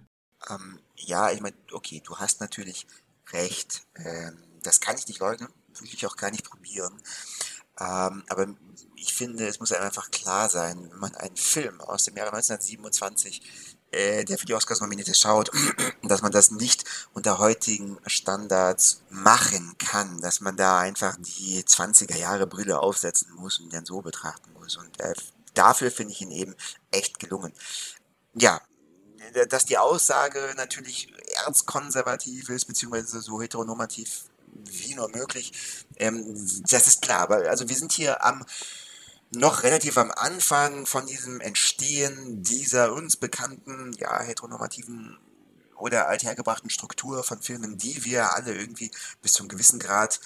Ähm, 0.49 0.79
ja, 0.95 1.31
ich 1.31 1.41
meine, 1.41 1.55
okay, 1.71 2.01
du 2.05 2.17
hast 2.17 2.41
natürlich 2.41 2.87
recht. 3.31 3.83
Ähm, 3.95 4.37
das 4.63 4.79
kann 4.79 4.95
ich 4.97 5.07
nicht 5.07 5.19
leugnen, 5.19 5.49
will 5.79 5.89
ich 5.91 6.05
auch 6.05 6.17
gar 6.17 6.31
nicht 6.31 6.45
probieren. 6.45 6.93
Ähm, 7.79 8.23
aber 8.29 8.47
ich 8.95 9.13
finde, 9.13 9.47
es 9.47 9.59
muss 9.59 9.71
einfach 9.71 10.11
klar 10.11 10.49
sein, 10.49 10.89
wenn 10.91 10.99
man 10.99 11.15
einen 11.15 11.35
Film 11.35 11.81
aus 11.81 12.05
dem 12.05 12.15
Jahre 12.15 12.33
1927 12.33 13.41
äh, 13.95 14.25
der 14.25 14.37
für 14.37 14.45
die 14.45 14.53
Oscars 14.53 14.81
nominiert 14.81 15.07
ist, 15.07 15.21
schaut, 15.21 15.51
dass 16.03 16.21
man 16.21 16.31
das 16.31 16.51
nicht 16.51 16.83
unter 17.13 17.39
heutigen 17.39 17.97
Standards 18.05 19.01
machen 19.09 19.75
kann, 19.77 20.19
dass 20.21 20.41
man 20.41 20.57
da 20.57 20.79
einfach 20.79 21.15
die 21.17 21.63
20er 21.63 22.17
Jahre 22.17 22.45
Brille 22.47 22.79
aufsetzen 22.79 23.31
muss 23.33 23.59
und 23.59 23.73
dann 23.73 23.85
so 23.85 24.01
betrachten 24.01 24.51
muss. 24.53 24.75
Und 24.75 24.99
äh, 24.99 25.13
dafür 25.53 25.91
finde 25.91 26.11
ich 26.11 26.21
ihn 26.21 26.31
eben 26.31 26.55
echt 26.91 27.19
gelungen. 27.19 27.53
Ja, 28.33 28.61
dass 29.49 29.65
die 29.65 29.77
Aussage 29.77 30.53
natürlich 30.57 31.11
erzkonservativ 31.45 32.49
ist, 32.49 32.65
beziehungsweise 32.65 33.21
so 33.21 33.41
heteronormativ 33.41 34.25
wie 34.63 34.95
nur 34.95 35.09
möglich, 35.09 35.51
ähm, 35.97 36.23
das 36.69 36.87
ist 36.87 37.01
klar. 37.01 37.21
Aber 37.21 37.49
also 37.49 37.67
wir 37.69 37.75
sind 37.75 37.91
hier 37.91 38.23
am 38.23 38.45
noch 39.31 39.63
relativ 39.63 39.97
am 39.97 40.11
Anfang 40.11 40.85
von 40.85 41.05
diesem 41.05 41.41
Entstehen 41.41 42.43
dieser 42.43 42.93
uns 42.93 43.17
bekannten, 43.17 43.91
ja, 43.99 44.21
heteronormativen 44.21 45.17
oder 45.77 46.07
althergebrachten 46.07 46.69
Struktur 46.69 47.23
von 47.23 47.41
Filmen, 47.41 47.77
die 47.77 48.05
wir 48.05 48.33
alle 48.33 48.55
irgendwie 48.55 48.91
bis 49.21 49.33
zu 49.33 49.43
einem 49.43 49.49
gewissen 49.49 49.79
Grad 49.79 50.19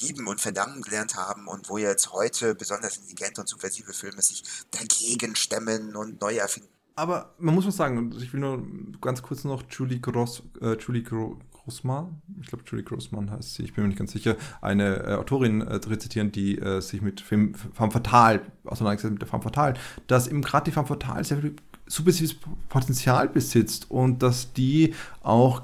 lieben 0.00 0.26
und 0.26 0.40
verdammen 0.40 0.82
gelernt 0.82 1.16
haben 1.16 1.46
und 1.46 1.68
wo 1.68 1.78
jetzt 1.78 2.12
heute 2.12 2.54
besonders 2.54 2.96
intelligente 2.96 3.40
und 3.40 3.48
subversive 3.48 3.92
Filme 3.92 4.22
sich 4.22 4.44
dagegen 4.70 5.34
stemmen 5.34 5.96
und 5.96 6.20
neu 6.20 6.36
erfinden. 6.36 6.68
Aber 6.94 7.34
man 7.38 7.54
muss 7.54 7.66
was 7.66 7.76
sagen, 7.76 8.12
ich 8.20 8.32
will 8.32 8.40
nur 8.40 8.66
ganz 9.00 9.22
kurz 9.22 9.44
noch 9.44 9.62
Julie 9.70 10.00
Gross, 10.00 10.42
äh, 10.60 10.76
Julie 10.76 11.02
Gro 11.02 11.38
Grossmann, 11.68 12.22
ich 12.40 12.46
glaube 12.46 12.64
Julie 12.66 12.82
Grossmann 12.82 13.30
heißt 13.30 13.54
sie, 13.54 13.62
ich 13.62 13.74
bin 13.74 13.84
mir 13.84 13.88
nicht 13.88 13.98
ganz 13.98 14.12
sicher, 14.12 14.36
eine 14.62 15.04
äh, 15.04 15.14
Autorin 15.16 15.60
äh, 15.60 15.74
rezitieren, 15.74 16.32
die 16.32 16.58
äh, 16.58 16.80
sich 16.80 17.02
mit 17.02 17.20
Film 17.20 17.54
Femme 17.54 17.90
Fatale 17.90 18.40
auseinandergesetzt 18.64 19.12
mit 19.12 19.20
der 19.20 19.28
Femme 19.28 19.42
Fatale, 19.42 19.74
dass 20.06 20.28
eben 20.28 20.40
gerade 20.40 20.64
die 20.64 20.70
Femme 20.70 20.86
Fatale 20.86 21.24
sehr 21.24 21.38
viel 21.38 21.56
subversives 21.86 22.36
Potenzial 22.70 23.28
besitzt 23.28 23.90
und 23.90 24.22
dass 24.22 24.52
die 24.54 24.94
auch 25.22 25.62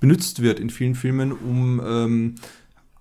benutzt 0.00 0.40
wird 0.40 0.58
in 0.58 0.70
vielen 0.70 0.94
Filmen, 0.94 1.32
um 1.32 1.80
ähm, 1.84 2.34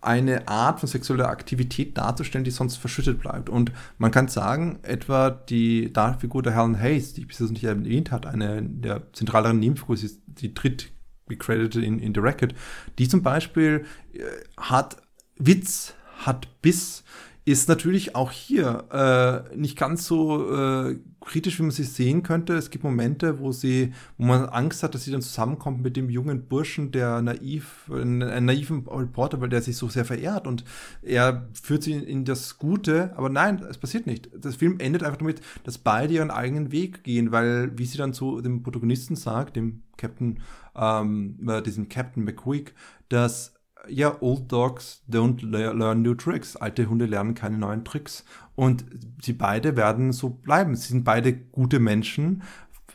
eine 0.02 0.48
Art 0.48 0.80
von 0.80 0.88
sexueller 0.88 1.30
Aktivität 1.30 1.98
darzustellen, 1.98 2.46
die 2.46 2.52
sonst 2.52 2.78
verschüttet 2.78 3.20
bleibt. 3.20 3.50
Und 3.50 3.72
man 3.98 4.12
kann 4.12 4.28
sagen, 4.30 4.80
etwa 4.84 5.30
die 5.30 5.92
Dartfigur 5.92 6.42
der 6.42 6.56
Helen 6.56 6.80
Hayes, 6.80 7.14
die 7.14 7.22
ich 7.22 7.28
bisher 7.28 7.48
nicht 7.48 7.66
erwähnt 7.66 8.12
hat, 8.12 8.26
eine 8.26 8.62
der 8.62 9.12
zentraleren 9.14 9.60
Nebenfiguren, 9.60 10.10
die 10.28 10.54
tritt 10.54 10.92
gecredited 11.30 11.84
in, 11.84 12.00
in 12.00 12.14
The 12.14 12.20
Racket, 12.20 12.54
die 12.98 13.08
zum 13.08 13.22
Beispiel 13.22 13.86
äh, 14.14 14.20
hat 14.58 14.98
Witz, 15.38 15.94
hat 16.18 16.62
Biss, 16.62 17.04
ist 17.52 17.68
natürlich 17.68 18.16
auch 18.16 18.32
hier 18.32 18.86
äh, 19.52 19.58
nicht 19.58 19.76
ganz 19.76 20.06
so 20.06 20.54
äh, 20.54 21.00
kritisch, 21.22 21.58
wie 21.58 21.64
man 21.64 21.72
sie 21.72 21.84
sehen 21.84 22.22
könnte. 22.22 22.54
Es 22.54 22.70
gibt 22.70 22.84
Momente, 22.84 23.40
wo 23.40 23.52
sie, 23.52 23.92
wo 24.20 24.26
man 24.26 24.46
Angst 24.46 24.84
hat, 24.84 24.94
dass 24.94 25.04
sie 25.04 25.12
dann 25.12 25.24
zusammenkommt 25.24 25.82
mit 25.82 25.98
dem 25.98 26.12
jungen 26.12 26.48
Burschen, 26.48 26.92
der 26.92 27.24
naiv, 27.24 27.90
einen, 27.92 28.46
naiven 28.46 28.88
Reporter, 28.88 29.42
weil 29.42 29.50
der 29.50 29.64
sich 29.64 29.78
so 29.78 29.90
sehr 29.90 30.06
verehrt 30.06 30.46
und 30.46 30.64
er 31.02 31.48
führt 31.54 31.82
sie 31.82 31.94
in, 31.94 32.04
in, 32.04 32.26
das 32.26 32.60
Gute, 32.60 33.18
aber 33.18 33.30
nein, 33.30 33.66
es 33.68 33.80
passiert 33.80 34.06
nicht. 34.06 34.30
Das 34.40 34.56
Film 34.56 34.80
endet 34.80 35.02
einfach 35.02 35.18
damit, 35.18 35.42
dass 35.64 35.80
beide 35.80 36.14
ihren 36.14 36.30
eigenen 36.30 36.72
Weg 36.72 37.04
gehen, 37.04 37.32
weil, 37.32 37.76
wie 37.80 37.86
sie 37.86 37.98
dann 37.98 38.14
zu 38.14 38.42
dem 38.42 38.62
Protagonisten 38.62 39.16
sagt, 39.16 39.56
dem 39.56 39.82
Captain, 39.98 40.40
ähm, 40.76 41.40
äh, 41.48 41.64
diesem 41.64 41.90
Captain 41.90 42.24
McQuick, 42.24 42.76
dass 43.10 43.59
ja, 43.88 44.16
Old 44.22 44.52
Dogs 44.52 45.04
don't 45.10 45.42
learn 45.46 46.02
new 46.02 46.14
tricks. 46.14 46.56
Alte 46.56 46.90
Hunde 46.90 47.06
lernen 47.06 47.34
keine 47.34 47.58
neuen 47.58 47.86
Tricks. 47.86 48.26
Und 48.56 48.86
sie 49.22 49.34
beide 49.34 49.78
werden 49.78 50.12
so 50.12 50.30
bleiben. 50.30 50.76
Sie 50.76 50.90
sind 50.90 51.04
beide 51.04 51.34
gute 51.34 51.80
Menschen, 51.80 52.44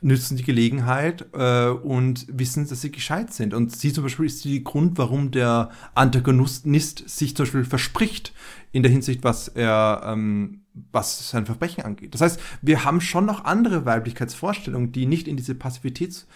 nützen 0.01 0.37
die 0.37 0.43
Gelegenheit 0.43 1.27
äh, 1.33 1.69
und 1.69 2.27
wissen, 2.31 2.69
dass 2.69 2.83
sie 2.83 2.93
gescheit 2.93 3.33
sind. 3.33 3.55
Und 3.55 3.75
sie 3.75 3.93
zum 3.93 4.05
Beispiel 4.05 4.27
ist 4.27 4.45
die 4.45 4.63
Grund, 4.63 4.99
warum 4.99 5.31
der 5.31 5.71
Antagonist 5.95 6.65
sich 7.09 7.35
zum 7.35 7.45
Beispiel 7.45 7.65
verspricht 7.65 8.35
in 8.73 8.83
der 8.83 8.93
Hinsicht, 8.93 9.25
was 9.25 9.49
er, 9.49 10.03
ähm, 10.05 10.65
was 10.93 11.31
sein 11.31 11.47
Verbrechen 11.47 11.85
angeht. 11.85 12.13
Das 12.13 12.21
heißt, 12.21 12.41
wir 12.61 12.85
haben 12.85 13.01
schon 13.01 13.25
noch 13.25 13.45
andere 13.45 13.87
Weiblichkeitsvorstellungen, 13.87 14.93
die 14.93 15.07
nicht 15.07 15.27
in 15.29 15.37
diese 15.37 15.55
Passivitäts- 15.55 16.27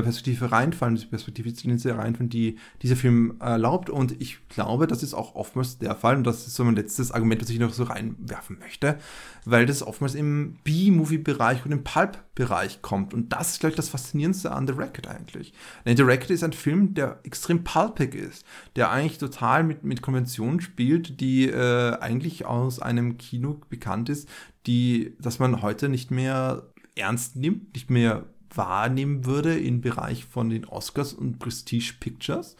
Perspektive 0.00 0.50
reinfallen, 0.50 0.96
die 0.96 1.04
Perspektive 1.04 1.52
reinfallen, 1.98 2.30
die 2.30 2.56
dieser 2.80 2.96
Film 2.96 3.34
erlaubt. 3.40 3.90
Und 3.90 4.18
ich 4.22 4.38
glaube, 4.48 4.86
das 4.86 5.02
ist 5.02 5.12
auch 5.12 5.34
oftmals 5.34 5.76
der 5.78 5.94
Fall. 5.94 6.16
Und 6.16 6.24
das 6.24 6.46
ist 6.46 6.54
so 6.54 6.64
mein 6.64 6.76
letztes 6.76 7.12
Argument, 7.12 7.42
das 7.42 7.50
ich 7.50 7.58
noch 7.58 7.74
so 7.74 7.84
reinwerfen 7.84 8.58
möchte, 8.58 8.98
weil 9.44 9.66
das 9.66 9.82
oftmals 9.82 10.14
im 10.14 10.56
B-Movie-Bereich 10.64 11.66
und 11.66 11.72
im 11.72 11.84
Pulp-Bereich 11.84 12.80
kommt. 12.80 13.12
Und 13.12 13.34
das 13.34 13.50
ist, 13.50 13.60
glaube 13.60 13.72
ich, 13.72 13.76
das 13.76 13.90
Faszinierendste 13.90 14.52
an 14.52 14.66
The 14.66 14.72
Racket 14.72 15.08
eigentlich. 15.08 15.52
Denn 15.84 15.96
The 15.96 16.04
Racket 16.04 16.30
ist 16.30 16.44
ein 16.44 16.54
Film, 16.54 16.94
der 16.94 17.20
extrem 17.24 17.62
pulpig 17.62 18.14
ist, 18.14 18.46
der 18.76 18.90
eigentlich 18.90 19.18
total 19.18 19.62
mit, 19.62 19.84
mit 19.84 20.00
Konventionen 20.00 20.60
spielt, 20.60 21.20
die 21.20 21.48
äh, 21.48 21.98
eigentlich 21.98 22.46
aus 22.46 22.80
einem 22.80 23.18
Kino 23.18 23.60
bekannt 23.68 24.08
ist, 24.08 24.28
die, 24.66 25.14
dass 25.20 25.38
man 25.38 25.60
heute 25.60 25.88
nicht 25.88 26.10
mehr 26.10 26.62
ernst 26.94 27.36
nimmt, 27.36 27.74
nicht 27.74 27.90
mehr 27.90 28.24
wahrnehmen 28.56 29.24
würde 29.24 29.58
im 29.58 29.80
Bereich 29.80 30.24
von 30.24 30.50
den 30.50 30.64
Oscars 30.64 31.12
und 31.12 31.38
Prestige 31.38 31.94
Pictures. 31.98 32.56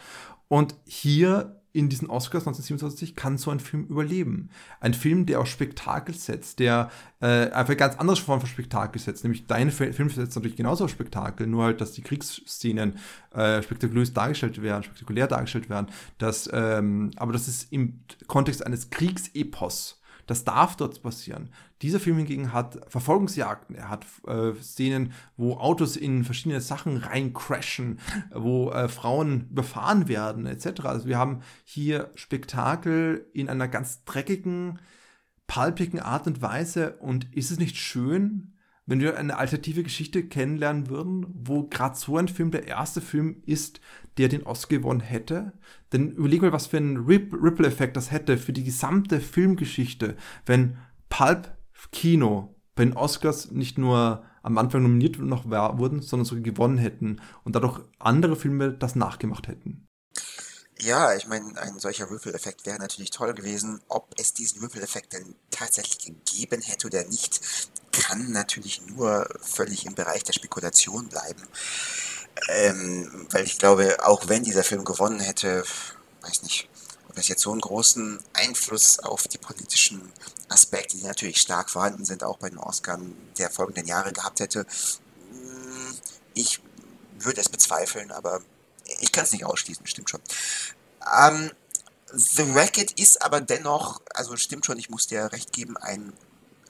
Und 0.48 0.74
hier 0.84 1.62
in 1.72 1.88
diesen 1.88 2.08
Oscars 2.10 2.46
1927 2.46 3.16
kann 3.16 3.38
so 3.38 3.50
ein 3.50 3.60
Film 3.60 3.86
überleben. 3.86 4.50
Ein 4.80 4.94
Film, 4.94 5.24
der 5.24 5.40
auch 5.40 5.46
Spektakel 5.46 6.14
setzt, 6.14 6.58
der 6.58 6.90
äh, 7.20 7.50
einfach 7.50 7.76
ganz 7.76 7.96
andere 7.96 8.16
Form 8.16 8.40
von 8.40 8.48
Spektakel 8.48 9.00
setzt. 9.00 9.24
Nämlich 9.24 9.46
deine 9.46 9.70
Film 9.70 10.10
setzt 10.10 10.36
natürlich 10.36 10.56
genauso 10.56 10.84
auf 10.84 10.90
Spektakel, 10.90 11.46
nur 11.46 11.64
halt, 11.64 11.80
dass 11.80 11.92
die 11.92 12.02
Kriegsszenen 12.02 12.98
äh, 13.34 13.62
spektakulös 13.62 14.12
dargestellt 14.12 14.60
werden, 14.60 14.82
spektakulär 14.82 15.26
dargestellt 15.26 15.70
werden. 15.70 15.86
Dass, 16.18 16.48
ähm, 16.52 17.10
aber 17.16 17.32
das 17.32 17.48
ist 17.48 17.72
im 17.72 18.00
Kontext 18.26 18.64
eines 18.66 18.90
Kriegsepos 18.90 20.01
das 20.32 20.44
darf 20.44 20.76
dort 20.76 21.02
passieren. 21.02 21.50
Dieser 21.82 22.00
Film 22.00 22.16
hingegen 22.16 22.52
hat 22.54 22.80
Verfolgungsjagden, 22.88 23.76
er 23.76 23.90
hat 23.90 24.06
äh, 24.26 24.54
Szenen, 24.54 25.12
wo 25.36 25.56
Autos 25.58 25.96
in 25.96 26.24
verschiedene 26.24 26.62
Sachen 26.62 26.96
reincrashen, 26.96 27.98
wo 28.34 28.70
äh, 28.70 28.88
Frauen 28.88 29.48
überfahren 29.50 30.08
werden, 30.08 30.46
etc. 30.46 30.84
Also 30.84 31.06
wir 31.06 31.18
haben 31.18 31.40
hier 31.64 32.10
Spektakel 32.14 33.26
in 33.34 33.50
einer 33.50 33.68
ganz 33.68 34.04
dreckigen, 34.04 34.78
palpigen 35.46 36.00
Art 36.00 36.26
und 36.26 36.40
Weise. 36.40 36.96
Und 36.98 37.34
ist 37.34 37.50
es 37.50 37.58
nicht 37.58 37.76
schön, 37.76 38.54
wenn 38.86 39.00
wir 39.00 39.18
eine 39.18 39.36
alternative 39.36 39.82
Geschichte 39.82 40.24
kennenlernen 40.24 40.88
würden, 40.88 41.26
wo 41.28 41.64
gerade 41.64 41.96
so 41.96 42.16
ein 42.16 42.28
Film 42.28 42.50
der 42.50 42.66
erste 42.66 43.00
Film 43.00 43.42
ist, 43.44 43.80
der 44.18 44.28
den 44.28 44.44
Oscar 44.44 44.78
gewonnen 44.78 45.00
hätte. 45.00 45.52
Denn 45.92 46.12
überleg 46.12 46.42
mal, 46.42 46.52
was 46.52 46.66
für 46.66 46.76
einen 46.76 46.98
Ripple-Effekt 46.98 47.96
das 47.96 48.10
hätte 48.10 48.38
für 48.38 48.52
die 48.52 48.64
gesamte 48.64 49.20
Filmgeschichte, 49.20 50.16
wenn 50.46 50.78
Pulp 51.08 51.56
Kino 51.90 52.54
bei 52.74 52.84
den 52.84 52.96
Oscars 52.96 53.50
nicht 53.50 53.76
nur 53.78 54.24
am 54.42 54.58
Anfang 54.58 54.82
nominiert 54.82 55.18
noch 55.18 55.44
wurden, 55.46 56.00
sondern 56.00 56.24
sogar 56.24 56.42
gewonnen 56.42 56.78
hätten 56.78 57.20
und 57.44 57.54
dadurch 57.54 57.80
andere 57.98 58.36
Filme 58.36 58.72
das 58.72 58.96
nachgemacht 58.96 59.48
hätten. 59.48 59.86
Ja, 60.80 61.14
ich 61.14 61.28
meine, 61.28 61.56
ein 61.60 61.78
solcher 61.78 62.10
Ripple-Effekt 62.10 62.66
wäre 62.66 62.78
natürlich 62.78 63.10
toll 63.10 63.34
gewesen. 63.34 63.80
Ob 63.88 64.12
es 64.18 64.34
diesen 64.34 64.62
Ripple-Effekt 64.62 65.12
denn 65.12 65.36
tatsächlich 65.50 65.98
gegeben 65.98 66.60
hätte 66.60 66.88
oder 66.88 67.04
nicht, 67.04 67.40
kann 67.92 68.32
natürlich 68.32 68.84
nur 68.88 69.28
völlig 69.40 69.86
im 69.86 69.94
Bereich 69.94 70.24
der 70.24 70.32
Spekulation 70.32 71.08
bleiben. 71.08 71.42
Ähm, 72.48 73.26
weil 73.30 73.44
ich 73.44 73.58
glaube, 73.58 73.96
auch 74.04 74.28
wenn 74.28 74.44
dieser 74.44 74.64
Film 74.64 74.84
gewonnen 74.84 75.20
hätte, 75.20 75.64
weiß 76.22 76.42
nicht, 76.42 76.68
ob 77.08 77.18
es 77.18 77.28
jetzt 77.28 77.42
so 77.42 77.52
einen 77.52 77.60
großen 77.60 78.18
Einfluss 78.32 78.98
auf 78.98 79.28
die 79.28 79.38
politischen 79.38 80.12
Aspekte, 80.48 80.96
die 80.96 81.04
natürlich 81.04 81.40
stark 81.40 81.70
vorhanden 81.70 82.04
sind, 82.04 82.24
auch 82.24 82.38
bei 82.38 82.48
den 82.48 82.58
Oscars 82.58 83.00
der 83.38 83.50
folgenden 83.50 83.86
Jahre 83.86 84.12
gehabt 84.12 84.40
hätte. 84.40 84.66
Hm, 85.30 85.96
ich 86.34 86.60
würde 87.18 87.40
es 87.40 87.48
bezweifeln, 87.48 88.10
aber 88.12 88.40
ich 89.00 89.12
kann 89.12 89.24
es 89.24 89.32
nicht 89.32 89.44
ausschließen, 89.44 89.86
stimmt 89.86 90.10
schon. 90.10 90.20
Ähm, 91.20 91.50
The 92.14 92.50
Racket 92.52 92.98
ist 93.00 93.22
aber 93.22 93.40
dennoch, 93.40 94.00
also 94.14 94.36
stimmt 94.36 94.66
schon, 94.66 94.78
ich 94.78 94.90
muss 94.90 95.06
dir 95.06 95.32
recht 95.32 95.52
geben, 95.52 95.76
ein 95.76 96.12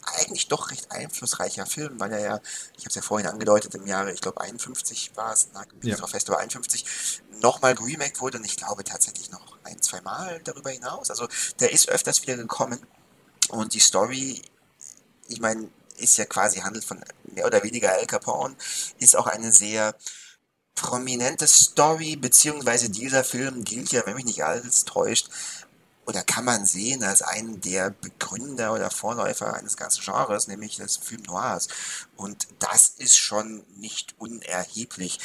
eigentlich 0.03 0.49
doch 0.49 0.71
recht 0.71 0.91
einflussreicher 0.91 1.67
Film, 1.67 2.01
weil 2.01 2.13
er 2.13 2.21
ja, 2.21 2.41
ich 2.77 2.85
habe 2.85 2.89
es 2.89 2.95
ja 2.95 3.03
vorhin 3.03 3.29
angedeutet, 3.29 3.75
im 3.75 3.87
Jahre, 3.87 4.13
ich 4.13 4.21
glaube 4.21 4.41
51 4.41 5.13
war 5.15 5.33
es, 5.33 5.49
ja. 5.83 5.97
Festival 6.07 6.41
51, 6.41 7.21
nochmal 7.41 7.75
geremaked 7.75 8.21
wurde 8.21 8.39
und 8.39 8.45
ich 8.45 8.57
glaube 8.57 8.85
tatsächlich 8.85 9.31
noch 9.31 9.59
ein, 9.65 9.81
zwei 9.81 10.01
Mal 10.01 10.41
darüber 10.45 10.71
hinaus. 10.71 11.11
Also 11.11 11.29
der 11.61 11.73
ist 11.73 11.89
öfters 11.89 12.23
wieder 12.23 12.37
gekommen 12.37 12.81
und 13.49 13.75
die 13.75 13.81
Story, 13.81 14.43
ich 15.29 15.41
meine, 15.41 15.69
ist 15.99 16.17
ja 16.17 16.25
quasi 16.25 16.61
handelt 16.61 16.85
von 16.85 17.05
mehr 17.25 17.47
oder 17.47 17.63
weniger 17.63 17.93
Al 17.93 18.07
Capone, 18.07 18.57
ist 18.99 19.17
auch 19.17 19.27
eine 19.27 19.53
sehr 19.53 19.95
prominente 20.75 21.47
Story, 21.47 22.17
beziehungsweise 22.17 22.91
dieser 22.91 23.25
Film 23.25 23.63
gilt 23.63 23.93
ja, 23.93 24.05
wenn 24.07 24.15
mich 24.15 24.25
nicht 24.25 24.45
alles 24.45 24.85
täuscht, 24.85 25.29
oder 26.05 26.23
kann 26.23 26.45
man 26.45 26.67
sehen 26.67 27.05
als 27.05 27.23
einen 27.23 27.61
der 27.61 27.91
Begründer 27.91 28.73
oder 28.73 28.91
Vorläufer 28.91 29.55
eines 29.55 29.77
ganzen 29.77 30.03
Genres, 30.03 30.49
nämlich 30.49 30.77
des 30.77 30.97
Film 30.97 31.23
Noirs. 31.23 31.69
Und 32.17 32.49
das 32.59 32.89
ist 32.97 33.17
schon 33.17 33.65
nicht 33.77 34.15
unerheblich. 34.19 35.21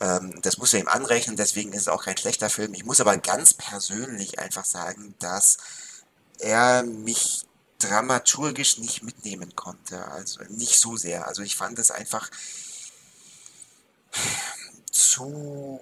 Ähm, 0.00 0.40
das 0.42 0.58
muss 0.58 0.72
man 0.72 0.82
ihm 0.82 0.88
anrechnen, 0.88 1.36
deswegen 1.36 1.72
ist 1.72 1.82
es 1.82 1.88
auch 1.88 2.04
kein 2.04 2.16
schlechter 2.16 2.48
Film. 2.48 2.74
Ich 2.74 2.84
muss 2.84 3.00
aber 3.00 3.16
ganz 3.18 3.54
persönlich 3.54 4.38
einfach 4.38 4.64
sagen, 4.64 5.14
dass 5.18 5.58
er 6.38 6.82
mich 6.84 7.44
dramaturgisch 7.78 8.78
nicht 8.78 9.02
mitnehmen 9.02 9.54
konnte. 9.54 10.06
Also 10.08 10.40
nicht 10.48 10.80
so 10.80 10.96
sehr. 10.96 11.26
Also 11.26 11.42
ich 11.42 11.56
fand 11.56 11.78
es 11.78 11.90
einfach 11.90 12.30
zu 14.90 15.80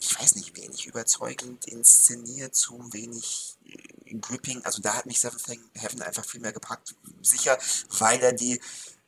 ich 0.00 0.18
weiß 0.18 0.36
nicht, 0.36 0.56
wenig 0.56 0.86
überzeugend 0.86 1.66
inszeniert, 1.66 2.54
zu 2.54 2.92
wenig 2.92 3.56
äh, 3.64 4.14
gripping. 4.14 4.64
Also 4.64 4.80
da 4.80 4.94
hat 4.94 5.06
mich 5.06 5.20
Seventh 5.20 5.46
Heaven 5.74 6.02
einfach 6.02 6.24
viel 6.24 6.40
mehr 6.40 6.52
gepackt. 6.52 6.94
Sicher, 7.22 7.58
weil 7.98 8.20
er 8.20 8.32
die 8.32 8.60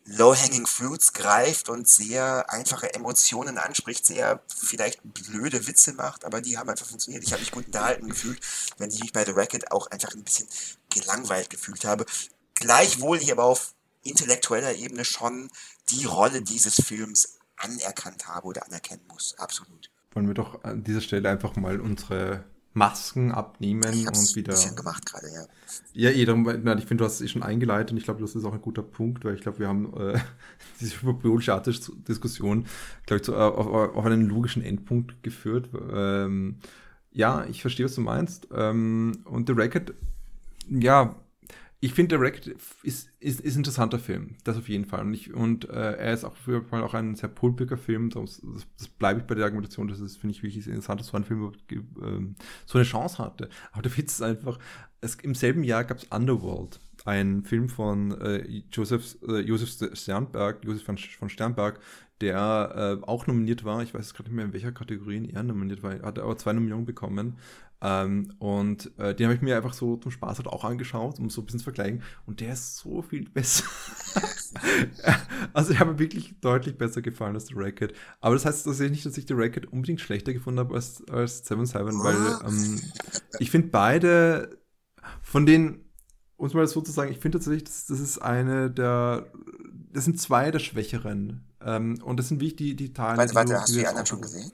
Low-Hanging 0.05 0.67
Fruits 0.67 1.13
greift 1.13 1.69
und 1.69 1.89
sehr 1.89 2.51
einfache 2.51 2.93
Emotionen 2.95 3.59
anspricht, 3.59 4.05
sehr 4.07 4.43
vielleicht 4.49 5.01
blöde 5.05 5.67
Witze 5.67 5.93
macht, 5.93 6.25
aber 6.25 6.41
die 6.41 6.59
haben 6.59 6.69
einfach 6.69 6.87
funktioniert. 6.87 7.23
Ich 7.23 7.33
habe 7.33 7.41
mich 7.41 7.53
gut 7.53 7.67
unterhalten 7.67 8.09
gefühlt, 8.09 8.41
wenn 8.79 8.91
ich 8.91 9.01
mich 9.01 9.13
bei 9.13 9.25
The 9.25 9.33
Racket 9.33 9.71
auch 9.71 9.87
einfach 9.89 10.15
ein 10.15 10.25
bisschen 10.25 10.49
gelangweilt 10.89 11.51
gefühlt 11.51 11.85
habe. 11.85 12.07
Gleichwohl 12.55 13.19
ich 13.19 13.31
aber 13.31 13.45
auf 13.45 13.75
intellektueller 14.03 14.75
Ebene 14.75 15.05
schon 15.05 15.51
die 15.91 16.07
Rolle 16.07 16.43
dieses 16.43 16.75
Films 16.75 17.37
anerkannt 17.57 18.27
habe 18.27 18.47
oder 18.47 18.65
anerkennen 18.65 19.07
muss. 19.07 19.39
Absolut 19.39 19.91
wollen 20.13 20.27
wir 20.27 20.35
doch 20.35 20.65
an 20.65 20.83
dieser 20.83 21.01
Stelle 21.01 21.29
einfach 21.29 21.57
mal 21.57 21.81
unsere 21.81 22.45
Masken 22.73 23.33
abnehmen 23.33 23.83
und 23.85 24.37
wieder. 24.37 24.53
Ein 24.53 24.57
bisschen 24.57 24.77
gemacht 24.77 25.05
gerade, 25.07 25.27
ja. 25.33 25.45
Ja, 25.93 26.11
eh, 26.11 26.25
darum, 26.25 26.49
ich 26.49 26.85
finde, 26.85 26.97
du 26.97 27.05
hast 27.05 27.15
es 27.15 27.23
eh 27.23 27.29
schon 27.29 27.43
eingeleitet 27.43 27.91
und 27.91 27.97
ich 27.97 28.05
glaube, 28.05 28.21
das 28.21 28.37
ist 28.37 28.45
auch 28.45 28.53
ein 28.53 28.63
guter 28.63 28.83
Punkt, 28.83 29.25
weil 29.25 29.35
ich 29.35 29.41
glaube, 29.41 29.59
wir 29.59 29.69
haben 29.69 29.93
äh, 29.97 30.19
diese 30.81 31.03
hyperbolische 31.03 31.61
Diskussion, 32.09 32.67
glaube 33.07 33.19
ich, 33.19 33.25
zu, 33.25 33.35
auf, 33.35 33.67
auf, 33.97 34.07
einen 34.07 34.29
logischen 34.29 34.63
Endpunkt 34.63 35.23
geführt. 35.23 35.69
Ähm, 35.93 36.59
ja, 37.13 37.45
ich 37.47 37.61
verstehe, 37.61 37.87
was 37.87 37.95
du 37.97 38.03
meinst. 38.03 38.47
Ähm, 38.55 39.19
und 39.25 39.49
The 39.49 39.55
Record, 39.55 39.95
ja, 40.69 41.17
ich 41.83 41.95
finde, 41.95 42.21
Wrecked 42.21 42.47
ist, 42.83 43.11
ist, 43.21 43.41
ist 43.41 43.57
ein 43.57 43.61
interessanter 43.61 43.99
Film. 43.99 44.37
Das 44.45 44.59
auf 44.59 44.69
jeden 44.69 44.85
Fall. 44.85 45.01
Und, 45.01 45.15
ich, 45.15 45.33
und 45.33 45.67
äh, 45.71 45.93
er 45.95 46.13
ist 46.13 46.25
auch 46.25 46.33
auf 46.33 46.47
jeden 46.47 46.67
Fall 46.67 46.83
auch 46.83 46.93
ein 46.93 47.15
sehr 47.15 47.31
pulpiger 47.31 47.79
Film. 47.79 48.11
Das, 48.11 48.43
das, 48.43 48.67
das 48.77 48.89
bleibe 48.89 49.21
ich 49.21 49.27
bei 49.27 49.35
der 49.35 49.47
Argumentation. 49.47 49.89
Das 49.89 49.99
ist, 49.99 50.19
finde 50.19 50.35
ich, 50.35 50.43
wirklich 50.43 50.67
interessant, 50.67 51.01
dass 51.01 51.07
so 51.07 51.17
ein 51.17 51.25
Film 51.25 51.53
ähm, 51.71 52.35
so 52.67 52.77
eine 52.77 52.87
Chance 52.87 53.19
hatte. 53.19 53.49
Aber 53.73 53.81
der 53.81 53.97
Witz 53.97 54.15
ist 54.15 54.23
einfach, 54.23 54.59
es, 55.01 55.15
im 55.17 55.35
selben 55.35 55.65
Jahr 55.65 55.85
gab 55.85 55.97
es 55.97 56.05
Underworld. 56.05 56.81
Ein 57.07 57.45
Film 57.45 57.71
von 57.71 58.13
äh, 58.21 58.63
Joseph, 58.71 59.17
äh, 59.27 59.41
Josef 59.41 59.97
Sternberg, 59.97 60.63
Josef 60.63 60.85
von, 60.85 60.99
von 60.99 61.31
Sternberg, 61.31 61.81
der 62.21 62.99
äh, 63.01 63.07
auch 63.07 63.27
nominiert 63.27 63.65
war. 63.65 63.83
Ich 63.83 63.95
weiß 63.95 64.13
gerade 64.13 64.29
nicht 64.29 64.37
mehr, 64.37 64.45
in 64.45 64.53
welcher 64.53 64.73
Kategorie 64.73 65.31
er 65.33 65.43
nominiert 65.43 65.83
war. 65.83 65.95
Er 65.95 66.03
hat 66.03 66.19
aber 66.19 66.37
zwei 66.37 66.53
Nominierungen 66.53 66.85
bekommen. 66.85 67.39
Ähm, 67.83 68.35
und 68.39 68.91
äh, 68.99 69.15
den 69.15 69.27
habe 69.27 69.35
ich 69.35 69.41
mir 69.41 69.57
einfach 69.57 69.73
so 69.73 69.97
zum 69.97 70.11
Spaß 70.11 70.39
halt 70.39 70.49
auch 70.49 70.65
angeschaut, 70.65 71.19
um 71.19 71.31
so 71.31 71.41
ein 71.41 71.47
bisschen 71.47 71.61
zu 71.61 71.65
vergleichen. 71.65 72.03
Und 72.27 72.41
der 72.41 72.53
ist 72.53 72.77
so 72.77 73.01
viel 73.01 73.29
besser. 73.29 73.65
also, 75.55 75.71
der 75.71 75.81
hat 75.81 75.89
mir 75.89 75.99
wirklich 75.99 76.35
deutlich 76.41 76.77
besser 76.77 77.01
gefallen 77.01 77.35
als 77.35 77.47
The 77.47 77.55
Racket. 77.57 77.95
Aber 78.21 78.35
das 78.35 78.45
heißt 78.45 78.65
tatsächlich 78.65 78.93
nicht, 78.93 79.07
dass 79.07 79.17
ich 79.17 79.27
The 79.27 79.35
Racket 79.35 79.73
unbedingt 79.73 80.01
schlechter 80.01 80.33
gefunden 80.35 80.61
habe 80.61 80.75
als, 80.75 81.03
als 81.09 81.47
Seven 81.47 81.65
Seven, 81.65 81.99
weil 82.03 82.17
ähm, 82.47 82.81
ich 83.39 83.51
finde 83.51 83.69
beide 83.69 84.59
von 85.23 85.47
den, 85.47 85.85
um 86.37 86.47
es 86.47 86.55
mal 86.55 86.67
so 86.67 86.83
zu 86.83 86.93
sagen, 86.93 87.11
ich 87.11 87.19
finde 87.19 87.39
tatsächlich, 87.39 87.65
das, 87.65 87.87
das 87.87 88.01
ist 88.01 88.19
eine 88.19 88.71
der, 88.71 89.27
das 89.93 90.05
sind 90.05 90.21
zwei 90.21 90.51
der 90.51 90.59
Schwächeren. 90.59 91.45
Ähm, 91.63 91.99
und 92.03 92.19
das 92.19 92.29
sind 92.29 92.41
wirklich 92.41 92.57
die, 92.57 92.77
die 92.77 92.93
Teile. 92.93 93.19
Warte, 93.19 93.35
warte, 93.35 93.55
hast 93.55 93.71
du 93.71 93.79
die 93.79 93.87
anderen 93.87 94.07
schon 94.07 94.21
gesehen? 94.21 94.53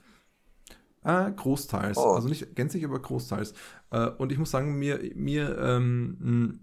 Äh, 1.07 1.31
großteils. 1.31 1.97
Oh. 1.97 2.15
Also 2.15 2.27
nicht 2.27 2.53
gänzlich, 2.53 2.83
aber 2.83 2.99
großteils. 2.99 3.53
Äh, 3.91 4.09
und 4.17 4.33
ich 4.33 4.37
muss 4.37 4.51
sagen, 4.51 4.77
mir, 4.77 4.99
mir 5.15 5.57
ähm, 5.57 6.59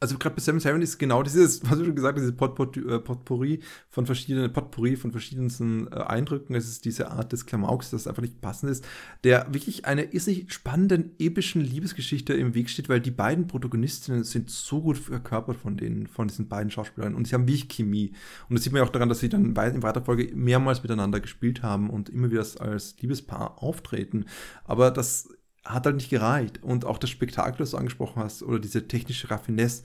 also 0.00 0.18
gerade 0.18 0.34
bei 0.34 0.42
Seven 0.42 0.60
Seven 0.60 0.82
ist 0.82 0.98
genau 0.98 1.22
dieses, 1.22 1.62
was 1.70 1.78
du 1.78 1.84
schon 1.84 1.94
gesagt 1.94 2.18
hast, 2.18 2.24
dieses 2.24 2.34
äh, 2.34 2.98
Potpourri 2.98 3.60
von 3.88 4.06
verschiedenen, 4.06 4.52
Potpourri 4.52 4.96
von 4.96 5.12
verschiedensten 5.12 5.88
äh, 5.88 5.96
Eindrücken. 5.96 6.54
Es 6.54 6.68
ist 6.68 6.84
diese 6.84 7.10
Art 7.10 7.32
des 7.32 7.46
Klamauks, 7.46 7.90
das 7.90 8.06
einfach 8.06 8.22
nicht 8.22 8.40
passend 8.40 8.70
ist, 8.70 8.84
der 9.24 9.46
wirklich 9.52 9.86
einer 9.86 10.12
irrsinnig 10.12 10.52
spannenden, 10.52 11.12
epischen 11.18 11.62
Liebesgeschichte 11.62 12.34
im 12.34 12.54
Weg 12.54 12.70
steht, 12.70 12.88
weil 12.88 13.00
die 13.00 13.10
beiden 13.10 13.46
Protagonistinnen 13.46 14.24
sind 14.24 14.50
so 14.50 14.82
gut 14.82 14.98
verkörpert 14.98 15.56
von 15.56 15.76
den, 15.76 16.06
von 16.06 16.28
diesen 16.28 16.48
beiden 16.48 16.70
Schauspielern 16.70 17.14
und 17.14 17.26
sie 17.26 17.34
haben 17.34 17.46
wirklich 17.46 17.68
Chemie. 17.68 18.12
Und 18.48 18.56
das 18.56 18.64
sieht 18.64 18.72
man 18.72 18.82
ja 18.82 18.86
auch 18.86 18.92
daran, 18.92 19.08
dass 19.08 19.20
sie 19.20 19.28
dann 19.28 19.44
in 19.44 19.56
weiterer 19.56 20.04
Folge 20.04 20.34
mehrmals 20.34 20.82
miteinander 20.82 21.20
gespielt 21.20 21.62
haben 21.62 21.90
und 21.90 22.08
immer 22.08 22.30
wieder 22.30 22.44
als 22.58 22.96
Liebespaar 23.00 23.62
auftreten. 23.62 24.26
Aber 24.64 24.90
das 24.90 25.28
hat 25.64 25.86
halt 25.86 25.96
nicht 25.96 26.10
gereicht. 26.10 26.62
Und 26.62 26.84
auch 26.84 26.98
das 26.98 27.10
Spektakel, 27.10 27.58
das 27.58 27.70
du 27.70 27.76
angesprochen 27.76 28.22
hast, 28.22 28.42
oder 28.42 28.58
diese 28.58 28.86
technische 28.86 29.30
Raffinesse, 29.30 29.82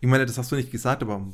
ich 0.00 0.08
meine, 0.08 0.26
das 0.26 0.36
hast 0.38 0.50
du 0.52 0.56
nicht 0.56 0.70
gesagt, 0.70 1.02
aber 1.02 1.24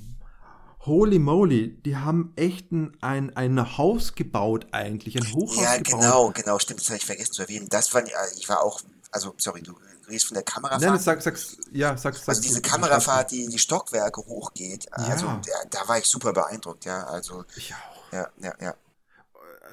holy 0.81 1.19
moly, 1.19 1.81
die 1.83 1.97
haben 1.97 2.33
echt 2.37 2.71
ein, 2.71 2.97
ein, 3.01 3.79
Haus 3.79 4.15
gebaut 4.15 4.67
eigentlich, 4.73 5.17
ein 5.17 5.33
Hochhaus 5.33 5.63
ja, 5.63 5.77
gebaut. 5.79 6.03
Ja, 6.03 6.11
genau, 6.11 6.31
genau, 6.31 6.59
stimmt, 6.59 6.81
das 6.81 6.89
habe 6.89 6.99
ich 6.99 7.07
vergessen 7.07 7.33
zu 7.33 7.43
erwähnen. 7.43 7.69
Das 7.69 7.93
war, 7.95 8.03
ich 8.37 8.49
war 8.49 8.63
auch, 8.63 8.81
also, 9.11 9.35
sorry, 9.39 9.63
du 9.63 9.75
redest 10.09 10.27
von 10.27 10.35
der 10.35 10.45
Kamerafahrt. 10.45 10.83
Nein, 10.83 10.99
sag, 10.99 11.23
sag, 11.23 11.39
ja, 11.73 11.97
sag, 11.97 12.15
sag. 12.15 12.29
Also 12.29 12.43
diese 12.43 12.63
Kamerafahrt, 12.63 13.31
die 13.31 13.45
in 13.45 13.51
die 13.51 13.59
Stockwerke 13.59 14.21
hochgeht, 14.27 14.93
also, 14.93 15.27
ja. 15.27 15.41
da, 15.45 15.81
da 15.81 15.89
war 15.89 15.99
ich 15.99 16.05
super 16.05 16.33
beeindruckt, 16.33 16.85
ja, 16.85 17.05
also. 17.05 17.45
Ich 17.57 17.75
auch. 17.75 18.13
Ja, 18.13 18.29
ja, 18.41 18.55
ja 18.61 18.75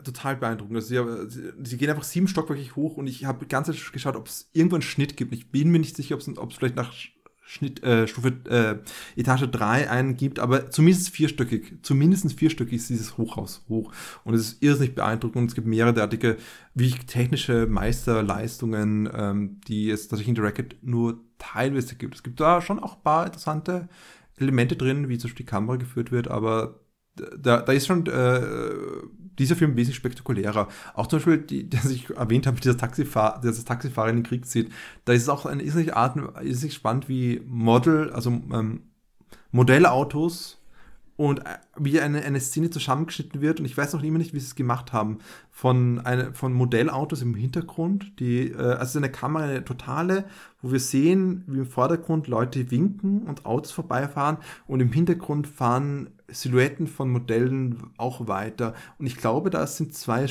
total 0.03 0.35
beeindruckend. 0.35 0.75
Also 0.75 1.27
sie, 1.27 1.51
sie, 1.63 1.77
gehen 1.77 1.89
einfach 1.89 2.03
sieben 2.03 2.27
Stockwerke 2.27 2.75
hoch 2.75 2.97
und 2.97 3.07
ich 3.07 3.25
habe 3.25 3.45
ganz 3.45 3.71
geschaut, 3.91 4.15
ob 4.15 4.27
es 4.27 4.49
irgendwo 4.53 4.75
einen 4.75 4.81
Schnitt 4.81 5.17
gibt. 5.17 5.33
Ich 5.33 5.51
bin 5.51 5.69
mir 5.69 5.79
nicht 5.79 5.95
sicher, 5.95 6.15
ob 6.15 6.21
es 6.21 6.55
vielleicht 6.57 6.75
nach 6.75 6.93
Schnitt, 7.47 7.83
äh, 7.83 8.07
Stufe 8.07 8.33
äh, 8.49 9.19
Etage 9.19 9.45
3 9.51 9.89
einen 9.89 10.17
gibt, 10.17 10.39
aber 10.39 10.71
zumindest 10.71 11.09
vierstöckig, 11.09 11.77
zumindest 11.83 12.31
vierstöckig 12.33 12.73
ist 12.73 12.89
dieses 12.89 13.17
Hochhaus 13.17 13.63
hoch. 13.69 13.91
Und 14.23 14.33
es 14.33 14.41
ist 14.41 14.63
irrsinnig 14.63 14.95
beeindruckend 14.95 15.43
und 15.43 15.47
es 15.49 15.55
gibt 15.55 15.67
mehrere 15.67 15.93
derartige, 15.93 16.37
wie 16.73 16.89
technische 16.89 17.67
Meisterleistungen, 17.67 19.07
ähm, 19.13 19.61
die 19.67 19.91
es 19.91 20.07
tatsächlich 20.07 20.29
in 20.29 20.35
The 20.35 20.41
Racket 20.41 20.77
nur 20.81 21.19
teilweise 21.37 21.95
gibt. 21.95 22.15
Es 22.15 22.23
gibt 22.23 22.39
da 22.39 22.61
schon 22.61 22.79
auch 22.79 22.95
ein 22.95 23.03
paar 23.03 23.27
interessante 23.27 23.89
Elemente 24.37 24.75
drin, 24.75 25.07
wie 25.07 25.17
zum 25.19 25.29
Beispiel 25.29 25.45
die 25.45 25.49
Kamera 25.49 25.77
geführt 25.77 26.11
wird, 26.11 26.27
aber 26.27 26.79
da, 27.15 27.61
da 27.61 27.71
ist 27.71 27.87
schon 27.87 28.05
äh, 28.07 28.41
dieser 29.39 29.55
Film 29.55 29.75
wesentlich 29.75 29.97
spektakulärer. 29.97 30.67
Auch 30.93 31.07
zum 31.07 31.19
Beispiel, 31.19 31.37
die, 31.39 31.69
das 31.69 31.85
ich 31.85 32.09
erwähnt 32.11 32.47
habe, 32.47 32.59
dieser 32.59 32.77
Taxifahr 32.77 33.41
dieses 33.41 33.65
Taxifahrer 33.65 34.09
in 34.09 34.17
den 34.17 34.23
Krieg 34.23 34.45
zieht, 34.45 34.71
da 35.05 35.13
ist 35.13 35.23
es 35.23 35.29
auch 35.29 35.45
eine 35.45 35.63
irrsinnig 35.63 35.95
Art, 35.95 36.17
irrsinnig 36.41 36.73
spannend, 36.73 37.09
wie 37.09 37.41
Model, 37.45 38.11
also 38.11 38.29
ähm, 38.29 38.83
Modellautos 39.51 40.57
und 41.17 41.39
äh, 41.39 41.57
wie 41.77 41.99
eine, 41.99 42.23
eine 42.23 42.39
Szene 42.39 42.69
zusammengeschnitten 42.69 43.41
wird. 43.41 43.59
Und 43.59 43.65
ich 43.65 43.77
weiß 43.77 43.93
noch 43.93 44.03
immer 44.03 44.17
nicht, 44.17 44.33
wie 44.33 44.39
sie 44.39 44.47
es 44.47 44.55
gemacht 44.55 44.93
haben. 44.93 45.19
Von, 45.51 45.99
eine, 45.99 46.33
von 46.33 46.53
Modellautos 46.53 47.21
im 47.21 47.35
Hintergrund, 47.35 48.19
die, 48.19 48.51
äh, 48.51 48.57
also 48.57 48.99
eine 48.99 49.11
Kamera, 49.11 49.45
eine 49.45 49.65
totale, 49.65 50.25
wo 50.61 50.71
wir 50.71 50.79
sehen, 50.79 51.43
wie 51.47 51.59
im 51.59 51.65
Vordergrund 51.65 52.27
Leute 52.27 52.71
winken 52.71 53.23
und 53.23 53.45
Autos 53.45 53.71
vorbeifahren 53.71 54.37
und 54.67 54.81
im 54.81 54.91
Hintergrund 54.91 55.47
fahren 55.47 56.09
Silhouetten 56.27 56.87
von 56.87 57.09
Modellen 57.09 57.91
auch 57.97 58.27
weiter. 58.27 58.73
Und 58.97 59.05
ich 59.05 59.17
glaube, 59.17 59.49
da 59.49 59.67
sind 59.67 59.93
zwei, 59.93 60.27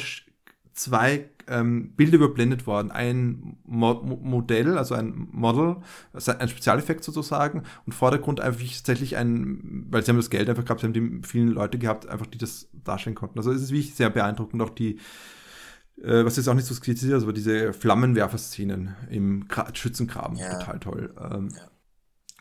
zwei 0.72 1.30
ähm, 1.48 1.92
Bilder 1.96 2.16
überblendet 2.16 2.66
worden. 2.66 2.90
Ein 2.90 3.56
Mo 3.64 3.94
Modell, 4.02 4.78
also 4.78 4.94
ein 4.94 5.28
Model, 5.32 5.76
also 6.12 6.32
ein 6.32 6.48
Spezialeffekt 6.48 7.04
sozusagen, 7.04 7.62
und 7.86 7.92
Vordergrund 7.92 8.40
einfach 8.40 8.62
tatsächlich 8.62 9.16
ein, 9.16 9.86
weil 9.90 10.04
sie 10.04 10.10
haben 10.10 10.16
das 10.16 10.30
Geld 10.30 10.48
einfach 10.48 10.64
gehabt, 10.64 10.80
sie 10.80 10.86
haben 10.86 10.92
die 10.92 11.26
vielen 11.26 11.48
Leute 11.48 11.78
gehabt, 11.78 12.08
einfach 12.08 12.26
die 12.26 12.38
das 12.38 12.68
darstellen 12.72 13.16
konnten. 13.16 13.38
Also 13.38 13.52
es 13.52 13.62
ist 13.62 13.70
wirklich 13.70 13.94
sehr 13.94 14.10
beeindruckend, 14.10 14.62
auch 14.62 14.70
die, 14.70 14.98
äh, 16.02 16.24
was 16.24 16.36
jetzt 16.36 16.48
auch 16.48 16.54
nicht 16.54 16.66
so 16.66 16.74
skizziert 16.74 17.12
ist, 17.12 17.22
aber 17.22 17.32
diese 17.32 17.72
Flammenwerfer-Szenen 17.72 18.94
im 19.10 19.48
Gra 19.48 19.74
Schützengraben, 19.74 20.36
ja. 20.36 20.58
total 20.58 20.80
toll. 20.80 21.14
Ähm, 21.18 21.48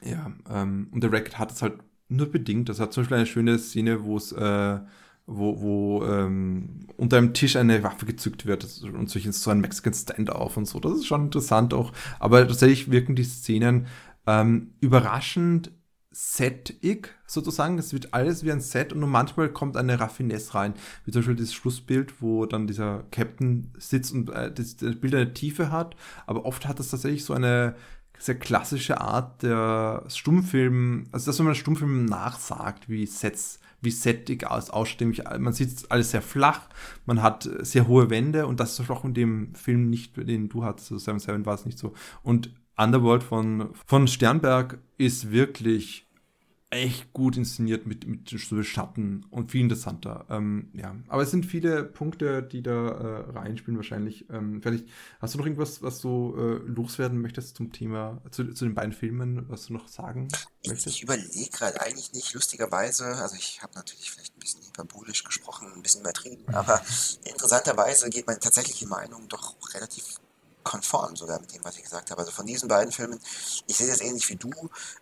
ja, 0.01 0.11
ja 0.11 0.61
ähm, 0.61 0.87
und 0.91 1.03
der 1.03 1.11
Racket 1.11 1.39
hat 1.39 1.51
es 1.51 1.61
halt 1.61 1.79
nur 2.09 2.31
bedingt. 2.31 2.69
Das 2.69 2.79
hat 2.79 2.93
zum 2.93 3.03
Beispiel 3.03 3.17
eine 3.17 3.25
schöne 3.25 3.59
Szene, 3.59 4.03
wo 4.03 4.17
es 4.17 4.31
äh, 4.31 4.79
wo, 5.25 5.61
wo 5.61 6.05
ähm, 6.05 6.87
unter 6.97 7.17
einem 7.17 7.33
Tisch 7.33 7.55
eine 7.55 7.83
Waffe 7.83 8.05
gezückt 8.05 8.45
wird 8.45 8.65
und 8.83 9.09
sich 9.09 9.31
so 9.31 9.51
ein 9.51 9.61
Mexican 9.61 9.93
Standoff 9.93 10.57
und 10.57 10.65
so. 10.65 10.79
Das 10.79 10.93
ist 10.93 11.05
schon 11.05 11.25
interessant 11.25 11.73
auch. 11.73 11.91
Aber 12.19 12.47
tatsächlich 12.47 12.91
wirken 12.91 13.15
die 13.15 13.23
Szenen 13.23 13.87
ähm, 14.27 14.73
überraschend 14.81 15.71
setig 16.11 17.15
sozusagen. 17.25 17.79
Es 17.79 17.91
wird 17.91 18.13
alles 18.13 18.43
wie 18.43 18.51
ein 18.51 18.61
Set 18.61 18.93
und 18.93 18.99
nur 18.99 19.09
manchmal 19.09 19.49
kommt 19.49 19.77
eine 19.77 19.99
Raffinesse 19.99 20.53
rein. 20.53 20.75
Wie 21.05 21.11
zum 21.11 21.21
Beispiel 21.21 21.35
das 21.35 21.53
Schlussbild, 21.53 22.21
wo 22.21 22.45
dann 22.45 22.67
dieser 22.67 23.03
Captain 23.11 23.73
sitzt 23.77 24.13
und 24.13 24.29
äh, 24.29 24.51
das, 24.53 24.77
das 24.77 24.95
Bild 24.95 25.15
eine 25.15 25.33
Tiefe 25.33 25.71
hat. 25.71 25.95
Aber 26.27 26.45
oft 26.45 26.67
hat 26.67 26.79
das 26.79 26.89
tatsächlich 26.89 27.25
so 27.25 27.33
eine 27.33 27.75
sehr 28.19 28.35
klassische 28.35 29.01
Art 29.01 29.41
der 29.41 30.03
Stummfilm, 30.07 31.05
also 31.11 31.25
dass 31.25 31.39
man 31.39 31.55
Stummfilm 31.55 32.05
nachsagt, 32.05 32.87
wie 32.87 33.05
Sets, 33.05 33.59
wie 33.83 33.91
Settig 33.91 34.45
aus, 34.47 34.69
ausstimmt. 34.69 35.21
Man 35.39 35.53
sieht 35.53 35.91
alles 35.91 36.11
sehr 36.11 36.21
flach, 36.21 36.61
man 37.05 37.21
hat 37.21 37.49
sehr 37.61 37.87
hohe 37.87 38.09
Wände 38.09 38.47
und 38.47 38.59
das 38.59 38.79
ist 38.79 38.89
auch 38.89 39.05
in 39.05 39.13
dem 39.13 39.53
Film 39.55 39.89
nicht, 39.89 40.15
den 40.17 40.49
du 40.49 40.63
hattest, 40.63 40.91
also 40.91 41.03
Seven 41.03 41.19
Seven 41.19 41.45
war 41.45 41.55
es 41.55 41.65
nicht 41.65 41.77
so. 41.77 41.93
Und 42.23 42.53
Underworld 42.77 43.23
von, 43.23 43.69
von 43.85 44.07
Sternberg 44.07 44.79
ist 44.97 45.31
wirklich 45.31 46.07
echt 46.73 47.13
gut 47.13 47.37
inszeniert 47.37 47.87
mit, 47.87 48.07
mit 48.07 48.29
so 48.29 48.63
Schatten 48.63 49.25
und 49.29 49.51
viel 49.51 49.61
interessanter. 49.61 50.25
Ähm, 50.29 50.69
ja, 50.73 50.95
aber 51.07 51.23
es 51.23 51.31
sind 51.31 51.45
viele 51.45 51.83
Punkte, 51.83 52.43
die 52.43 52.61
da 52.61 52.71
äh, 52.71 53.31
reinspielen 53.31 53.77
wahrscheinlich. 53.77 54.29
Ähm, 54.29 54.61
vielleicht 54.61 54.85
hast 55.19 55.33
du 55.33 55.37
noch 55.37 55.45
irgendwas, 55.45 55.81
was 55.81 56.01
du 56.01 56.35
äh, 56.37 56.69
loswerden 56.69 57.21
möchtest 57.21 57.55
zum 57.55 57.71
Thema, 57.71 58.21
zu, 58.31 58.53
zu 58.53 58.65
den 58.65 58.75
beiden 58.75 58.93
Filmen, 58.93 59.47
was 59.49 59.67
du 59.67 59.73
noch 59.73 59.87
sagen 59.87 60.27
möchtest? 60.67 60.87
Ich 60.87 61.03
überlege 61.03 61.49
gerade 61.51 61.81
eigentlich 61.81 62.11
nicht, 62.13 62.33
lustigerweise, 62.33 63.05
also 63.05 63.35
ich 63.35 63.61
habe 63.61 63.73
natürlich 63.75 64.11
vielleicht 64.11 64.35
ein 64.35 64.39
bisschen 64.39 64.63
hyperbolisch 64.65 65.23
gesprochen, 65.23 65.71
ein 65.73 65.81
bisschen 65.81 66.01
übertrieben, 66.01 66.43
mhm. 66.47 66.55
aber 66.55 66.81
interessanterweise 67.25 68.09
geht 68.09 68.27
meine 68.27 68.39
tatsächliche 68.39 68.87
Meinung 68.87 69.27
doch 69.29 69.55
relativ 69.73 70.19
konform 70.63 71.15
sogar 71.15 71.39
mit 71.39 71.53
dem, 71.53 71.63
was 71.63 71.77
ich 71.77 71.83
gesagt 71.83 72.09
habe. 72.09 72.21
Also 72.21 72.31
von 72.31 72.45
diesen 72.45 72.67
beiden 72.67 72.91
Filmen, 72.91 73.19
ich 73.67 73.75
sehe 73.75 73.87
das 73.87 74.01
ähnlich 74.01 74.27
wie 74.29 74.35
du, 74.35 74.51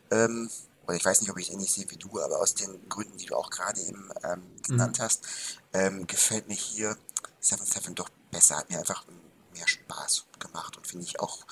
ähm, 0.10 0.50
oder 0.92 0.98
ich 0.98 1.06
weiß 1.06 1.22
nicht, 1.22 1.32
ob 1.32 1.38
ich 1.38 1.48
es 1.48 1.54
ähnlich 1.54 1.72
sehe 1.72 1.90
wie 1.90 1.96
du, 1.96 2.22
aber 2.22 2.40
aus 2.40 2.54
den 2.54 2.90
Gründen, 2.90 3.18
die 3.18 3.28
du 3.28 3.36
auch 3.36 3.50
gerade 3.50 3.80
eben 3.80 4.10
ähm, 4.24 4.44
genannt 4.62 5.00
mhm. 5.00 5.04
hast, 5.04 5.24
ähm, 5.72 6.06
gefällt 6.06 6.50
mir 6.50 6.56
hier 6.56 6.98
Seven 7.40 7.66
Seven 7.66 7.96
doch 7.96 8.10
besser, 8.30 8.58
hat 8.58 8.70
mir 8.70 8.80
einfach 8.80 9.06
mehr 9.54 9.68
Spaß 9.68 10.26
gemacht 10.40 10.76
und 10.76 10.86
finde 10.86 11.06
ich 11.06 11.20
auch, 11.22 11.46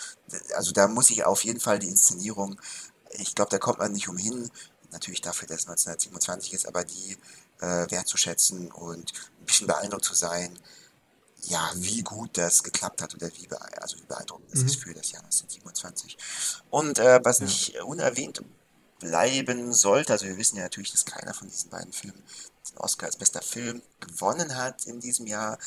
also 0.56 0.74
da 0.74 0.90
muss 0.90 1.10
ich 1.10 1.24
auf 1.24 1.44
jeden 1.46 1.62
Fall 1.62 1.80
die 1.80 1.88
Inszenierung, 1.88 2.60
ich 3.12 3.34
glaube, 3.34 3.50
da 3.50 3.60
kommt 3.60 3.80
man 3.80 3.94
nicht 3.94 4.10
umhin, 4.10 4.52
natürlich 4.92 5.22
dafür, 5.22 5.48
dass 5.48 5.62
es 5.62 5.68
1927 5.68 6.54
ist, 6.54 6.68
aber 6.68 6.84
die 6.84 7.18
äh, 7.62 7.90
wertzuschätzen 7.90 8.72
und 8.72 9.14
ein 9.40 9.46
bisschen 9.46 9.68
beeindruckt 9.68 10.04
zu 10.04 10.16
sein, 10.16 10.60
ja, 11.44 11.72
wie 11.76 12.02
gut 12.02 12.38
das 12.38 12.64
geklappt 12.64 13.02
hat 13.02 13.16
oder 13.16 13.30
wie, 13.38 13.48
also 13.80 13.98
wie 13.98 14.06
beeindruckend 14.06 14.50
es 14.52 14.62
mhm. 14.62 14.66
ist 14.66 14.76
für 14.76 14.94
das 14.94 15.12
Jahr 15.12 15.24
1927. 15.24 16.18
Und 16.70 17.00
äh, 17.00 17.22
was 17.24 17.40
ja. 17.40 17.46
nicht 17.46 17.82
unerwähnt 17.82 18.44
bleiben 19.00 19.74
sollte, 19.74 20.14
also 20.14 20.26
wir 20.26 20.38
wissen 20.38 20.58
ja 20.58 20.64
natürlich, 20.64 20.92
dass 20.92 21.06
keiner 21.06 21.34
von 21.34 21.48
diesen 21.48 21.70
beiden 21.70 21.94
Filmen 21.94 22.22
den 22.70 22.78
Oscar 22.78 23.08
als 23.08 23.18
bester 23.18 23.42
Film 23.42 23.82
gewonnen 24.00 24.56
hat 24.56 24.86
in 24.86 25.00
diesem 25.00 25.26
Jahr, 25.28 25.58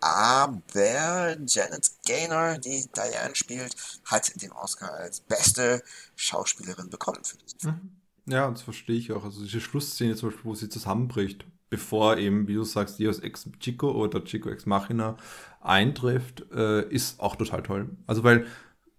aber 0.00 1.36
Janet 1.46 1.90
Gaynor, 2.06 2.58
die 2.58 2.88
Diane 2.96 3.34
spielt, 3.34 3.76
hat 4.04 4.40
den 4.40 4.52
Oscar 4.52 4.92
als 4.94 5.20
beste 5.20 5.82
Schauspielerin 6.16 6.88
bekommen 6.88 7.22
für 7.22 7.36
diesen 7.36 7.60
Film. 7.60 7.74
Mhm. 7.74 8.32
Ja, 8.32 8.50
das 8.50 8.62
verstehe 8.62 8.96
ich 8.96 9.12
auch. 9.12 9.24
Also 9.24 9.42
diese 9.42 9.60
Schlussszene 9.60 10.14
zum 10.16 10.30
Beispiel, 10.30 10.44
wo 10.44 10.54
sie 10.54 10.68
zusammenbricht, 10.68 11.44
bevor 11.68 12.16
eben, 12.16 12.48
wie 12.48 12.54
du 12.54 12.64
sagst, 12.64 12.98
Dios 12.98 13.18
Ex 13.18 13.48
Chico 13.60 13.90
oder 13.90 14.24
Chico 14.24 14.48
Ex 14.48 14.66
Machina 14.66 15.16
eintrifft, 15.60 16.44
äh, 16.52 16.88
ist 16.88 17.20
auch 17.20 17.36
total 17.36 17.62
toll. 17.62 17.90
Also 18.06 18.24
weil 18.24 18.46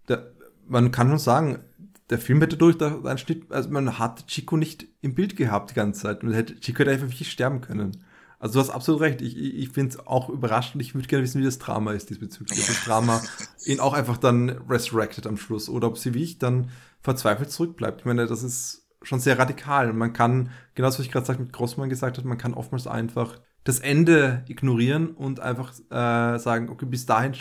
der, 0.07 0.31
man 0.67 0.91
kann 0.91 1.09
schon 1.09 1.19
sagen, 1.19 1.63
der 2.11 2.19
Film 2.19 2.41
hätte 2.41 2.57
durch 2.57 2.79
einen 2.81 3.17
Schnitt, 3.17 3.51
also 3.51 3.69
man 3.69 3.97
hat 3.97 4.27
Chico 4.27 4.57
nicht 4.57 4.85
im 5.01 5.15
Bild 5.15 5.37
gehabt 5.37 5.71
die 5.71 5.75
ganze 5.75 6.01
Zeit 6.01 6.23
und 6.23 6.33
hätte, 6.33 6.59
Chico 6.59 6.79
hätte 6.79 6.91
einfach 6.91 7.07
wirklich 7.07 7.31
sterben 7.31 7.61
können. 7.61 8.03
Also 8.37 8.55
du 8.55 8.59
hast 8.59 8.69
absolut 8.69 9.01
recht. 9.01 9.21
Ich, 9.21 9.37
ich 9.37 9.69
finde 9.69 9.91
es 9.95 10.07
auch 10.07 10.27
überraschend. 10.27 10.81
Ich 10.81 10.93
würde 10.93 11.07
gerne 11.07 11.23
wissen, 11.23 11.39
wie 11.39 11.45
das 11.45 11.59
Drama 11.59 11.93
ist 11.93 12.09
diesbezüglich. 12.09 12.59
Ob 12.59 12.67
das 12.67 12.83
Drama 12.83 13.21
ihn 13.65 13.79
auch 13.79 13.93
einfach 13.93 14.17
dann 14.17 14.49
resurrected 14.67 15.25
am 15.25 15.37
Schluss 15.37 15.69
oder 15.69 15.87
ob 15.87 15.97
sie 15.97 16.13
wie 16.13 16.23
ich 16.23 16.37
dann 16.37 16.69
verzweifelt 17.01 17.51
zurückbleibt. 17.51 18.01
Ich 18.01 18.05
meine, 18.05 18.27
das 18.27 18.43
ist 18.43 18.87
schon 19.03 19.19
sehr 19.19 19.39
radikal. 19.39 19.93
Man 19.93 20.11
kann, 20.11 20.49
genauso 20.75 20.99
wie 20.99 21.03
ich 21.03 21.11
gerade 21.11 21.39
mit 21.39 21.53
Grossmann 21.53 21.89
gesagt 21.89 22.17
habe, 22.17 22.27
man 22.27 22.37
kann 22.37 22.53
oftmals 22.53 22.87
einfach 22.87 23.39
das 23.63 23.79
Ende 23.79 24.43
ignorieren 24.47 25.11
und 25.11 25.39
einfach 25.39 25.71
äh, 25.91 26.39
sagen, 26.39 26.69
okay, 26.69 26.85
bis 26.85 27.05
dahin 27.05 27.33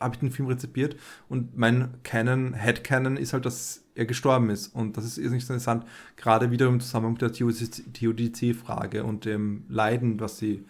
habe 0.00 0.14
ich 0.14 0.20
den 0.20 0.32
Film 0.32 0.48
rezipiert 0.48 0.96
und 1.28 1.56
mein 1.56 2.02
Canon, 2.02 2.52
Headcanon 2.52 3.16
ist 3.16 3.32
halt, 3.32 3.46
dass 3.46 3.84
er 3.98 4.06
gestorben 4.06 4.48
ist. 4.50 4.68
Und 4.68 4.96
das 4.96 5.04
ist 5.04 5.18
nicht 5.18 5.42
interessant, 5.42 5.84
gerade 6.16 6.50
wieder 6.50 6.68
im 6.68 6.80
Zusammenhang 6.80 7.14
mit 7.14 7.22
der 7.22 7.32
Theodizee-Frage 7.32 9.02
und 9.04 9.24
dem 9.24 9.64
Leiden, 9.68 10.20
was 10.20 10.38
sie 10.38 10.64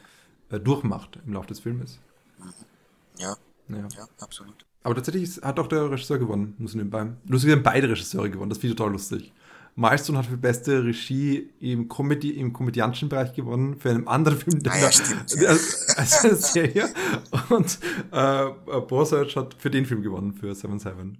äh, 0.51 0.59
durchmacht 0.59 1.19
im 1.27 1.35
Laufe 1.35 1.49
des 1.49 1.61
Filmes. 1.61 2.01
Ja, 3.19 3.37
ja, 3.69 3.77
ja 3.77 4.09
absolut. 4.21 4.65
Aber 4.83 4.95
tatsächlich 4.95 5.43
hat 5.43 5.59
auch 5.59 5.67
der 5.67 5.91
Regisseur 5.91 6.19
gewonnen, 6.19 6.55
muss 6.59 6.71
ich 6.71 6.77
nebenbei. 6.77 7.09
Lustig, 7.27 7.53
haben 7.53 7.63
beide 7.63 7.91
Regisseure 7.91 8.31
gewonnen, 8.31 8.49
das 8.49 8.59
ist 8.59 8.71
total 8.71 8.93
lustig. 8.93 9.33
Milestone 9.77 10.19
hat 10.19 10.27
für 10.27 10.37
beste 10.37 10.83
Regie 10.83 11.51
im, 11.61 11.89
Comedy, 11.89 12.31
im 12.31 12.53
komödiantischen 12.53 13.09
Bereich 13.09 13.33
gewonnen, 13.35 13.77
für 13.77 13.91
einen 13.91 14.09
anderen 14.09 14.39
Film, 14.39 14.61
der, 14.63 14.73
ah, 14.73 14.79
ja, 14.79 14.89
der, 15.41 15.51
als 15.51 16.25
eine 16.25 16.35
Serie. 16.35 16.89
Und 17.51 17.79
äh, 18.11 18.81
Borsearch 18.89 19.37
hat 19.37 19.55
für 19.55 19.71
den 19.71 19.87
Film 19.87 20.03
gewonnen, 20.03 20.33
für 20.33 20.55
Seven 20.55 20.79
Seven. 20.79 21.19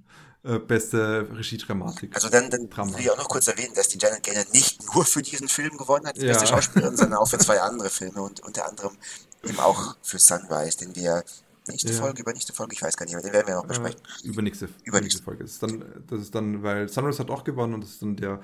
Äh, 0.49 0.59
beste 0.61 1.29
Regie-Dramatik. 1.31 2.15
Also 2.15 2.31
dann, 2.31 2.49
dann 2.49 2.71
will 2.95 3.01
ich 3.01 3.11
auch 3.11 3.19
noch 3.19 3.29
kurz 3.29 3.49
erwähnen, 3.49 3.75
dass 3.75 3.89
die 3.89 3.99
Janet 3.99 4.23
Gaynor 4.23 4.45
nicht 4.53 4.83
nur 4.95 5.05
für 5.05 5.21
diesen 5.21 5.47
Film 5.47 5.77
gewonnen 5.77 6.07
hat, 6.07 6.17
die 6.17 6.23
ja. 6.23 6.33
beste 6.33 6.47
Schauspielerin, 6.47 6.97
sondern 6.97 7.19
auch 7.19 7.29
für 7.29 7.37
zwei 7.37 7.61
andere 7.61 7.91
Filme 7.91 8.23
und 8.23 8.41
unter 8.41 8.67
anderem 8.67 8.97
eben 9.45 9.61
auch 9.61 9.97
für 10.03 10.19
Sunrise, 10.19 10.79
den 10.79 10.97
wir 10.97 11.23
Nächste 11.69 11.93
ja. 11.93 11.99
Folge, 11.99 12.23
übernächste 12.23 12.55
Folge, 12.55 12.73
ich 12.73 12.81
weiß 12.81 12.97
gar 12.97 13.05
nicht 13.05 13.13
mehr, 13.13 13.23
den 13.23 13.33
werden 13.35 13.47
wir 13.47 13.57
noch 13.57 13.67
besprechen. 13.67 14.01
Äh, 14.25 14.29
übernächste, 14.29 14.71
übernächste 14.85 15.23
Folge. 15.23 15.45
Das 15.45 15.53
ist, 15.53 15.63
dann, 15.63 15.85
das 16.09 16.21
ist 16.21 16.35
dann, 16.35 16.63
weil 16.63 16.89
Sunrise 16.89 17.19
hat 17.19 17.29
auch 17.29 17.45
gewonnen 17.45 17.75
und 17.75 17.85
das 17.85 17.91
ist 17.91 18.01
dann 18.01 18.17
der, 18.17 18.41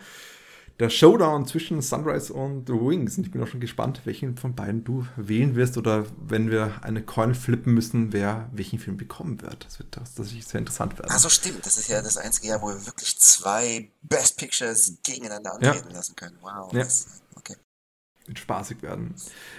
der 0.81 0.91
Showdown 0.91 1.47
zwischen 1.47 1.81
Sunrise 1.83 2.33
und 2.33 2.67
The 2.67 2.75
Wings. 2.75 3.17
Und 3.17 3.27
ich 3.27 3.31
bin 3.31 3.43
auch 3.43 3.47
schon 3.47 3.61
gespannt, 3.61 4.01
welchen 4.05 4.37
von 4.37 4.55
beiden 4.55 4.83
du 4.83 5.07
wählen 5.17 5.55
wirst 5.55 5.79
oder 5.79 6.05
wenn 6.19 6.51
wir 6.51 6.83
eine 6.83 7.03
Coin 7.03 7.35
flippen 7.35 7.75
müssen, 7.75 8.13
wer 8.13 8.51
welchen 8.53 8.79
Film 8.79 8.97
bekommen 8.97 9.41
wird. 9.41 9.65
Das 9.65 9.79
wird 9.79 9.97
wird 9.97 10.29
sehr 10.29 10.59
interessant 10.59 10.99
werden. 10.99 11.11
Also 11.11 11.29
stimmt, 11.29 11.65
das 11.65 11.79
ist 11.79 11.89
ja 11.89 12.03
das 12.03 12.17
einzige 12.17 12.49
Jahr, 12.49 12.63
wo 12.63 12.69
wir 12.69 12.87
wirklich 12.87 13.19
zwei 13.19 13.89
Best 14.03 14.37
Pictures 14.37 14.99
gegeneinander 15.05 15.55
antreten 15.55 15.91
ja. 15.91 15.97
lassen 15.97 16.17
können. 16.17 16.37
Wow. 16.41 16.73
Ja. 16.73 16.81
Das, 16.81 17.23
okay. 17.37 17.55
Wird 18.27 18.39
spaßig 18.41 18.83
werden. 18.83 19.15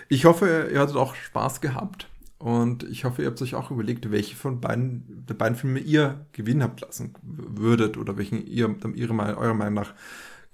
Ich 0.10 0.26
hoffe, 0.26 0.70
ihr 0.72 0.80
hattet 0.80 0.98
auch 0.98 1.16
Spaß 1.16 1.62
gehabt. 1.62 2.10
Und 2.38 2.84
ich 2.84 3.06
hoffe, 3.06 3.22
ihr 3.22 3.30
habt 3.30 3.42
euch 3.42 3.56
auch 3.56 3.72
überlegt, 3.72 4.12
welche 4.12 4.36
von 4.36 4.60
beiden, 4.60 5.26
der 5.28 5.36
beiden 5.36 5.56
Filme 5.56 5.80
ihr 5.80 6.26
gewinnen 6.34 6.64
habt 6.64 6.82
lassen 6.82 7.16
würdet 7.24 7.96
oder 7.96 8.18
welchen 8.18 8.46
ihr 8.46 8.76
ihre, 8.94 9.14
eurer 9.38 9.54
Meinung 9.54 9.74
nach 9.76 9.94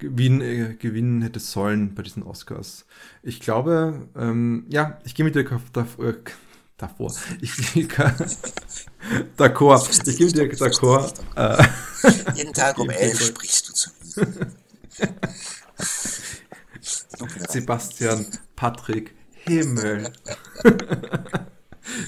gewinnen, 0.02 0.42
äh, 0.42 0.76
gewinnen 0.76 1.22
hätte 1.22 1.40
sollen 1.40 1.96
bei 1.96 2.02
diesen 2.02 2.24
Oscars. 2.24 2.86
Ich 3.24 3.40
glaube, 3.40 4.10
ähm, 4.16 4.66
ja, 4.70 5.00
ich 5.06 5.16
gehe 5.16 5.24
mit 5.24 5.36
dir 5.36 5.46
davor. 5.72 6.14
davor. 6.78 7.14
Ich 7.40 7.52
d'accord. 9.38 9.90
Ich 10.08 10.18
gehe 10.18 10.26
mit 10.26 10.36
dir 10.36 10.50
d'accord. 10.58 11.14
Äh, 11.36 11.64
Jeden 12.36 12.54
Tag 12.54 12.78
um 12.80 12.90
elf 13.04 13.24
sprichst 13.24 13.70
du 13.70 13.74
zu 13.74 13.90
mir. 14.18 14.28
Sebastian, 17.50 18.26
Patrick, 18.56 19.14
Himmel. 19.32 20.12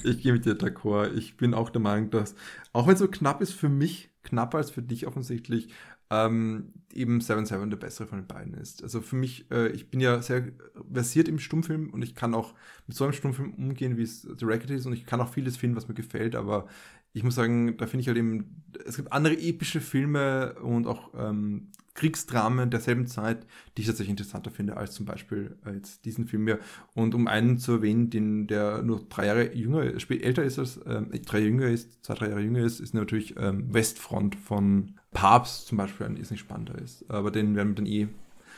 ich 0.04 0.22
gehe 0.22 0.34
mit 0.34 0.46
dir 0.46 0.56
d'accord. 0.58 1.14
Ich 1.14 1.38
bin 1.38 1.54
auch 1.54 1.70
der 1.70 1.82
Meinung, 1.82 2.10
dass, 2.10 2.34
auch 2.74 2.88
wenn 2.88 2.94
es 2.94 3.00
so 3.00 3.08
knapp 3.08 3.42
ist 3.42 3.54
für 3.54 3.70
mich, 3.70 4.10
knapper 4.24 4.58
als 4.58 4.72
für 4.72 4.82
dich 4.82 5.06
offensichtlich, 5.06 5.70
ähm, 6.10 6.74
eben 6.94 7.22
Seven 7.22 7.46
Seven 7.46 7.70
der 7.70 7.78
bessere 7.78 8.08
von 8.08 8.20
den 8.20 8.28
beiden 8.28 8.54
ist. 8.54 8.84
Also 8.84 9.02
für 9.02 9.16
mich, 9.16 9.50
äh, 9.52 9.70
ich 9.70 9.90
bin 9.90 10.00
ja 10.00 10.22
sehr 10.22 10.50
versiert 10.92 11.28
im 11.28 11.40
Stummfilm 11.40 11.90
und 11.90 12.04
ich 12.04 12.16
kann 12.16 12.34
auch 12.34 12.54
mit 12.88 12.96
so 12.96 13.04
einem 13.04 13.14
Stummfilm 13.14 13.54
umgehen, 13.54 13.98
wie 13.98 14.04
es 14.04 14.22
The 14.22 14.46
Racket 14.46 14.72
ist 14.72 14.86
und 14.86 14.94
ich 14.94 15.06
kann 15.06 15.22
auch 15.22 15.34
vieles 15.34 15.58
finden, 15.58 15.76
was 15.76 15.88
mir 15.88 15.96
gefällt, 15.96 16.36
aber 16.36 16.68
ich 17.14 17.24
muss 17.24 17.36
sagen, 17.36 17.78
da 17.78 17.86
finde 17.86 18.02
ich 18.02 18.08
halt 18.08 18.18
eben, 18.18 18.64
es 18.86 18.96
gibt 18.96 19.12
andere 19.12 19.38
epische 19.38 19.82
Filme 19.82 20.56
und 20.56 20.88
auch 20.88 21.14
ähm, 21.16 21.70
Kriegsdramen 21.96 22.72
derselben 22.72 23.06
Zeit, 23.08 23.46
die 23.78 23.82
ich 23.82 23.88
tatsächlich 23.88 24.12
interessanter 24.12 24.52
finde 24.52 24.78
als 24.78 24.94
zum 24.94 25.06
Beispiel 25.06 25.56
als 25.64 26.02
diesen 26.02 26.28
Film 26.28 26.48
hier. 26.48 26.60
Und 26.94 27.14
um 27.14 27.28
einen 27.28 27.60
zu 27.60 27.74
erwähnen, 27.74 28.10
den 28.10 28.48
der 28.48 28.82
nur 28.82 29.06
drei 29.10 29.28
Jahre 29.28 29.54
jünger, 29.54 29.84
älter 29.84 30.44
ist 30.44 30.60
als 30.60 30.80
ähm, 30.88 31.12
drei 31.26 31.40
Jahre 31.40 31.50
jünger 31.50 31.68
ist, 31.68 32.04
zwei 32.04 32.16
drei 32.16 32.30
Jahre 32.30 32.42
jünger 32.42 32.64
ist, 32.64 32.80
ist 32.80 32.94
natürlich 32.94 33.36
ähm, 33.38 33.72
Westfront 33.74 34.36
von 34.36 34.96
Papst 35.12 35.68
zum 35.68 35.78
Beispiel 35.78 36.08
ein 36.08 36.18
ist 36.18 36.32
nicht 36.32 36.40
spannender 36.40 36.80
ist. 36.80 37.10
Aber 37.10 37.30
den 37.30 37.56
werden 37.56 37.70
wir 37.70 37.76
dann 37.76 37.86
eh 37.86 38.08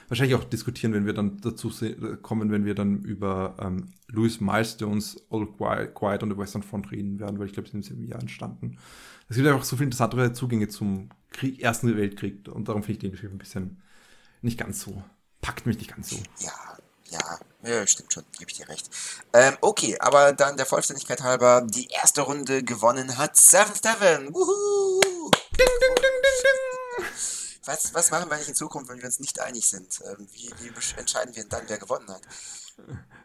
wahrscheinlich 0.07 0.36
auch 0.36 0.43
diskutieren, 0.43 0.93
wenn 0.93 1.05
wir 1.05 1.13
dann 1.13 1.38
dazu 1.41 1.71
kommen, 2.21 2.51
wenn 2.51 2.65
wir 2.65 2.75
dann 2.75 2.99
über 2.99 3.55
ähm, 3.59 3.88
Louis 4.07 4.39
Milestones 4.39 5.25
All 5.29 5.47
Quiet, 5.47 6.23
on 6.23 6.29
the 6.29 6.38
Western 6.38 6.63
Front 6.63 6.91
reden 6.91 7.19
werden, 7.19 7.39
weil 7.39 7.47
ich 7.47 7.53
glaube, 7.53 7.67
sie 7.69 7.81
sind 7.81 7.99
im 7.99 8.07
Jahr 8.07 8.21
entstanden. 8.21 8.77
Es 9.27 9.36
gibt 9.36 9.47
einfach 9.47 9.63
so 9.63 9.75
viele 9.75 9.86
interessantere 9.86 10.33
Zugänge 10.33 10.67
zum 10.67 11.09
Krieg, 11.36 11.61
Ersten 11.61 11.95
Weltkrieg 11.95 12.47
und 12.47 12.67
darum 12.67 12.83
finde 12.83 13.05
ich 13.05 13.11
den 13.11 13.17
Film 13.17 13.33
ein 13.33 13.38
bisschen 13.38 13.81
nicht 14.41 14.57
ganz 14.57 14.81
so, 14.81 15.03
packt 15.41 15.65
mich 15.65 15.77
nicht 15.77 15.93
ganz 15.93 16.09
so. 16.09 16.17
Ja, 16.39 16.77
ja, 17.09 17.39
ja, 17.63 17.88
stimmt 17.88 18.13
schon, 18.13 18.23
gebe 18.38 18.49
ich 18.49 18.57
dir 18.57 18.67
recht. 18.69 18.89
Ähm, 19.33 19.55
okay, 19.61 19.97
aber 19.99 20.33
dann 20.33 20.57
der 20.57 20.65
Vollständigkeit 20.65 21.21
halber, 21.21 21.61
die 21.61 21.88
erste 21.88 22.21
Runde 22.21 22.63
gewonnen 22.63 23.17
hat 23.17 23.38
Seven 23.38 23.75
Seven. 23.75 24.33
Wuhu! 24.33 25.29
Ding, 25.31 25.67
ding, 25.81 25.95
ding, 25.95 25.95
ding, 26.01 26.31
ding. 26.33 27.05
Was, 27.65 27.93
was 27.93 28.11
machen 28.11 28.29
wir 28.29 28.36
eigentlich 28.36 28.49
in 28.49 28.55
Zukunft, 28.55 28.89
wenn 28.89 28.99
wir 28.99 29.05
uns 29.05 29.19
nicht 29.19 29.39
einig 29.39 29.67
sind? 29.67 29.99
Ähm, 30.05 30.27
wie, 30.31 30.51
wie 30.61 30.99
entscheiden 30.99 31.36
wir 31.36 31.45
dann, 31.45 31.63
wer 31.67 31.79
gewonnen 31.79 32.09
hat? 32.09 32.21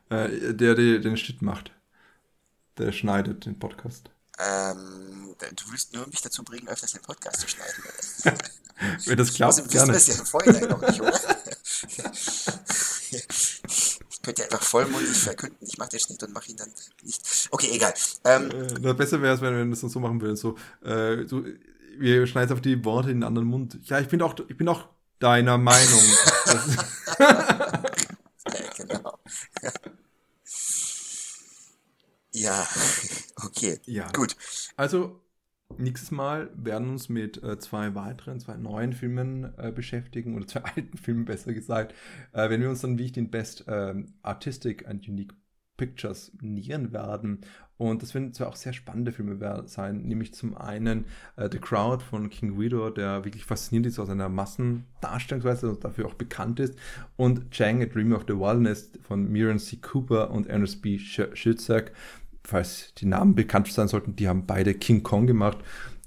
Äh, 0.09 0.55
der, 0.55 0.75
der 0.75 0.99
den 0.99 1.17
Schnitt 1.17 1.43
macht. 1.43 1.73
Der 2.79 2.93
schneidet 2.93 3.45
den 3.45 3.59
Podcast. 3.59 4.11
Ähm, 4.43 5.35
du 5.39 5.73
willst 5.73 5.93
nur 5.95 6.07
mich 6.07 6.23
dazu 6.23 6.43
bringen, 6.43 6.69
öfters 6.69 6.93
den 6.93 7.03
Podcast 7.03 7.41
zu 7.41 7.49
schneiden. 7.49 7.83
Wenn 9.05 9.19
das 9.19 9.35
klappt, 9.35 9.59
ich 9.59 9.69
gerne. 9.69 9.93
das 9.93 10.07
ja 10.07 10.15
im 10.15 10.25
Vorhinein 10.25 10.69
noch 10.69 10.81
nicht, 10.81 11.01
oder? 11.01 11.21
ich 13.11 14.23
könnte 14.23 14.45
einfach 14.45 14.63
vollmundig 14.63 15.17
verkünden, 15.17 15.59
ich 15.67 15.77
mache 15.77 15.91
den 15.91 16.01
Schnitt 16.01 16.23
und 16.23 16.33
mache 16.33 16.51
ihn 16.51 16.57
dann 16.57 16.73
nicht. 17.03 17.49
Okay, 17.51 17.69
egal. 17.73 17.93
Ähm, 18.25 18.51
äh, 18.51 18.95
besser 18.95 19.21
wäre 19.21 19.35
es, 19.35 19.43
wenn 19.43 19.55
wir 19.55 19.67
das 19.67 19.81
so 19.81 20.01
machen 20.01 20.21
würden. 20.21 20.37
So, 20.37 20.57
äh, 20.83 21.27
so, 21.27 21.45
wir 21.99 22.27
schneiden 22.27 22.55
auf 22.55 22.63
die 22.63 22.83
Worte 22.85 23.11
in 23.11 23.19
den 23.19 23.25
anderen 23.25 23.49
Mund. 23.49 23.79
Ja, 23.85 24.01
ich 24.01 24.09
bin 24.09 24.23
auch, 24.23 24.35
ich 24.49 24.57
bin 24.57 24.69
auch 24.69 24.89
deiner 25.19 25.59
Meinung. 25.59 26.03
ja, 27.19 27.85
genau. 28.77 29.19
Ja, 32.33 32.67
okay. 33.45 33.79
Ja. 33.87 34.11
Gut. 34.13 34.37
Also, 34.77 35.21
nächstes 35.79 36.11
Mal 36.11 36.51
werden 36.55 36.87
wir 36.87 36.93
uns 36.93 37.09
mit 37.09 37.43
äh, 37.43 37.59
zwei 37.59 37.95
weiteren, 37.95 38.41
zwei 38.41 38.57
neuen 38.57 38.93
Filmen 38.93 39.53
äh, 39.59 39.73
beschäftigen, 39.73 40.37
oder 40.37 40.47
zwei 40.47 40.61
alten 40.77 40.97
Filmen 40.97 41.25
besser 41.25 41.53
gesagt, 41.53 41.95
äh, 42.33 42.51
wenn 42.51 42.61
wir 42.61 42.71
uns 42.71 42.81
dann, 42.81 42.99
wie 42.99 43.07
ich 43.07 43.13
den 43.13 43.31
Best 43.31 43.65
ähm, 43.69 44.15
Artistic 44.23 44.87
and 44.89 45.09
Unique 45.09 45.35
Pictures 45.81 46.33
nähern 46.43 46.93
werden. 46.93 47.41
Und 47.79 48.03
das 48.03 48.13
werden 48.13 48.35
zwar 48.35 48.49
auch 48.49 48.57
sehr 48.57 48.75
spannende 48.75 49.11
Filme 49.11 49.39
sein, 49.67 50.03
nämlich 50.03 50.35
zum 50.35 50.55
einen 50.55 51.07
äh, 51.37 51.49
The 51.51 51.59
Crowd 51.59 52.05
von 52.05 52.29
King 52.29 52.57
Guido, 52.57 52.91
der 52.91 53.25
wirklich 53.25 53.47
faszinierend 53.47 53.87
ist 53.87 53.99
aus 53.99 54.09
seiner 54.09 54.29
Massendarstellungsweise 54.29 55.71
und 55.71 55.83
dafür 55.83 56.05
auch 56.05 56.13
bekannt 56.13 56.61
ist. 56.61 56.77
Und 57.17 57.51
Chang, 57.51 57.83
A 57.83 57.87
Dream 57.87 58.13
of 58.13 58.25
the 58.29 58.35
Wilderness 58.35 58.91
von 59.01 59.33
Miriam 59.33 59.59
C. 59.59 59.77
Cooper 59.77 60.31
und 60.31 60.49
Ernest 60.49 60.83
B. 60.83 60.99
Schützak, 60.99 61.93
falls 62.45 62.93
die 62.99 63.07
Namen 63.07 63.35
bekannt 63.35 63.73
sein 63.73 63.89
sollten, 63.89 64.17
die 64.17 64.29
haben 64.29 64.47
beide 64.47 64.75
King 64.75 65.03
Kong 65.03 65.27
gemacht, 65.27 65.59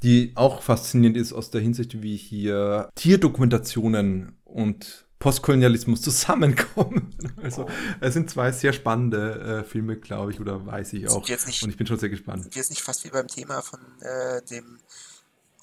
die 0.04 0.34
auch 0.36 0.62
faszinierend 0.62 1.18
ist 1.18 1.34
aus 1.34 1.50
der 1.50 1.62
Hinsicht, 1.62 2.02
wie 2.02 2.18
hier 2.18 2.90
Tierdokumentationen 2.96 4.38
und 4.44 5.06
Postkolonialismus 5.20 6.02
zusammenkommen. 6.04 7.16
Also 7.42 7.68
es 8.02 8.14
sind 8.14 8.30
zwei 8.30 8.52
sehr 8.52 8.74
spannende 8.74 9.62
äh, 9.62 9.64
Filme, 9.64 9.96
glaube 9.96 10.32
ich, 10.32 10.42
oder 10.42 10.66
weiß 10.66 10.94
ich 10.94 11.08
auch. 11.08 11.28
Nicht, 11.28 11.64
und 11.64 11.70
ich 11.70 11.78
bin 11.78 11.88
schon 11.88 11.98
sehr 11.98 12.10
gespannt. 12.10 12.44
Sind 12.44 12.56
wir 12.56 12.60
jetzt 12.62 12.70
nicht 12.70 12.82
fast 12.82 13.06
wie 13.06 13.10
beim 13.10 13.28
Thema 13.28 13.62
von 13.62 13.80
äh, 14.02 14.42
dem 14.50 14.80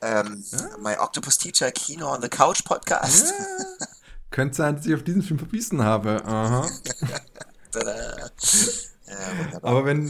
ähm, 0.00 0.42
ja? 0.50 0.78
My 0.82 0.96
Octopus 0.98 1.36
Teacher 1.36 1.70
Kino 1.72 2.10
on 2.10 2.22
the 2.22 2.30
Couch 2.30 2.64
Podcast? 2.64 3.34
Ja. 3.38 3.86
Könnte 4.30 4.56
sein, 4.56 4.76
dass 4.76 4.86
ich 4.86 4.94
auf 4.94 5.02
diesen 5.02 5.22
Film 5.22 5.38
verbissen 5.38 5.82
habe. 5.82 6.24
Aha. 6.24 6.66
Aber 9.62 9.84
wenn, 9.84 10.08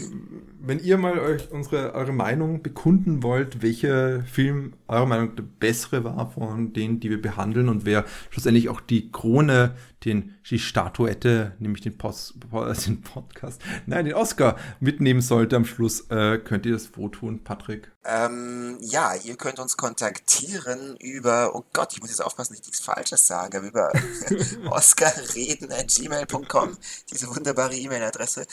wenn 0.61 0.79
ihr 0.79 0.99
mal 0.99 1.19
euch 1.19 1.51
unsere, 1.51 1.95
eure 1.95 2.13
Meinung 2.13 2.63
bekunden 2.63 3.23
wollt, 3.23 3.63
welcher 3.63 4.23
Film 4.23 4.75
eurer 4.89 5.07
Meinung 5.07 5.37
der 5.37 5.45
bessere 5.45 6.05
war 6.05 6.31
von 6.31 6.73
denen, 6.73 7.01
die 7.01 7.11
wir 7.11 7.21
behandeln 7.21 7.69
und 7.69 7.85
wer 7.85 8.05
schlussendlich 8.31 8.69
auch 8.69 8.81
die 8.81 9.11
Krone 9.11 9.75
den, 10.05 10.37
die 10.49 10.59
Statuette, 10.59 11.53
nämlich 11.59 11.83
den, 11.83 11.99
Post, 11.99 12.35
den 12.87 13.03
Podcast, 13.03 13.61
nein, 13.87 14.07
den 14.07 14.15
Oscar 14.15 14.57
mitnehmen 14.81 15.21
sollte 15.21 15.55
am 15.57 15.65
Schluss, 15.65 16.09
äh, 16.11 16.39
könnt 16.39 16.67
ihr 16.67 16.73
das 16.73 16.91
tun, 16.93 17.45
Patrick? 17.45 17.93
Ähm, 18.05 18.79
ja, 18.81 19.15
ihr 19.15 19.37
könnt 19.37 19.59
uns 19.59 19.77
kontaktieren 19.77 20.97
über, 20.97 21.55
oh 21.55 21.65
Gott, 21.73 21.93
ich 21.93 22.01
muss 22.01 22.11
jetzt 22.11 22.25
aufpassen, 22.25 22.55
dass 22.55 22.61
ich 22.61 22.67
nichts 22.67 22.81
Falsches 22.81 23.27
sage, 23.27 23.59
über 23.59 23.93
oscarreden.gmail.com, 24.71 26.79
diese 27.11 27.29
wunderbare 27.29 27.75
E-Mail-Adresse. 27.75 28.47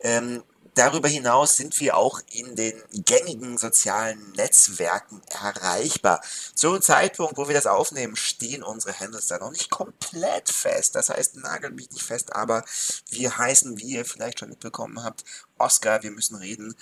Ähm, 0.00 0.42
Darüber 0.74 1.08
hinaus 1.08 1.56
sind 1.56 1.78
wir 1.80 1.96
auch 1.96 2.20
in 2.32 2.56
den 2.56 2.74
gängigen 2.92 3.58
sozialen 3.58 4.32
Netzwerken 4.32 5.22
erreichbar. 5.30 6.20
Zu 6.54 6.70
einem 6.70 6.82
Zeitpunkt, 6.82 7.36
wo 7.36 7.46
wir 7.46 7.54
das 7.54 7.66
aufnehmen, 7.66 8.16
stehen 8.16 8.64
unsere 8.64 8.98
Handles 8.98 9.28
da 9.28 9.38
noch 9.38 9.52
nicht 9.52 9.70
komplett 9.70 10.48
fest. 10.50 10.96
Das 10.96 11.10
heißt, 11.10 11.36
nagelt 11.36 11.76
mich 11.76 11.90
nicht 11.92 12.02
fest, 12.02 12.34
aber 12.34 12.64
wir 13.10 13.38
heißen, 13.38 13.78
wie 13.78 13.94
ihr 13.94 14.04
vielleicht 14.04 14.40
schon 14.40 14.48
mitbekommen 14.48 15.04
habt, 15.04 15.24
Oscar, 15.58 16.02
wir 16.02 16.10
müssen 16.10 16.34
reden. 16.36 16.74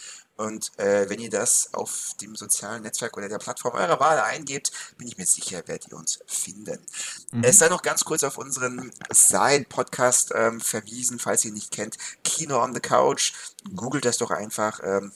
Und 0.43 0.77
äh, 0.77 1.09
wenn 1.09 1.21
ihr 1.21 1.31
das 1.31 1.73
auf 1.73 2.15
dem 2.21 2.35
sozialen 2.35 2.83
Netzwerk 2.83 3.17
oder 3.17 3.29
der 3.29 3.39
Plattform 3.39 3.75
eurer 3.75 4.01
Wahl 4.01 4.19
eingebt, 4.19 4.73
bin 4.99 5.07
ich 5.07 5.17
mir 5.17 5.27
sicher, 5.27 5.63
werdet 5.69 5.89
ihr 5.89 5.97
uns 5.97 6.19
finden. 6.27 6.85
Mhm. 7.31 7.45
Es 7.45 7.59
sei 7.59 7.69
noch 7.69 7.83
ganz 7.83 8.05
kurz 8.05 8.25
auf 8.25 8.39
unseren 8.39 8.91
Side-Podcast 9.09 10.33
ähm, 10.35 10.61
verwiesen, 10.61 11.21
falls 11.21 11.45
ihr 11.45 11.51
ihn 11.51 11.55
nicht 11.55 11.71
kennt. 11.71 11.97
Kino 12.25 12.61
on 12.61 12.75
the 12.75 12.81
Couch. 12.81 13.33
Googelt 13.77 14.05
das 14.05 14.19
doch 14.19 14.33
einfach. 14.33 14.81
Ähm, 14.83 15.13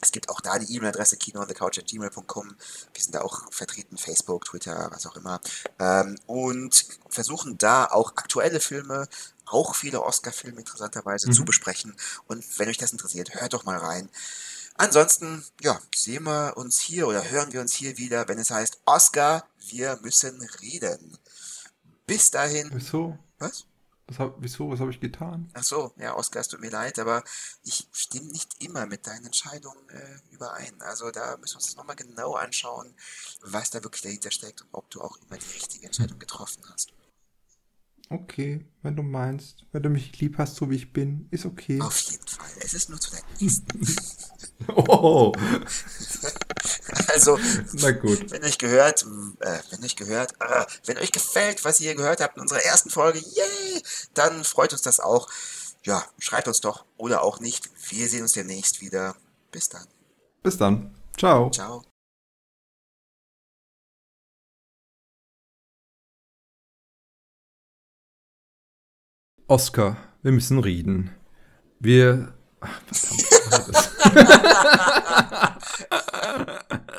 es 0.00 0.12
gibt 0.12 0.28
auch 0.28 0.40
da 0.40 0.60
die 0.60 0.72
E-Mail-Adresse 0.76 1.16
kinoonthecouch.gmail.com. 1.16 2.56
Wir 2.94 3.02
sind 3.02 3.16
da 3.16 3.22
auch 3.22 3.52
vertreten, 3.52 3.98
Facebook, 3.98 4.44
Twitter, 4.44 4.88
was 4.92 5.06
auch 5.06 5.16
immer. 5.16 5.40
Ähm, 5.80 6.16
und 6.26 6.86
versuchen 7.08 7.58
da 7.58 7.86
auch 7.86 8.12
aktuelle 8.14 8.60
Filme, 8.60 9.08
auch 9.44 9.74
viele 9.74 10.02
Oscar-Filme 10.02 10.60
interessanterweise 10.60 11.26
mhm. 11.26 11.32
zu 11.32 11.44
besprechen. 11.44 11.96
Und 12.28 12.44
wenn 12.60 12.68
euch 12.68 12.78
das 12.78 12.92
interessiert, 12.92 13.34
hört 13.34 13.54
doch 13.54 13.64
mal 13.64 13.76
rein. 13.76 14.08
Ansonsten, 14.78 15.44
ja, 15.60 15.80
sehen 15.92 16.22
wir 16.22 16.56
uns 16.56 16.80
hier 16.80 17.08
oder 17.08 17.28
hören 17.28 17.52
wir 17.52 17.60
uns 17.60 17.74
hier 17.74 17.98
wieder, 17.98 18.28
wenn 18.28 18.38
es 18.38 18.52
heißt 18.52 18.80
Oscar, 18.84 19.44
wir 19.66 19.98
müssen 20.02 20.40
reden. 20.62 21.18
Bis 22.06 22.30
dahin. 22.30 22.70
Wieso? 22.72 23.18
Was? 23.40 23.66
Was 24.06 24.18
hab, 24.20 24.36
wieso? 24.38 24.70
Was 24.70 24.78
habe 24.78 24.92
ich 24.92 25.00
getan? 25.00 25.50
Ach 25.52 25.64
so, 25.64 25.92
ja, 25.96 26.14
Oscar, 26.16 26.40
es 26.40 26.48
tut 26.48 26.60
mir 26.60 26.70
leid, 26.70 27.00
aber 27.00 27.24
ich 27.64 27.88
stimme 27.92 28.28
nicht 28.28 28.62
immer 28.62 28.86
mit 28.86 29.06
deinen 29.08 29.26
Entscheidungen 29.26 29.88
äh, 29.90 30.18
überein. 30.30 30.80
Also 30.80 31.10
da 31.10 31.36
müssen 31.38 31.54
wir 31.54 31.56
uns 31.56 31.66
das 31.66 31.76
nochmal 31.76 31.96
genau 31.96 32.34
anschauen, 32.34 32.94
was 33.42 33.70
da 33.70 33.82
wirklich 33.82 34.02
dahinter 34.02 34.30
steckt 34.30 34.62
und 34.62 34.68
ob 34.70 34.88
du 34.90 35.00
auch 35.00 35.18
immer 35.26 35.38
die 35.38 35.54
richtige 35.54 35.86
Entscheidung 35.86 36.20
getroffen 36.20 36.62
hast. 36.72 36.92
Okay, 38.10 38.64
wenn 38.82 38.96
du 38.96 39.02
meinst, 39.02 39.66
wenn 39.72 39.82
du 39.82 39.90
mich 39.90 40.18
lieb 40.20 40.38
hast, 40.38 40.56
so 40.56 40.70
wie 40.70 40.76
ich 40.76 40.92
bin, 40.92 41.28
ist 41.30 41.44
okay. 41.44 41.80
Auf 41.80 41.98
jeden 41.98 42.26
Fall. 42.26 42.50
Es 42.60 42.72
ist 42.72 42.88
nur 42.88 43.00
zu 43.00 43.10
deinem 43.10 43.26
Nächsten. 43.38 43.86
oh. 44.68 45.32
also, 47.08 47.38
na 47.74 47.92
gut. 47.92 48.30
Wenn 48.30 48.44
euch 48.44 48.58
gehört, 48.58 49.06
äh, 49.40 49.58
wenn 49.70 49.84
euch 49.84 49.96
gehört, 49.96 50.32
äh, 50.40 50.64
wenn 50.86 50.98
euch 50.98 51.12
gefällt, 51.12 51.64
was 51.64 51.80
ihr 51.80 51.94
gehört 51.94 52.20
habt 52.20 52.36
in 52.36 52.42
unserer 52.42 52.64
ersten 52.64 52.90
Folge, 52.90 53.18
yay, 53.18 53.82
dann 54.14 54.44
freut 54.44 54.72
uns 54.72 54.82
das 54.82 55.00
auch. 55.00 55.28
Ja, 55.84 56.04
schreibt 56.18 56.48
uns 56.48 56.60
doch 56.60 56.84
oder 56.96 57.22
auch 57.22 57.40
nicht. 57.40 57.70
Wir 57.90 58.08
sehen 58.08 58.22
uns 58.22 58.32
demnächst 58.32 58.80
wieder. 58.80 59.16
Bis 59.50 59.68
dann. 59.68 59.86
Bis 60.42 60.58
dann. 60.58 60.94
Ciao. 61.16 61.50
Ciao. 61.50 61.82
Oscar, 69.46 69.96
wir 70.22 70.32
müssen 70.32 70.58
reden. 70.58 71.10
Wir. 71.80 72.37
Ach, 72.60 72.80
verdammt. 72.92 73.78